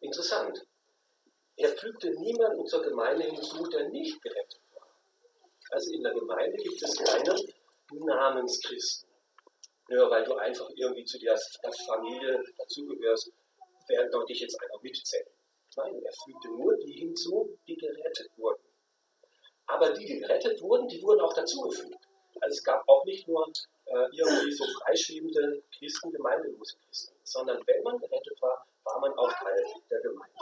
Interessant. 0.00 0.66
Er 1.56 1.70
fügte 1.70 2.10
niemanden 2.20 2.66
zur 2.66 2.82
Gemeinde 2.82 3.24
hinzu, 3.24 3.66
der 3.68 3.88
nicht 3.88 4.20
gerettet 4.22 4.60
war. 4.74 4.88
Also 5.70 5.92
in 5.92 6.02
der 6.02 6.12
Gemeinde 6.12 6.56
gibt 6.58 6.82
es 6.82 6.96
keine 6.96 7.34
Namenschristen 7.92 9.05
nur 9.88 10.10
weil 10.10 10.24
du 10.24 10.34
einfach 10.34 10.68
irgendwie 10.74 11.04
zu 11.04 11.18
der 11.18 11.38
Familie 11.86 12.42
dazugehörst, 12.58 13.32
werden 13.88 14.10
doch 14.10 14.24
dich 14.26 14.40
jetzt 14.40 14.60
einer 14.60 14.80
mitzählen. 14.82 15.26
Nein, 15.76 16.02
er 16.02 16.12
fügte 16.24 16.48
nur 16.48 16.76
die 16.78 16.92
hinzu, 16.92 17.58
die 17.66 17.76
gerettet 17.76 18.30
wurden. 18.36 18.62
Aber 19.66 19.92
die, 19.92 20.06
die 20.06 20.18
gerettet 20.20 20.60
wurden, 20.62 20.88
die 20.88 21.02
wurden 21.02 21.20
auch 21.20 21.34
dazugefügt. 21.34 21.96
Also 22.40 22.54
es 22.54 22.64
gab 22.64 22.88
auch 22.88 23.04
nicht 23.04 23.26
nur 23.28 23.46
äh, 23.86 24.08
irgendwie 24.12 24.52
so 24.52 24.64
freischwebende 24.80 25.62
Christen, 25.76 26.10
gemeindelose 26.10 26.76
Christen, 26.84 27.14
sondern 27.22 27.62
wenn 27.66 27.82
man 27.82 27.98
gerettet 27.98 28.40
war, 28.40 28.66
war 28.84 29.00
man 29.00 29.12
auch 29.14 29.32
Teil 29.32 29.64
der 29.90 30.00
Gemeinde. 30.00 30.36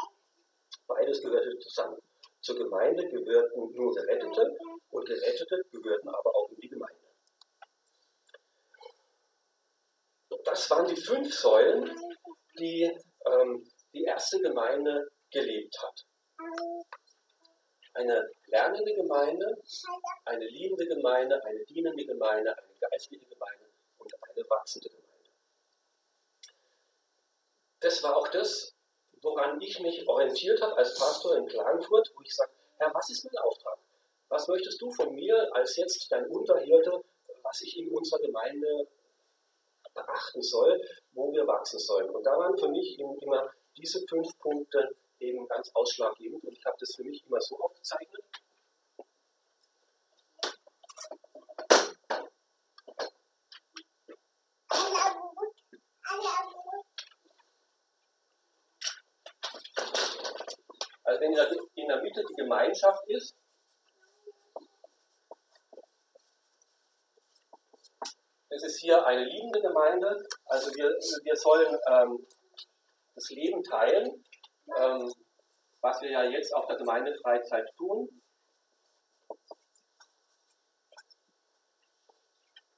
Beides 0.86 1.22
gehörte 1.22 1.58
zusammen. 1.58 1.98
Zur 2.40 2.56
Gemeinde 2.56 3.08
gehörten 3.08 3.72
nur 3.74 3.94
Gerettete 3.94 4.56
und 4.90 5.06
Gerettete 5.06 5.64
gehörten 5.72 6.08
aber 6.08 6.34
auch 6.34 6.50
in 6.50 6.60
die 6.60 6.68
Gemeinde. 6.68 7.03
Das 10.44 10.70
waren 10.70 10.86
die 10.86 10.96
fünf 10.96 11.34
Säulen, 11.34 11.90
die 12.58 12.90
ähm, 13.26 13.66
die 13.92 14.04
erste 14.04 14.40
Gemeinde 14.40 15.10
gelebt 15.30 15.76
hat. 15.82 16.06
Eine 17.94 18.30
lernende 18.46 18.94
Gemeinde, 18.94 19.56
eine 20.24 20.46
liebende 20.46 20.86
Gemeinde, 20.86 21.42
eine 21.44 21.64
dienende 21.64 22.04
Gemeinde, 22.04 22.56
eine 22.56 22.74
geistliche 22.90 23.26
Gemeinde 23.26 23.70
und 23.98 24.12
eine 24.22 24.50
wachsende 24.50 24.88
Gemeinde. 24.88 25.30
Das 27.80 28.02
war 28.02 28.16
auch 28.16 28.28
das, 28.28 28.74
woran 29.22 29.60
ich 29.60 29.78
mich 29.80 30.06
orientiert 30.08 30.60
habe 30.60 30.76
als 30.76 30.98
Pastor 30.98 31.36
in 31.36 31.46
Klagenfurt, 31.46 32.12
wo 32.16 32.22
ich 32.22 32.34
sage, 32.34 32.50
Herr, 32.78 32.92
was 32.92 33.08
ist 33.10 33.24
mein 33.24 33.38
Auftrag? 33.38 33.78
Was 34.28 34.48
möchtest 34.48 34.80
du 34.82 34.90
von 34.90 35.14
mir 35.14 35.48
als 35.54 35.76
jetzt 35.76 36.10
dein 36.10 36.26
Unterhirte, 36.26 37.04
was 37.42 37.62
ich 37.62 37.78
in 37.78 37.90
unserer 37.90 38.20
Gemeinde 38.20 38.88
beachten 39.94 40.42
soll, 40.42 40.80
wo 41.12 41.32
wir 41.32 41.46
wachsen 41.46 41.78
sollen. 41.78 42.10
Und 42.10 42.24
da 42.24 42.32
waren 42.36 42.58
für 42.58 42.68
mich 42.68 42.98
eben 42.98 43.16
immer 43.20 43.48
diese 43.76 44.04
fünf 44.08 44.38
Punkte 44.38 44.94
eben 45.18 45.46
ganz 45.48 45.70
ausschlaggebend 45.74 46.44
und 46.44 46.52
ich 46.52 46.64
habe 46.64 46.76
das 46.78 46.94
für 46.94 47.04
mich 47.04 47.24
immer 47.26 47.40
so 47.40 47.58
aufgezeichnet. 47.58 48.22
wenn 61.20 61.32
in 61.74 61.88
der 61.88 62.02
Mitte 62.02 62.24
die 62.28 62.34
Gemeinschaft 62.34 63.02
ist, 63.08 63.36
es 68.54 68.62
ist 68.62 68.80
hier 68.80 69.04
eine 69.06 69.24
liebende 69.24 69.60
Gemeinde, 69.60 70.26
also 70.46 70.70
wir, 70.74 70.86
wir 70.86 71.36
sollen 71.36 71.76
ähm, 71.88 72.26
das 73.14 73.30
Leben 73.30 73.62
teilen, 73.62 74.24
ähm, 74.78 75.12
was 75.80 76.00
wir 76.00 76.10
ja 76.10 76.24
jetzt 76.24 76.54
auf 76.54 76.66
der 76.66 76.76
Gemeindefreizeit 76.76 77.68
tun. 77.76 78.08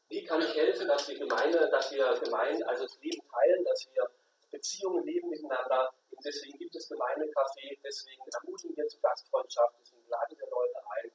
Wie 0.08 0.24
kann 0.24 0.40
ich 0.40 0.54
helfen, 0.54 0.88
dass 0.88 1.08
wir 1.08 1.18
Gemeinde, 1.18 1.68
dass 1.70 1.92
wir 1.92 2.18
Gemeinde, 2.24 2.66
also 2.68 2.84
das 2.84 2.98
Leben 3.00 3.20
teilen, 3.28 3.64
dass 3.64 3.86
wir 3.92 4.08
Beziehungen 4.50 5.04
leben 5.04 5.28
miteinander. 5.28 5.92
Und 6.10 6.24
deswegen 6.24 6.56
gibt 6.58 6.74
es 6.74 6.88
Gemeindecafé, 6.90 7.78
deswegen 7.84 8.22
ermutigen 8.32 8.76
wir 8.76 8.86
zur 8.86 9.00
Gastfreundschaft, 9.02 9.74
deswegen 9.80 10.08
laden 10.08 10.38
wir 10.38 10.48
Leute 10.48 10.80
ein. 10.96 11.10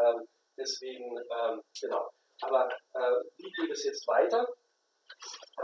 Ähm, 0.00 0.28
deswegen, 0.56 1.18
ähm, 1.18 1.62
genau. 1.78 2.10
Aber 2.42 2.68
äh, 2.68 3.24
wie 3.38 3.50
es 3.76 3.84
jetzt 3.84 4.06
weiter? 4.08 4.46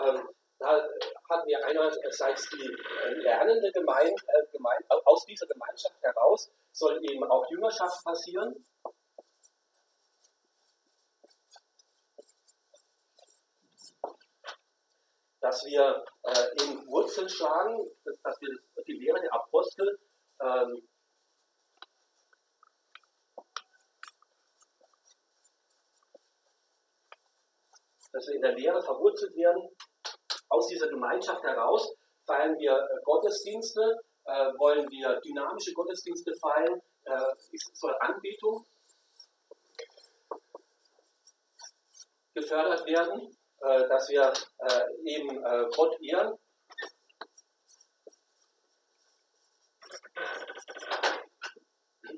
Ähm, 0.01 0.29
da 0.59 0.89
hatten 1.29 1.49
wir 1.49 1.65
einerseits 1.67 2.49
die 2.51 2.65
äh, 2.65 3.15
lernende 3.15 3.73
Gemeinde, 3.73 4.15
äh, 4.29 4.47
Gemeinde, 4.53 4.87
aus 5.05 5.25
dieser 5.27 5.47
Gemeinschaft 5.47 5.97
heraus 6.03 6.51
soll 6.71 7.01
eben 7.05 7.25
auch 7.25 7.51
Jüngerschaft 7.51 8.05
passieren. 8.05 8.65
dass 15.41 15.65
wir 15.65 16.05
äh, 16.23 16.63
eben 16.63 16.87
Wurzeln 16.87 17.29
schlagen, 17.29 17.91
dass, 18.05 18.41
wir 18.41 18.85
die 18.87 18.93
Lehre 18.93 19.21
der 19.21 19.35
Apostel 19.35 19.99
ähm, 20.41 20.89
dass 28.13 28.27
wir 28.27 28.35
in 28.35 28.43
der 28.43 28.55
Lehre 28.55 28.83
verwurzelt 28.83 29.35
werden. 29.37 29.69
Aus 30.49 30.67
dieser 30.69 30.89
Gemeinschaft 30.89 31.43
heraus 31.43 31.95
feiern 32.27 32.59
wir 32.59 32.73
äh, 32.73 33.03
Gottesdienste, 33.05 34.01
äh, 34.25 34.53
wollen 34.59 34.91
wir 34.91 35.21
dynamische 35.21 35.73
Gottesdienste 35.73 36.35
feiern, 36.35 36.81
äh, 37.05 37.35
soll 37.75 37.97
Anbetung 38.01 38.65
gefördert 42.35 42.87
werden. 42.87 43.37
Äh, 43.63 43.89
dass 43.89 44.09
wir 44.09 44.33
äh, 44.59 44.81
eben 45.05 45.45
äh, 45.45 45.67
Gott 45.77 46.01
ehren. 46.01 46.37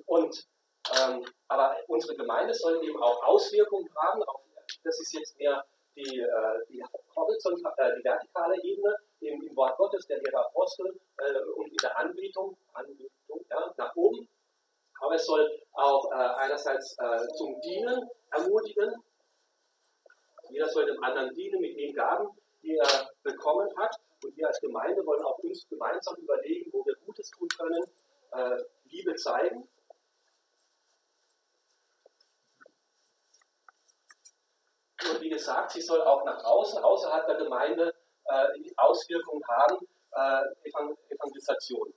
Und, 0.06 0.46
ähm, 0.98 1.26
aber 1.48 1.76
unsere 1.88 2.16
Gemeinde 2.16 2.54
soll 2.54 2.82
eben 2.82 3.02
auch 3.02 3.22
Auswirkungen 3.24 3.90
haben. 3.94 4.22
Auf, 4.22 4.40
das 4.84 4.98
ist 5.00 5.12
jetzt 5.12 5.38
mehr 5.38 5.66
die, 5.96 6.20
äh, 6.20 6.66
die, 6.68 6.80
äh, 6.80 7.96
die 7.98 8.04
vertikale 8.04 8.62
Ebene 8.62 8.96
im, 9.20 9.42
im, 9.42 9.56
Wort 9.56 9.76
Gottes, 9.76 10.06
der 10.06 10.18
Lehrer 10.18 10.46
Apostel 10.46 10.98
äh, 11.18 11.40
und 11.56 11.70
in 11.70 11.76
der 11.82 11.98
Anbetung, 11.98 12.56
Anbetung 12.72 13.44
ja, 13.50 13.74
nach 13.76 13.94
oben. 13.96 14.28
Aber 15.00 15.14
es 15.14 15.26
soll 15.26 15.60
auch 15.72 16.08
einerseits 16.10 16.96
zum 17.36 17.60
Dienen 17.60 18.08
ermutigen, 18.30 18.94
jeder 20.50 20.68
soll 20.68 20.86
dem 20.86 21.02
anderen 21.02 21.34
dienen 21.34 21.60
mit 21.60 21.76
den 21.76 21.92
Gaben, 21.92 22.28
die 22.62 22.76
er 22.76 23.10
bekommen 23.22 23.68
hat. 23.76 23.96
Und 24.22 24.36
wir 24.36 24.46
als 24.46 24.60
Gemeinde 24.60 25.04
wollen 25.04 25.22
auch 25.24 25.38
uns 25.40 25.66
gemeinsam 25.68 26.16
überlegen, 26.16 26.72
wo 26.72 26.84
wir 26.86 26.94
Gutes 27.04 27.30
tun 27.30 27.48
können, 27.48 27.84
äh, 28.32 28.62
Liebe 28.84 29.14
zeigen. 29.16 29.68
Und 35.10 35.20
wie 35.20 35.28
gesagt, 35.28 35.72
sie 35.72 35.82
soll 35.82 36.00
auch 36.02 36.24
nach 36.24 36.42
außen, 36.44 36.82
außerhalb 36.82 37.26
der 37.26 37.36
Gemeinde, 37.36 37.94
äh, 38.24 38.46
Auswirkungen 38.76 39.42
haben, 39.48 39.86
äh, 40.12 40.68
Evangelisation. 40.68 41.92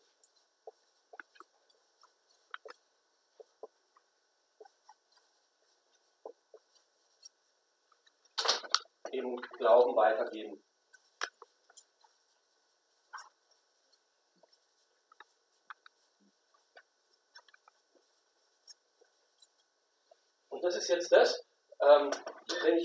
im 9.12 9.38
Glauben 9.58 9.95
weitergeben. 9.95 10.62
Und 20.49 20.64
das 20.64 20.76
ist 20.76 20.89
jetzt 20.89 21.12
das, 21.12 21.47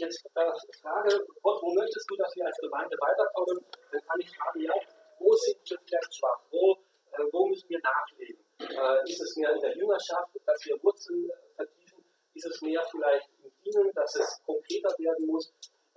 jetzt 0.03 0.25
äh, 0.35 0.53
frage, 0.81 1.27
Gott, 1.43 1.63
wo 1.63 1.73
möchtest 1.75 2.11
du, 2.11 2.17
dass 2.17 2.35
wir 2.37 2.47
als 2.47 2.59
Gemeinde 2.59 2.97
weiterkommen, 3.01 3.65
dann 3.91 4.01
kann 4.03 4.21
ich 4.21 4.37
fragen, 4.37 4.61
ja, 4.61 4.75
wo 5.19 5.33
sind 5.35 5.59
wir 5.71 5.79
vielleicht 5.87 6.15
schwach, 6.15 6.41
wo, 6.51 6.73
äh, 7.13 7.25
wo 7.33 7.47
müssen 7.47 7.69
wir 7.69 7.81
nachleben? 7.81 8.45
Äh, 8.61 9.11
ist 9.11 9.21
es 9.21 9.37
mehr 9.37 9.53
in 9.53 9.61
der 9.61 9.77
Jüngerschaft, 9.77 10.31
dass 10.47 10.65
wir 10.67 10.77
Wurzeln 10.83 11.31
äh, 11.31 11.57
vertiefen? 11.57 12.05
Ist 12.35 12.47
es 12.47 12.63
mehr 12.63 12.83
vielleicht 12.91 13.29
im 13.43 13.53
Dienen, 13.65 13.93
dass 13.95 14.15
es 14.17 14.43
konkreter 14.45 14.95
werden 14.99 15.27
muss? 15.27 15.53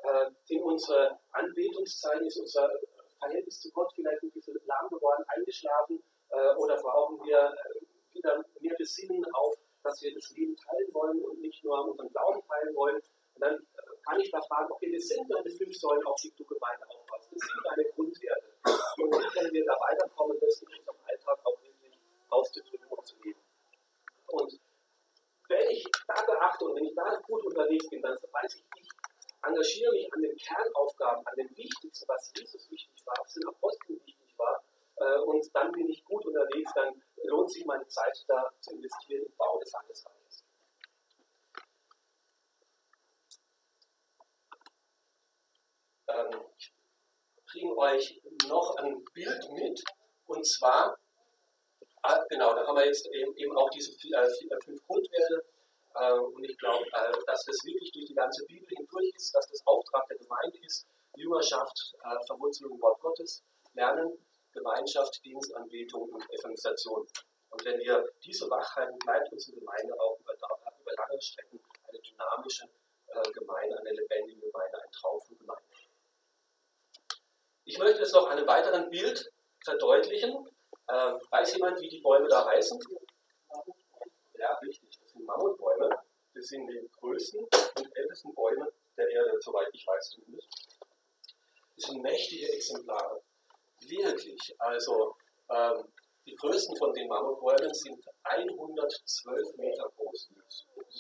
äh, 0.05 0.31
sind 0.43 0.61
unsere 0.61 1.19
Anbetungszeiten, 1.31 2.25
ist 2.25 2.37
unser 2.37 2.69
Verhältnis 3.19 3.59
zu 3.59 3.71
Gott 3.71 3.91
vielleicht 3.95 4.21
ein 4.23 4.31
bisschen 4.31 4.57
lahm 4.65 4.89
geworden, 4.89 5.23
eingeschlafen 5.27 6.03
äh, 6.29 6.55
oder 6.55 6.75
brauchen 6.81 7.19
wir 7.25 7.53
wieder 8.11 8.43
mehr 8.59 8.75
Besinnen 8.77 9.25
auf, 9.33 9.55
dass 9.83 10.01
wir 10.01 10.13
das 10.13 10.29
Leben 10.31 10.55
teilen 10.55 10.93
wollen 10.93 11.23
und 11.23 11.39
nicht 11.41 11.63
nur 11.63 11.85
unseren 11.85 12.09
Glauben 12.09 12.41
teilen 12.47 12.75
wollen. 12.75 12.95
Und 13.35 13.41
dann 13.41 13.67
kann 14.05 14.19
ich 14.19 14.29
da 14.31 14.39
fragen, 14.41 14.71
okay, 14.71 14.91
das 14.93 15.07
sind 15.07 15.25
deine 15.29 15.49
fünf 15.49 15.75
Säulen, 15.75 16.05
auf 16.05 16.19
die 16.21 16.31
du 16.35 16.45
Gemeinde 16.45 16.85
aufpasst. 16.87 17.29
Das 17.31 17.41
sind 17.41 17.61
deine 17.65 17.85
Grundwerte. 17.91 18.49
Und 19.01 19.11
wie 19.11 19.27
können 19.33 19.53
wir 19.53 19.65
da 19.65 19.73
weiterkommen, 19.73 20.37
das 20.39 20.61
in 20.61 20.67
unserem 20.67 20.97
Alltag 21.03 21.39
auch 21.43 21.61
wirklich 21.61 21.97
auszudrücken 22.29 22.87
und 22.87 23.05
zu 23.05 23.15
leben. 23.23 23.39
Und 24.27 24.59
wenn 25.49 25.69
ich 25.69 25.83
da 26.07 26.21
beachte 26.25 26.65
und 26.65 26.75
wenn 26.75 26.85
ich 26.85 26.95
da 26.95 27.15
gut 27.27 27.45
unterwegs 27.45 27.89
bin, 27.89 28.01
dann 28.01 28.17
weiß 28.17 28.55
ich, 28.55 28.63
ich 28.81 28.89
engagiere 29.43 29.91
mich 29.91 30.13
an 30.13 30.21
den 30.21 30.35
Kernaufgaben, 30.37 31.25
an 31.25 31.35
dem 31.37 31.49
Wichtigsten, 31.55 32.05
was 32.07 32.31
Jesus 32.35 32.69
wichtig 32.71 33.05
war, 33.05 33.15
was 33.19 33.33
den 33.33 33.47
Aposteln 33.47 33.99
wichtig 34.05 34.33
war, 34.37 34.63
äh, 34.97 35.19
und 35.19 35.43
dann 35.53 35.71
bin 35.71 35.89
ich 35.89 36.03
gut 36.05 36.25
unterwegs, 36.25 36.71
dann 36.73 37.01
lohnt 37.23 37.51
sich 37.51 37.65
meine 37.65 37.85
Zeit 37.87 38.25
da 38.27 38.49
zu 38.61 38.75
investieren 38.75 39.25
im 39.25 39.35
Bau 39.37 39.59
des 39.59 39.71
Landesreiches. 39.73 40.24
Ähm, 46.07 46.39
ich 46.57 47.65
euch 47.77 48.21
noch 48.47 48.75
ein 48.77 49.03
Bild 49.13 49.51
mit, 49.53 49.83
und 50.25 50.45
zwar, 50.45 50.97
ah, 52.01 52.23
genau, 52.29 52.53
da 52.53 52.67
haben 52.67 52.75
wir 52.75 52.85
jetzt 52.85 53.07
eben, 53.07 53.35
eben 53.37 53.57
auch 53.57 53.69
diese 53.69 53.91
äh, 53.91 54.59
fünf 54.63 54.81
Grundwerte 54.87 55.45
äh, 55.95 56.11
und 56.11 56.43
ich 56.43 56.57
glaube, 56.57 56.85
äh, 56.85 57.11
dass 57.25 57.45
das 57.45 57.57
wirklich 57.63 57.91
durch 57.93 58.05
die 58.05 58.13
ganze 58.13 58.45
Bibel 58.45 58.67
hindurch 58.67 59.11
ist, 59.15 59.33
dass 59.33 59.47
das 59.47 59.61
Auftrag 59.65 60.05
der 60.07 60.17
Gemeinde 60.17 60.57
ist, 60.65 60.85
Jüngerschaft, 61.15 61.93
äh, 62.03 62.25
Verwurzelung 62.27 62.73
im 62.73 62.81
Wort 62.81 62.99
Gottes, 62.99 63.43
Lernen, 63.73 64.11
Gemeinschaft, 64.51 65.23
Dienstanbetung 65.23 66.09
und 66.09 66.23
Evangelisation. 66.29 67.07
Und 67.49 67.65
wenn 67.65 67.79
wir 67.79 68.05
diese 68.23 68.49
Wachhalten, 68.49 68.97
bleibt 68.99 69.31
unsere 69.31 69.57
Gemeinde 69.57 69.93
auch 69.99 70.19
über, 70.19 70.33
über 70.33 70.93
lange 70.97 71.21
Strecken 71.21 71.59
eine 71.87 71.99
dynamische 71.99 72.67
Gemeinde, 73.33 73.79
eine 73.79 73.91
lebendige 73.91 74.41
Gemeinde, 74.41 74.81
ein 74.81 74.91
Traum 74.91 75.21
von. 75.21 75.35
Ich 77.65 77.79
möchte 77.79 78.03
es 78.03 78.13
noch 78.13 78.27
an 78.29 78.37
einem 78.37 78.47
weiteren 78.47 78.89
Bild 78.89 79.31
verdeutlichen. 79.63 80.47
weiß 80.87 81.53
jemand, 81.55 81.81
wie 81.81 81.89
die 81.89 81.99
Bäume 81.99 82.27
da 82.27 82.45
heißen? 82.45 82.79
Ja, 84.37 84.53
richtig 84.59 84.99
sind 85.15 85.25
Mammutbäume. 85.25 85.89
Das 86.35 86.45
sind 86.45 86.67
die 86.67 86.89
größten 86.99 87.39
und 87.43 87.97
ältesten 87.97 88.33
Bäume 88.35 88.71
der 88.97 89.09
Erde, 89.09 89.39
soweit 89.39 89.67
ich 89.73 89.85
weiß 89.87 90.09
zumindest. 90.11 90.77
Das 91.75 91.85
sind 91.85 92.01
mächtige 92.01 92.51
Exemplare. 92.53 93.21
Wirklich. 93.79 94.55
Also 94.59 95.15
ähm, 95.49 95.91
die 96.25 96.35
größten 96.35 96.77
von 96.77 96.93
den 96.93 97.07
Mammutbäumen 97.07 97.73
sind 97.73 98.03
112 98.23 99.57
Meter 99.57 99.91
groß. 99.95 100.29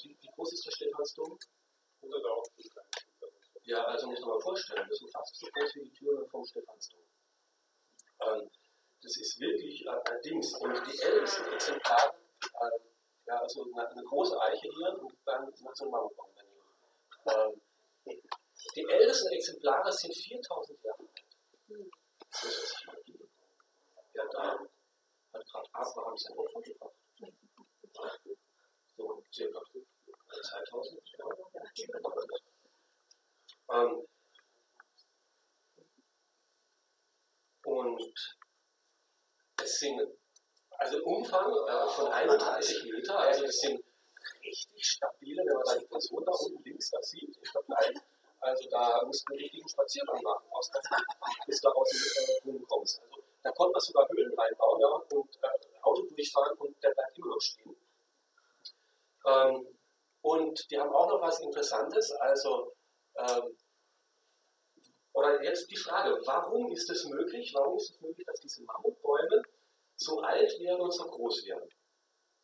Wie, 0.03 0.17
groß 0.35 0.53
ist 0.53 0.65
der 0.65 0.71
Stephansdom? 0.71 1.37
100 2.01 2.25
Ja, 3.65 3.83
also 3.83 4.07
muss 4.07 4.19
man 4.21 4.29
mal 4.29 4.41
vorstellen, 4.41 4.85
das 4.87 5.01
ist 5.01 5.11
fast 5.11 5.35
so 5.35 5.47
groß 5.47 5.75
wie 5.75 5.89
die 5.89 5.93
Türme 5.93 6.25
vom 6.27 6.45
Stephansdom. 6.45 6.99
Ähm, 8.21 8.49
das 9.01 9.17
ist 9.17 9.39
wirklich 9.39 9.83
äh, 9.85 9.89
ein 9.89 10.21
Dings. 10.21 10.53
Und 10.59 10.73
die 10.85 11.01
ältesten 11.01 11.51
Exemplare 11.51 12.13
äh, 12.41 12.79
ja, 13.27 13.39
also 13.39 13.63
eine, 13.63 13.89
eine 13.89 14.03
große 14.03 14.39
Eiche 14.39 14.69
hier 14.69 14.99
und 14.99 15.17
dann 15.25 15.51
nach 15.61 15.75
so 15.75 15.85
einem 15.85 15.91
Mammutbaum 15.91 16.29
daneben. 16.35 16.61
Ähm, 17.25 17.61
die 18.75 18.85
ältesten 18.87 19.33
Exemplare 19.33 19.91
sind 19.91 20.15
4000 20.15 20.83
Jahre 20.83 20.99
alt. 20.99 21.25
Das 22.31 22.43
ist 22.43 22.77
viel. 23.03 23.29
Ja, 24.13 24.23
da 24.31 24.59
hat 25.33 25.45
gerade 25.47 25.69
Abraham 25.73 26.17
sein 26.17 26.37
Opfer 26.37 26.61
gebracht. 26.61 26.95
So 28.95 29.23
circa 29.33 29.59
2000 30.29 31.01
Jahre. 31.17 32.54
Ähm, 33.71 34.05
und 37.65 38.13
es 39.61 39.79
sind 39.79 40.01
also 40.77 41.03
Umfang 41.03 41.51
äh, 41.51 41.87
von 41.89 42.07
31 42.07 42.91
Meter, 42.91 43.17
also 43.17 43.45
das 43.45 43.57
sind 43.59 43.83
richtig 44.43 44.85
stabile, 44.85 45.43
wenn 45.45 45.55
man 45.55 45.63
da 45.65 45.77
die 45.77 45.85
Person 45.85 46.23
da 46.25 46.31
unten 46.31 46.63
links 46.63 46.89
da 46.91 47.01
sieht, 47.01 47.35
im 47.37 47.45
Vergleich. 47.45 47.95
Also 48.39 48.69
da 48.69 49.01
musst 49.05 49.27
du 49.27 49.33
einen 49.33 49.41
richtigen 49.41 49.67
Spaziergang 49.67 50.21
machen, 50.21 50.45
aus 50.51 50.69
der, 50.69 50.81
bis 51.47 51.61
du 51.61 51.69
aus 51.69 51.89
dem 51.89 52.43
Brunnen 52.43 52.67
kommst. 52.67 53.01
Also 53.01 53.23
da 53.41 53.51
konnte 53.51 53.71
man 53.73 53.81
sogar 53.81 54.07
Höhlen 54.09 54.33
reinbauen 54.37 54.81
ja, 54.81 54.87
und 54.87 55.35
äh, 55.41 55.81
Auto 55.81 56.03
durchfahren 56.03 56.57
und 56.57 56.83
der 56.83 56.91
bleibt 56.91 57.17
immer 57.17 57.27
noch 57.27 57.41
stehen. 57.41 57.75
Ähm, 59.25 59.67
und 60.21 60.71
die 60.71 60.79
haben 60.79 60.93
auch 60.93 61.07
noch 61.07 61.21
was 61.21 61.39
Interessantes, 61.39 62.11
also 62.11 62.74
ähm, 63.17 63.57
oder 65.13 65.41
jetzt 65.43 65.71
die 65.71 65.77
Frage, 65.77 66.19
warum 66.25 66.71
ist 66.71 66.89
es 66.89 67.05
möglich, 67.05 67.53
warum 67.55 67.77
ist 67.77 67.91
es 67.91 68.01
möglich, 68.01 68.25
dass 68.25 68.39
diese 68.41 68.63
Mammutbäume 68.63 69.41
so 69.95 70.19
alt 70.19 70.59
werden 70.59 70.81
und 70.81 70.91
so 70.91 71.05
groß 71.05 71.45
werden? 71.45 71.69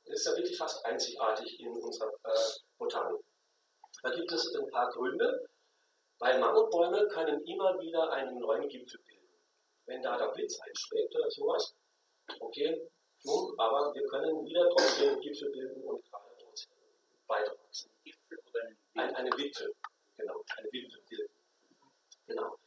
Das 0.05 0.19
ist 0.19 0.25
ja 0.25 0.35
wirklich 0.37 0.57
fast 0.57 0.85
einzigartig 0.85 1.59
in 1.59 1.69
unserer 1.69 2.11
äh, 2.23 2.49
Botanik. 2.77 3.21
Da 4.03 4.09
gibt 4.11 4.31
es 4.31 4.55
ein 4.55 4.69
paar 4.69 4.89
Gründe, 4.89 5.49
weil 6.19 6.39
Mammutbäume 6.39 7.07
können 7.09 7.43
immer 7.45 7.79
wieder 7.79 8.09
einen 8.13 8.39
neuen 8.39 8.67
Gipfel 8.69 9.01
bilden. 9.01 9.39
Wenn 9.85 10.01
da 10.01 10.17
der 10.17 10.31
Blitz 10.31 10.57
einschlägt 10.61 11.13
oder 11.15 11.29
sowas, 11.29 11.75
okay, 12.39 12.89
nun, 13.23 13.53
aber 13.59 13.93
wir 13.93 14.07
können 14.07 14.45
wieder 14.45 14.67
trotzdem 14.69 15.19
Gipfel 15.19 15.51
bilden 15.51 15.83
und 15.83 16.03
gerade 16.09 16.31
weiter 17.27 17.55
wachsen. 17.63 17.91
Gipfel 18.03 18.39
oder 18.49 18.61
ein, 18.95 19.15
eine 19.15 19.29
Wipfel, 19.31 19.73
eine 20.61 20.69
bilden. 20.69 21.29
Genau. 22.27 22.57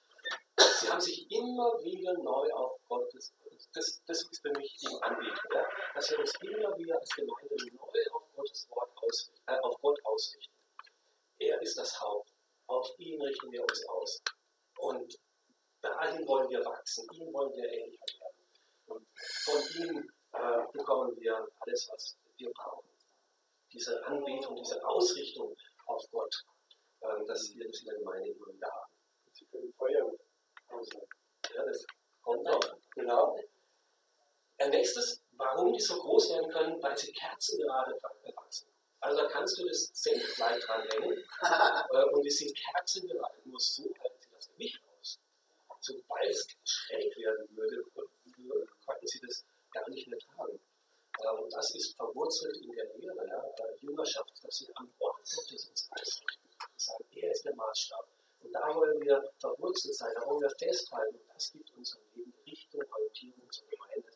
Sie 0.57 0.89
haben 0.91 1.01
sich 1.01 1.31
immer 1.31 1.83
wieder 1.83 2.13
neu 2.19 2.53
auf 2.53 2.79
Gottes, 2.89 3.33
das, 3.73 4.03
das 4.07 4.23
ist 4.23 4.41
für 4.41 4.53
mich 4.53 4.77
die 4.77 5.03
Anbetung, 5.03 5.51
ja? 5.53 5.65
dass 5.95 6.11
wir 6.11 6.19
uns 6.19 6.33
immer 6.43 6.77
wieder 6.77 6.99
als 6.99 7.11
Gemeinde 7.11 7.55
neu 7.73 8.13
auf 8.13 8.23
Gottes 8.35 8.69
Wort 8.71 8.91
ausrichten, 8.97 9.43
äh, 9.47 9.59
auf 9.61 9.81
Gott 9.81 9.99
ausrichten. 10.05 10.55
Er 11.39 11.61
ist 11.61 11.77
das 11.77 12.01
Haupt. 12.01 12.31
Auf 12.67 12.89
ihn 12.99 13.21
richten 13.21 13.51
wir 13.51 13.63
uns 13.63 13.85
aus. 13.89 14.23
Und 14.79 15.19
dahin 15.83 16.27
wollen 16.27 16.49
wir 16.51 16.65
wachsen, 16.65 17.07
ihm 17.13 17.33
wollen 17.33 17.53
wir 17.55 17.69
ähnlicher 17.69 18.05
werden. 18.21 18.45
Und 18.87 19.09
von 19.45 19.63
ihm 19.83 20.13
äh, 20.33 20.73
bekommen 20.73 21.17
wir 21.21 21.47
alles, 21.61 21.89
was 21.91 22.17
wir 22.37 22.51
brauchen. 22.53 22.89
Diese 23.73 24.05
Anbetung, 24.07 24.57
diese 24.57 24.85
Ausrichtung 24.87 25.57
auf 25.87 26.03
Gott, 26.13 26.45
äh, 27.05 27.27
dass 27.27 27.55
wir 27.55 27.67
das 27.67 27.81
in 27.81 27.87
der 27.87 27.99
Gemeinde 27.99 28.29
immer 28.31 28.47
wieder 28.49 28.71
haben. 28.73 28.93
Sie 29.33 29.45
können 29.47 29.73
Feuer 29.75 30.11
ja, 31.55 31.65
das 31.65 31.87
kommt 32.23 32.43
noch. 32.43 32.61
Genau. 32.95 33.39
Ein 34.59 34.71
nächstes, 34.71 35.23
warum 35.33 35.73
die 35.73 35.81
so 35.81 36.01
groß 36.01 36.31
werden 36.31 36.51
können, 36.51 36.83
weil 36.83 36.97
sie 36.97 37.13
Kerzen 37.13 37.59
gerade 37.61 37.93
wachsen. 38.35 38.69
Also 39.01 39.23
da 39.23 39.29
kannst 39.29 39.59
du 39.59 39.67
das 39.67 39.93
Zeltkleid 39.93 40.63
dranhängen 40.67 41.13
äh, 41.43 42.05
und 42.13 42.23
die 42.23 42.31
sind 42.31 42.57
Kerzen 42.57 43.07
gerade. 43.07 43.37
Nur 43.45 43.61
so 43.61 43.85
halten 44.01 44.17
sie 44.21 44.31
das 44.35 44.49
Gewicht 44.49 44.81
aus. 44.99 45.19
Sobald 45.81 46.31
es 46.31 46.47
schräg 46.65 47.17
werden 47.19 47.57
würde, 47.57 47.85
könnten 47.93 49.07
sie 49.07 49.21
das 49.21 49.45
gar 49.73 49.89
nicht 49.91 50.09
mehr 50.09 50.19
tragen. 50.19 50.59
Äh, 51.19 51.29
und 51.29 51.53
das 51.53 51.75
ist 51.75 51.97
verwurzelt 51.97 52.57
in 52.57 52.73
der 52.73 52.87
Lehre 52.97 53.29
ja, 53.29 53.45
der 53.59 53.77
Jüngerschaft, 53.81 54.33
dass 54.43 54.57
sie 54.57 54.69
am 54.77 54.91
Ort 55.01 55.19
Gottes 55.19 55.69
uns 55.69 55.89
ausrichten. 55.91 56.44
Sie 56.77 56.87
sagen, 56.87 57.05
er 57.13 57.31
ist 57.31 57.45
der 57.45 57.55
Maßstab. 57.55 58.09
Und 58.43 58.53
da 58.53 58.75
wollen 58.75 59.01
wir 59.01 59.23
verwurzelt 59.39 59.95
sein, 59.95 60.13
da 60.15 60.27
wollen 60.27 60.43
wir 60.43 60.51
festhalten. 60.59 61.17
Und 61.17 61.29
das 61.35 61.51
gibt 61.53 61.71
unserem 61.73 62.03
Leben 62.15 62.35
Richtung, 62.47 62.83
Orientierung, 62.93 63.43
unsere 63.45 63.67
Gemeinde. 63.67 64.11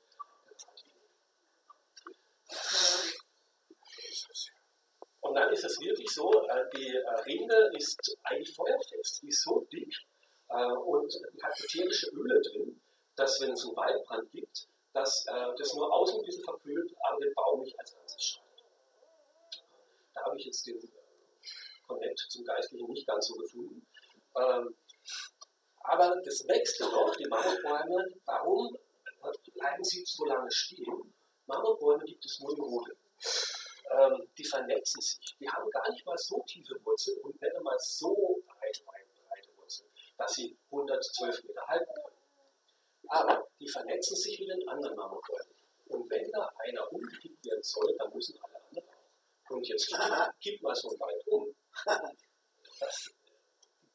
Und 5.21 5.35
dann 5.35 5.53
ist 5.53 5.65
es 5.65 5.79
wirklich 5.81 6.11
so, 6.11 6.31
äh, 6.49 6.65
die 6.75 6.95
äh, 6.95 7.21
Rinde 7.27 7.71
ist 7.77 8.17
eigentlich 8.23 8.55
feuerfest, 8.55 9.21
die 9.23 9.29
ist 9.29 9.43
so 9.43 9.61
dick 9.71 9.93
äh, 10.49 10.73
und 10.73 11.13
hat 11.43 11.53
ätherische 11.61 12.09
Öle 12.13 12.41
drin, 12.41 12.81
dass 13.17 13.39
wenn 13.41 13.53
es 13.53 13.65
einen 13.65 13.77
Waldbrand 13.77 14.31
gibt, 14.31 14.69
dass 14.95 15.25
das 15.27 15.75
nur 15.75 15.93
außen 15.93 16.19
ein 16.19 16.25
bisschen 16.25 16.43
verkühlt, 16.43 16.93
aber 17.09 17.21
den 17.21 17.33
Baum 17.35 17.61
nicht 17.61 17.79
als 17.79 17.95
Ganzes 17.95 18.25
schadet. 18.25 18.65
Da 20.15 20.25
habe 20.25 20.37
ich 20.39 20.47
jetzt 20.47 20.67
den 20.67 20.81
Connect 21.89 22.19
zum 22.29 22.45
Geistlichen 22.45 22.87
nicht 22.89 23.07
ganz 23.07 23.27
so 23.27 23.35
gefunden. 23.35 23.87
Ähm, 24.37 24.77
aber 25.81 26.21
das 26.23 26.47
wächst 26.47 26.81
noch, 26.81 27.17
die 27.17 27.27
Mammutbäume. 27.27 28.07
Warum 28.27 28.77
bleiben 29.55 29.83
sie 29.83 30.05
so 30.05 30.25
lange 30.27 30.51
stehen? 30.51 31.15
Mammutbäume 31.47 32.05
gibt 32.05 32.25
es 32.25 32.39
nur 32.41 32.53
in 32.53 32.61
Rode. 32.61 32.97
Ähm, 33.91 34.29
die 34.37 34.45
vernetzen 34.45 35.01
sich. 35.01 35.37
Die 35.41 35.49
haben 35.49 35.69
gar 35.71 35.91
nicht 35.91 36.05
mal 36.05 36.19
so 36.19 36.43
tiefe 36.47 36.75
Wurzeln 36.85 37.19
und 37.23 37.41
nicht 37.41 37.57
einmal 37.57 37.77
so 37.79 38.43
breite 38.47 38.85
Wurzeln, 39.57 39.89
dass 40.19 40.35
sie 40.35 40.57
112 40.71 41.45
Meter 41.45 41.67
halten 41.67 41.95
können. 41.95 42.17
Aber 43.09 43.49
die 43.59 43.69
vernetzen 43.69 44.17
sich 44.17 44.39
mit 44.41 44.51
den 44.51 44.69
anderen 44.69 44.95
Mammutbäumen. 44.95 45.55
Und 45.87 46.11
wenn 46.11 46.31
da 46.31 46.53
einer 46.59 46.93
umgekippt 46.93 47.43
werden 47.47 47.63
soll, 47.63 47.97
dann 47.97 48.13
müssen 48.13 48.39
alle 48.43 48.63
anderen 48.63 48.89
auch. 48.91 49.55
Und 49.55 49.67
jetzt 49.67 49.89
kippt 50.43 50.63
mal 50.63 50.75
so 50.75 50.91
weit 50.91 51.27
um. 51.29 51.55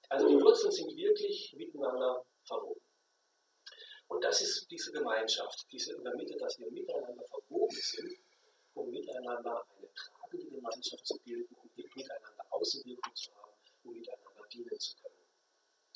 Also 0.09 0.27
die 0.27 0.35
Wurzeln 0.35 0.71
sind 0.71 0.95
wirklich 0.95 1.53
miteinander 1.57 2.23
verwoben. 2.43 2.81
Und 4.07 4.23
das 4.23 4.41
ist 4.41 4.67
diese 4.69 4.91
Gemeinschaft, 4.91 5.65
diese 5.71 5.93
in 5.93 6.03
der 6.03 6.15
Mitte, 6.15 6.37
dass 6.37 6.59
wir 6.59 6.69
miteinander 6.69 7.23
verwoben 7.23 7.75
sind, 7.75 8.13
um 8.75 8.89
miteinander 8.89 9.63
eine 9.75 9.89
tragende 9.93 10.51
Gemeinschaft 10.51 11.07
zu 11.07 11.17
bilden, 11.25 11.55
um 11.55 11.69
miteinander 11.75 12.45
Außenwirkung 12.51 13.15
zu 13.15 13.33
haben, 13.35 13.53
um 13.83 13.93
miteinander 13.93 14.47
dienen 14.51 14.79
zu 14.79 14.95
können. 15.01 15.13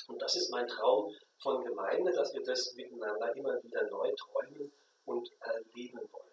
Und 0.07 0.21
das 0.21 0.35
ist 0.35 0.49
mein 0.49 0.67
Traum 0.67 1.13
von 1.39 1.63
Gemeinde, 1.63 2.11
dass 2.11 2.33
wir 2.33 2.41
das 2.41 2.73
miteinander 2.73 3.35
immer 3.35 3.61
wieder 3.61 3.83
neu 3.89 4.11
träumen 4.15 4.71
und 5.05 5.29
erleben 5.41 5.99
wollen. 6.11 6.27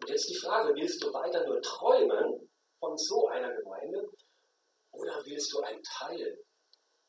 Und 0.00 0.10
jetzt 0.10 0.28
die 0.28 0.36
Frage, 0.36 0.74
willst 0.74 1.02
du 1.02 1.12
weiter 1.12 1.46
nur 1.46 1.62
träumen 1.62 2.50
von 2.78 2.98
so 2.98 3.28
einer 3.28 3.54
Gemeinde 3.54 4.10
oder 4.94 5.24
willst 5.24 5.52
du 5.52 5.60
ein 5.60 5.82
Teil 5.82 6.44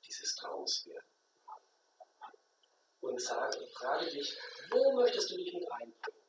dieses 0.08 0.36
Traums 0.36 0.86
werden. 0.86 1.06
Und 3.02 3.22
sage, 3.22 3.68
frage 3.74 4.10
dich, 4.10 4.36
wo 4.72 4.94
möchtest 4.94 5.30
du 5.32 5.38
dich 5.38 5.54
mit 5.54 5.72
einbringen? 5.72 6.22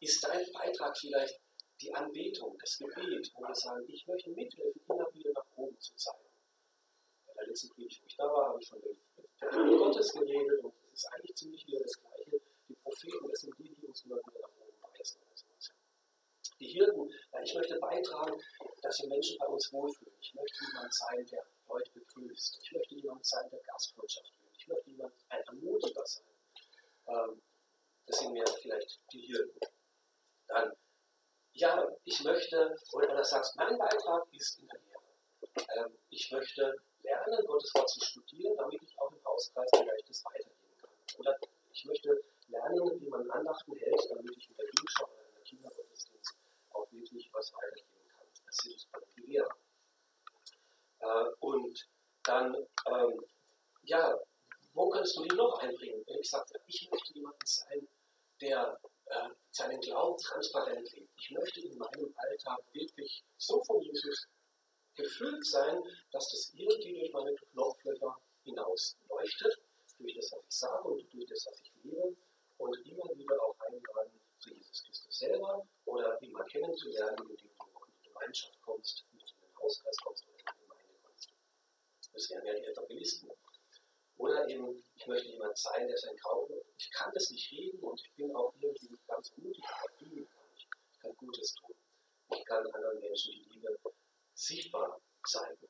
Ist 0.00 0.24
dein 0.24 0.44
Beitrag 0.52 0.96
vielleicht 0.98 1.40
die 1.80 1.94
Anbetung, 1.94 2.56
das 2.58 2.78
Gebet, 2.78 3.30
wo 3.34 3.42
wir 3.42 3.54
sagen, 3.54 3.84
ich 3.88 4.06
möchte 4.06 4.30
mithelfen, 4.30 4.82
immer 4.88 5.12
wieder 5.12 5.32
nach 5.32 5.46
oben 5.56 5.78
zu 5.78 5.94
zeigen? 5.94 6.28
Bei 7.26 7.34
der 7.34 7.46
letzten 7.46 7.68
Predigt, 7.70 8.02
wo 8.02 8.06
ich 8.06 8.16
da 8.16 8.24
war, 8.24 8.48
habe 8.48 8.60
ich 8.60 8.68
von 8.68 8.80
dem 8.80 9.78
Gottes 9.78 10.12
geredet 10.12 10.64
und 10.64 10.74
es 10.92 11.00
ist 11.00 11.12
eigentlich 11.12 11.36
ziemlich 11.36 11.66
wieder 11.66 11.80
das 11.80 12.00
Gleiche. 12.00 12.40
Die 12.68 12.74
Propheten, 12.74 13.28
das 13.28 13.40
sind 13.40 13.58
die, 13.58 13.74
die 13.74 13.86
uns 13.86 14.04
immer 14.04 14.16
wieder 14.16 14.40
nach 14.40 14.56
oben 14.58 14.82
weisen. 14.82 15.20
Die 16.60 16.66
Hirten, 16.66 17.10
ich 17.42 17.54
möchte 17.54 17.78
beitragen, 17.78 18.40
dass 18.82 18.96
die 18.96 19.08
Menschen 19.08 19.38
bei 19.38 19.46
uns 19.46 19.72
wohlfühlen. 19.72 20.13
Ich 20.24 20.32
möchte 20.32 20.64
jemand 20.64 20.94
sein, 20.94 21.26
der 21.26 21.46
Leute 21.68 21.90
begrüßt. 21.90 22.58
Ich 22.62 22.72
möchte 22.72 22.94
jemand 22.94 23.26
sein, 23.26 23.46
der 23.50 23.60
Gastfreundschaft 23.60 24.32
will. 24.40 24.50
Ich 24.56 24.66
möchte 24.66 24.90
jemand 24.90 25.12
ein 25.28 25.42
Ermutiger 25.42 26.06
sein. 26.06 26.24
Ähm, 27.08 27.42
das 28.06 28.18
sind 28.20 28.32
mir 28.32 28.46
vielleicht 28.46 29.00
die 29.12 29.20
Hirten. 29.20 29.60
Dann, 30.48 30.72
ja, 31.52 31.86
ich 32.04 32.24
möchte, 32.24 32.74
oder 32.92 33.14
du 33.14 33.22
sagst, 33.22 33.54
mein 33.56 33.76
Beitrag 33.76 34.26
ist 34.32 34.58
in 34.60 34.66
der 34.66 34.80
Lehre. 34.80 35.86
Ähm, 35.86 35.98
ich 36.08 36.32
möchte 36.32 36.74
lernen, 37.02 37.46
Gottes 37.46 37.74
Wort 37.74 37.90
zu 37.90 38.00
studieren, 38.00 38.56
damit 38.56 38.82
ich 38.82 38.98
auch 38.98 39.12
im 39.12 39.22
Hauskreis 39.26 39.68
vielleicht 39.76 40.08
das 40.08 40.24
weitergeben 40.24 40.76
kann. 40.80 40.90
Oder 41.18 41.38
ich 41.70 41.84
möchte 41.84 42.24
lernen, 42.48 42.98
wie 42.98 43.08
man 43.08 43.30
Andachten 43.30 43.76
hält, 43.76 44.10
damit 44.10 44.34
ich 44.38 44.48
in 44.48 44.56
der 44.56 44.64
Jugendschau 44.64 45.04
oder 45.04 45.26
in 45.26 45.34
der 45.34 45.42
Kindergottesdienst 45.42 46.34
auch 46.70 46.90
wirklich 46.92 47.30
was 47.34 47.52
weitergeben 47.52 48.08
kann. 48.08 48.26
Das 48.46 48.56
sind 48.56 48.88
die 49.16 49.20
Lehrer. 49.20 49.54
Äh, 51.04 51.24
und 51.40 51.88
dann, 52.24 52.54
ähm, 52.86 53.20
ja, 53.82 54.18
wo 54.72 54.88
kannst 54.88 55.16
du 55.16 55.24
ihn 55.24 55.36
noch 55.36 55.58
einbringen? 55.60 56.02
Wenn 56.06 56.20
ich 56.20 56.30
sage, 56.30 56.58
ich 56.66 56.88
möchte 56.90 57.12
jemanden 57.12 57.46
sein, 57.46 57.88
der 58.40 58.80
äh, 59.06 59.28
seinen 59.50 59.80
Glauben 59.80 60.18
transparent 60.18 60.90
lebt. 60.92 61.10
Ich 61.18 61.30
möchte 61.30 61.60
in 61.60 61.76
meinem 61.76 62.14
Alltag 62.16 62.58
wirklich 62.72 63.22
so 63.36 63.62
von 63.64 63.80
Jesus 63.82 64.28
gefüllt 64.94 65.44
sein, 65.46 65.82
dass 66.10 66.30
das 66.30 66.52
irgendwie 66.54 67.00
durch 67.00 67.12
meine 67.12 67.34
Knopflöcher 67.34 68.16
hinaus 68.44 68.96
leuchtet, 69.08 69.60
durch 69.98 70.14
das, 70.14 70.32
was 70.32 70.44
ich 70.44 70.56
sage 70.56 70.88
und 70.88 71.12
durch 71.12 71.26
das, 71.26 71.46
was 71.46 71.60
ich 71.60 71.72
lebe, 71.82 72.16
und 72.58 72.76
immer 72.86 73.04
wieder 73.14 73.42
auch 73.42 73.58
einladen 73.60 74.20
zu 74.38 74.50
Jesus 74.54 74.84
Christus 74.84 75.18
selber 75.18 75.66
oder 75.84 76.20
ihn 76.22 76.32
mal 76.32 76.44
kennenzulernen, 76.44 77.16
indem 77.28 77.36
du 77.36 77.62
auch 77.62 77.86
in 77.86 77.94
die 78.02 78.08
Gemeinschaft 78.08 78.60
kommst, 78.62 79.04
mit 79.12 79.22
den 79.22 79.58
Hauskreis 79.58 79.96
kommst 80.02 80.33
das 82.14 82.30
wäre 82.30 82.46
ja 82.46 82.54
die 82.54 82.64
Evangelisten. 82.66 83.30
Oder 84.16 84.48
eben, 84.48 84.82
ich 84.94 85.06
möchte 85.06 85.28
jemand 85.28 85.58
sein, 85.58 85.88
der 85.88 85.98
sein 85.98 86.16
Grauen, 86.16 86.48
ich 86.78 86.90
kann 86.92 87.10
das 87.12 87.30
nicht 87.30 87.50
reden 87.50 87.80
und 87.80 88.00
ich 88.00 88.14
bin 88.14 88.34
auch 88.34 88.54
irgendwie 88.60 88.96
ganz 89.08 89.36
mutig, 89.36 89.64
aber 89.64 89.88
kann 89.98 90.52
ich. 90.54 90.68
Kann 91.00 91.16
Gutes 91.16 91.54
tun. 91.54 91.74
Ich 92.30 92.44
kann 92.44 92.64
anderen 92.66 93.00
Menschen 93.00 93.32
die 93.32 93.48
Liebe 93.52 93.76
sichtbar 94.34 95.00
zeigen. 95.26 95.68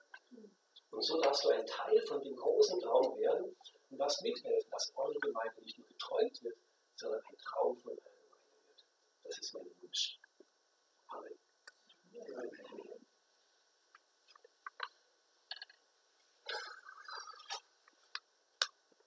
Und 0.90 1.03
so 1.03 1.20
darfst 1.20 1.45
du 1.45 1.49
ein 1.49 1.66
Teil 1.66 2.01
von 2.07 2.22
dem 2.22 2.36
großen 2.36 2.78
Traum 2.80 3.18
werden 3.18 3.57
und 3.90 3.99
das 3.99 4.20
mithelfen, 4.20 4.70
dass 4.70 4.92
eure 4.95 5.18
Gemeinde 5.20 5.62
nicht 5.62 5.78
nur 5.78 5.88
geträumt 5.88 6.42
wird, 6.45 6.57
sondern 6.97 7.20
ein 7.20 7.38
Traum 7.38 7.76
von 7.78 7.92
eurer 7.92 8.28
Gemeinde 8.30 8.66
wird. 8.66 8.84
Das 9.24 9.38
ist 9.38 9.55
mein 9.55 9.66
Wunsch. 9.80 10.20
Amen. 11.09 11.38
Amen. 12.12 12.63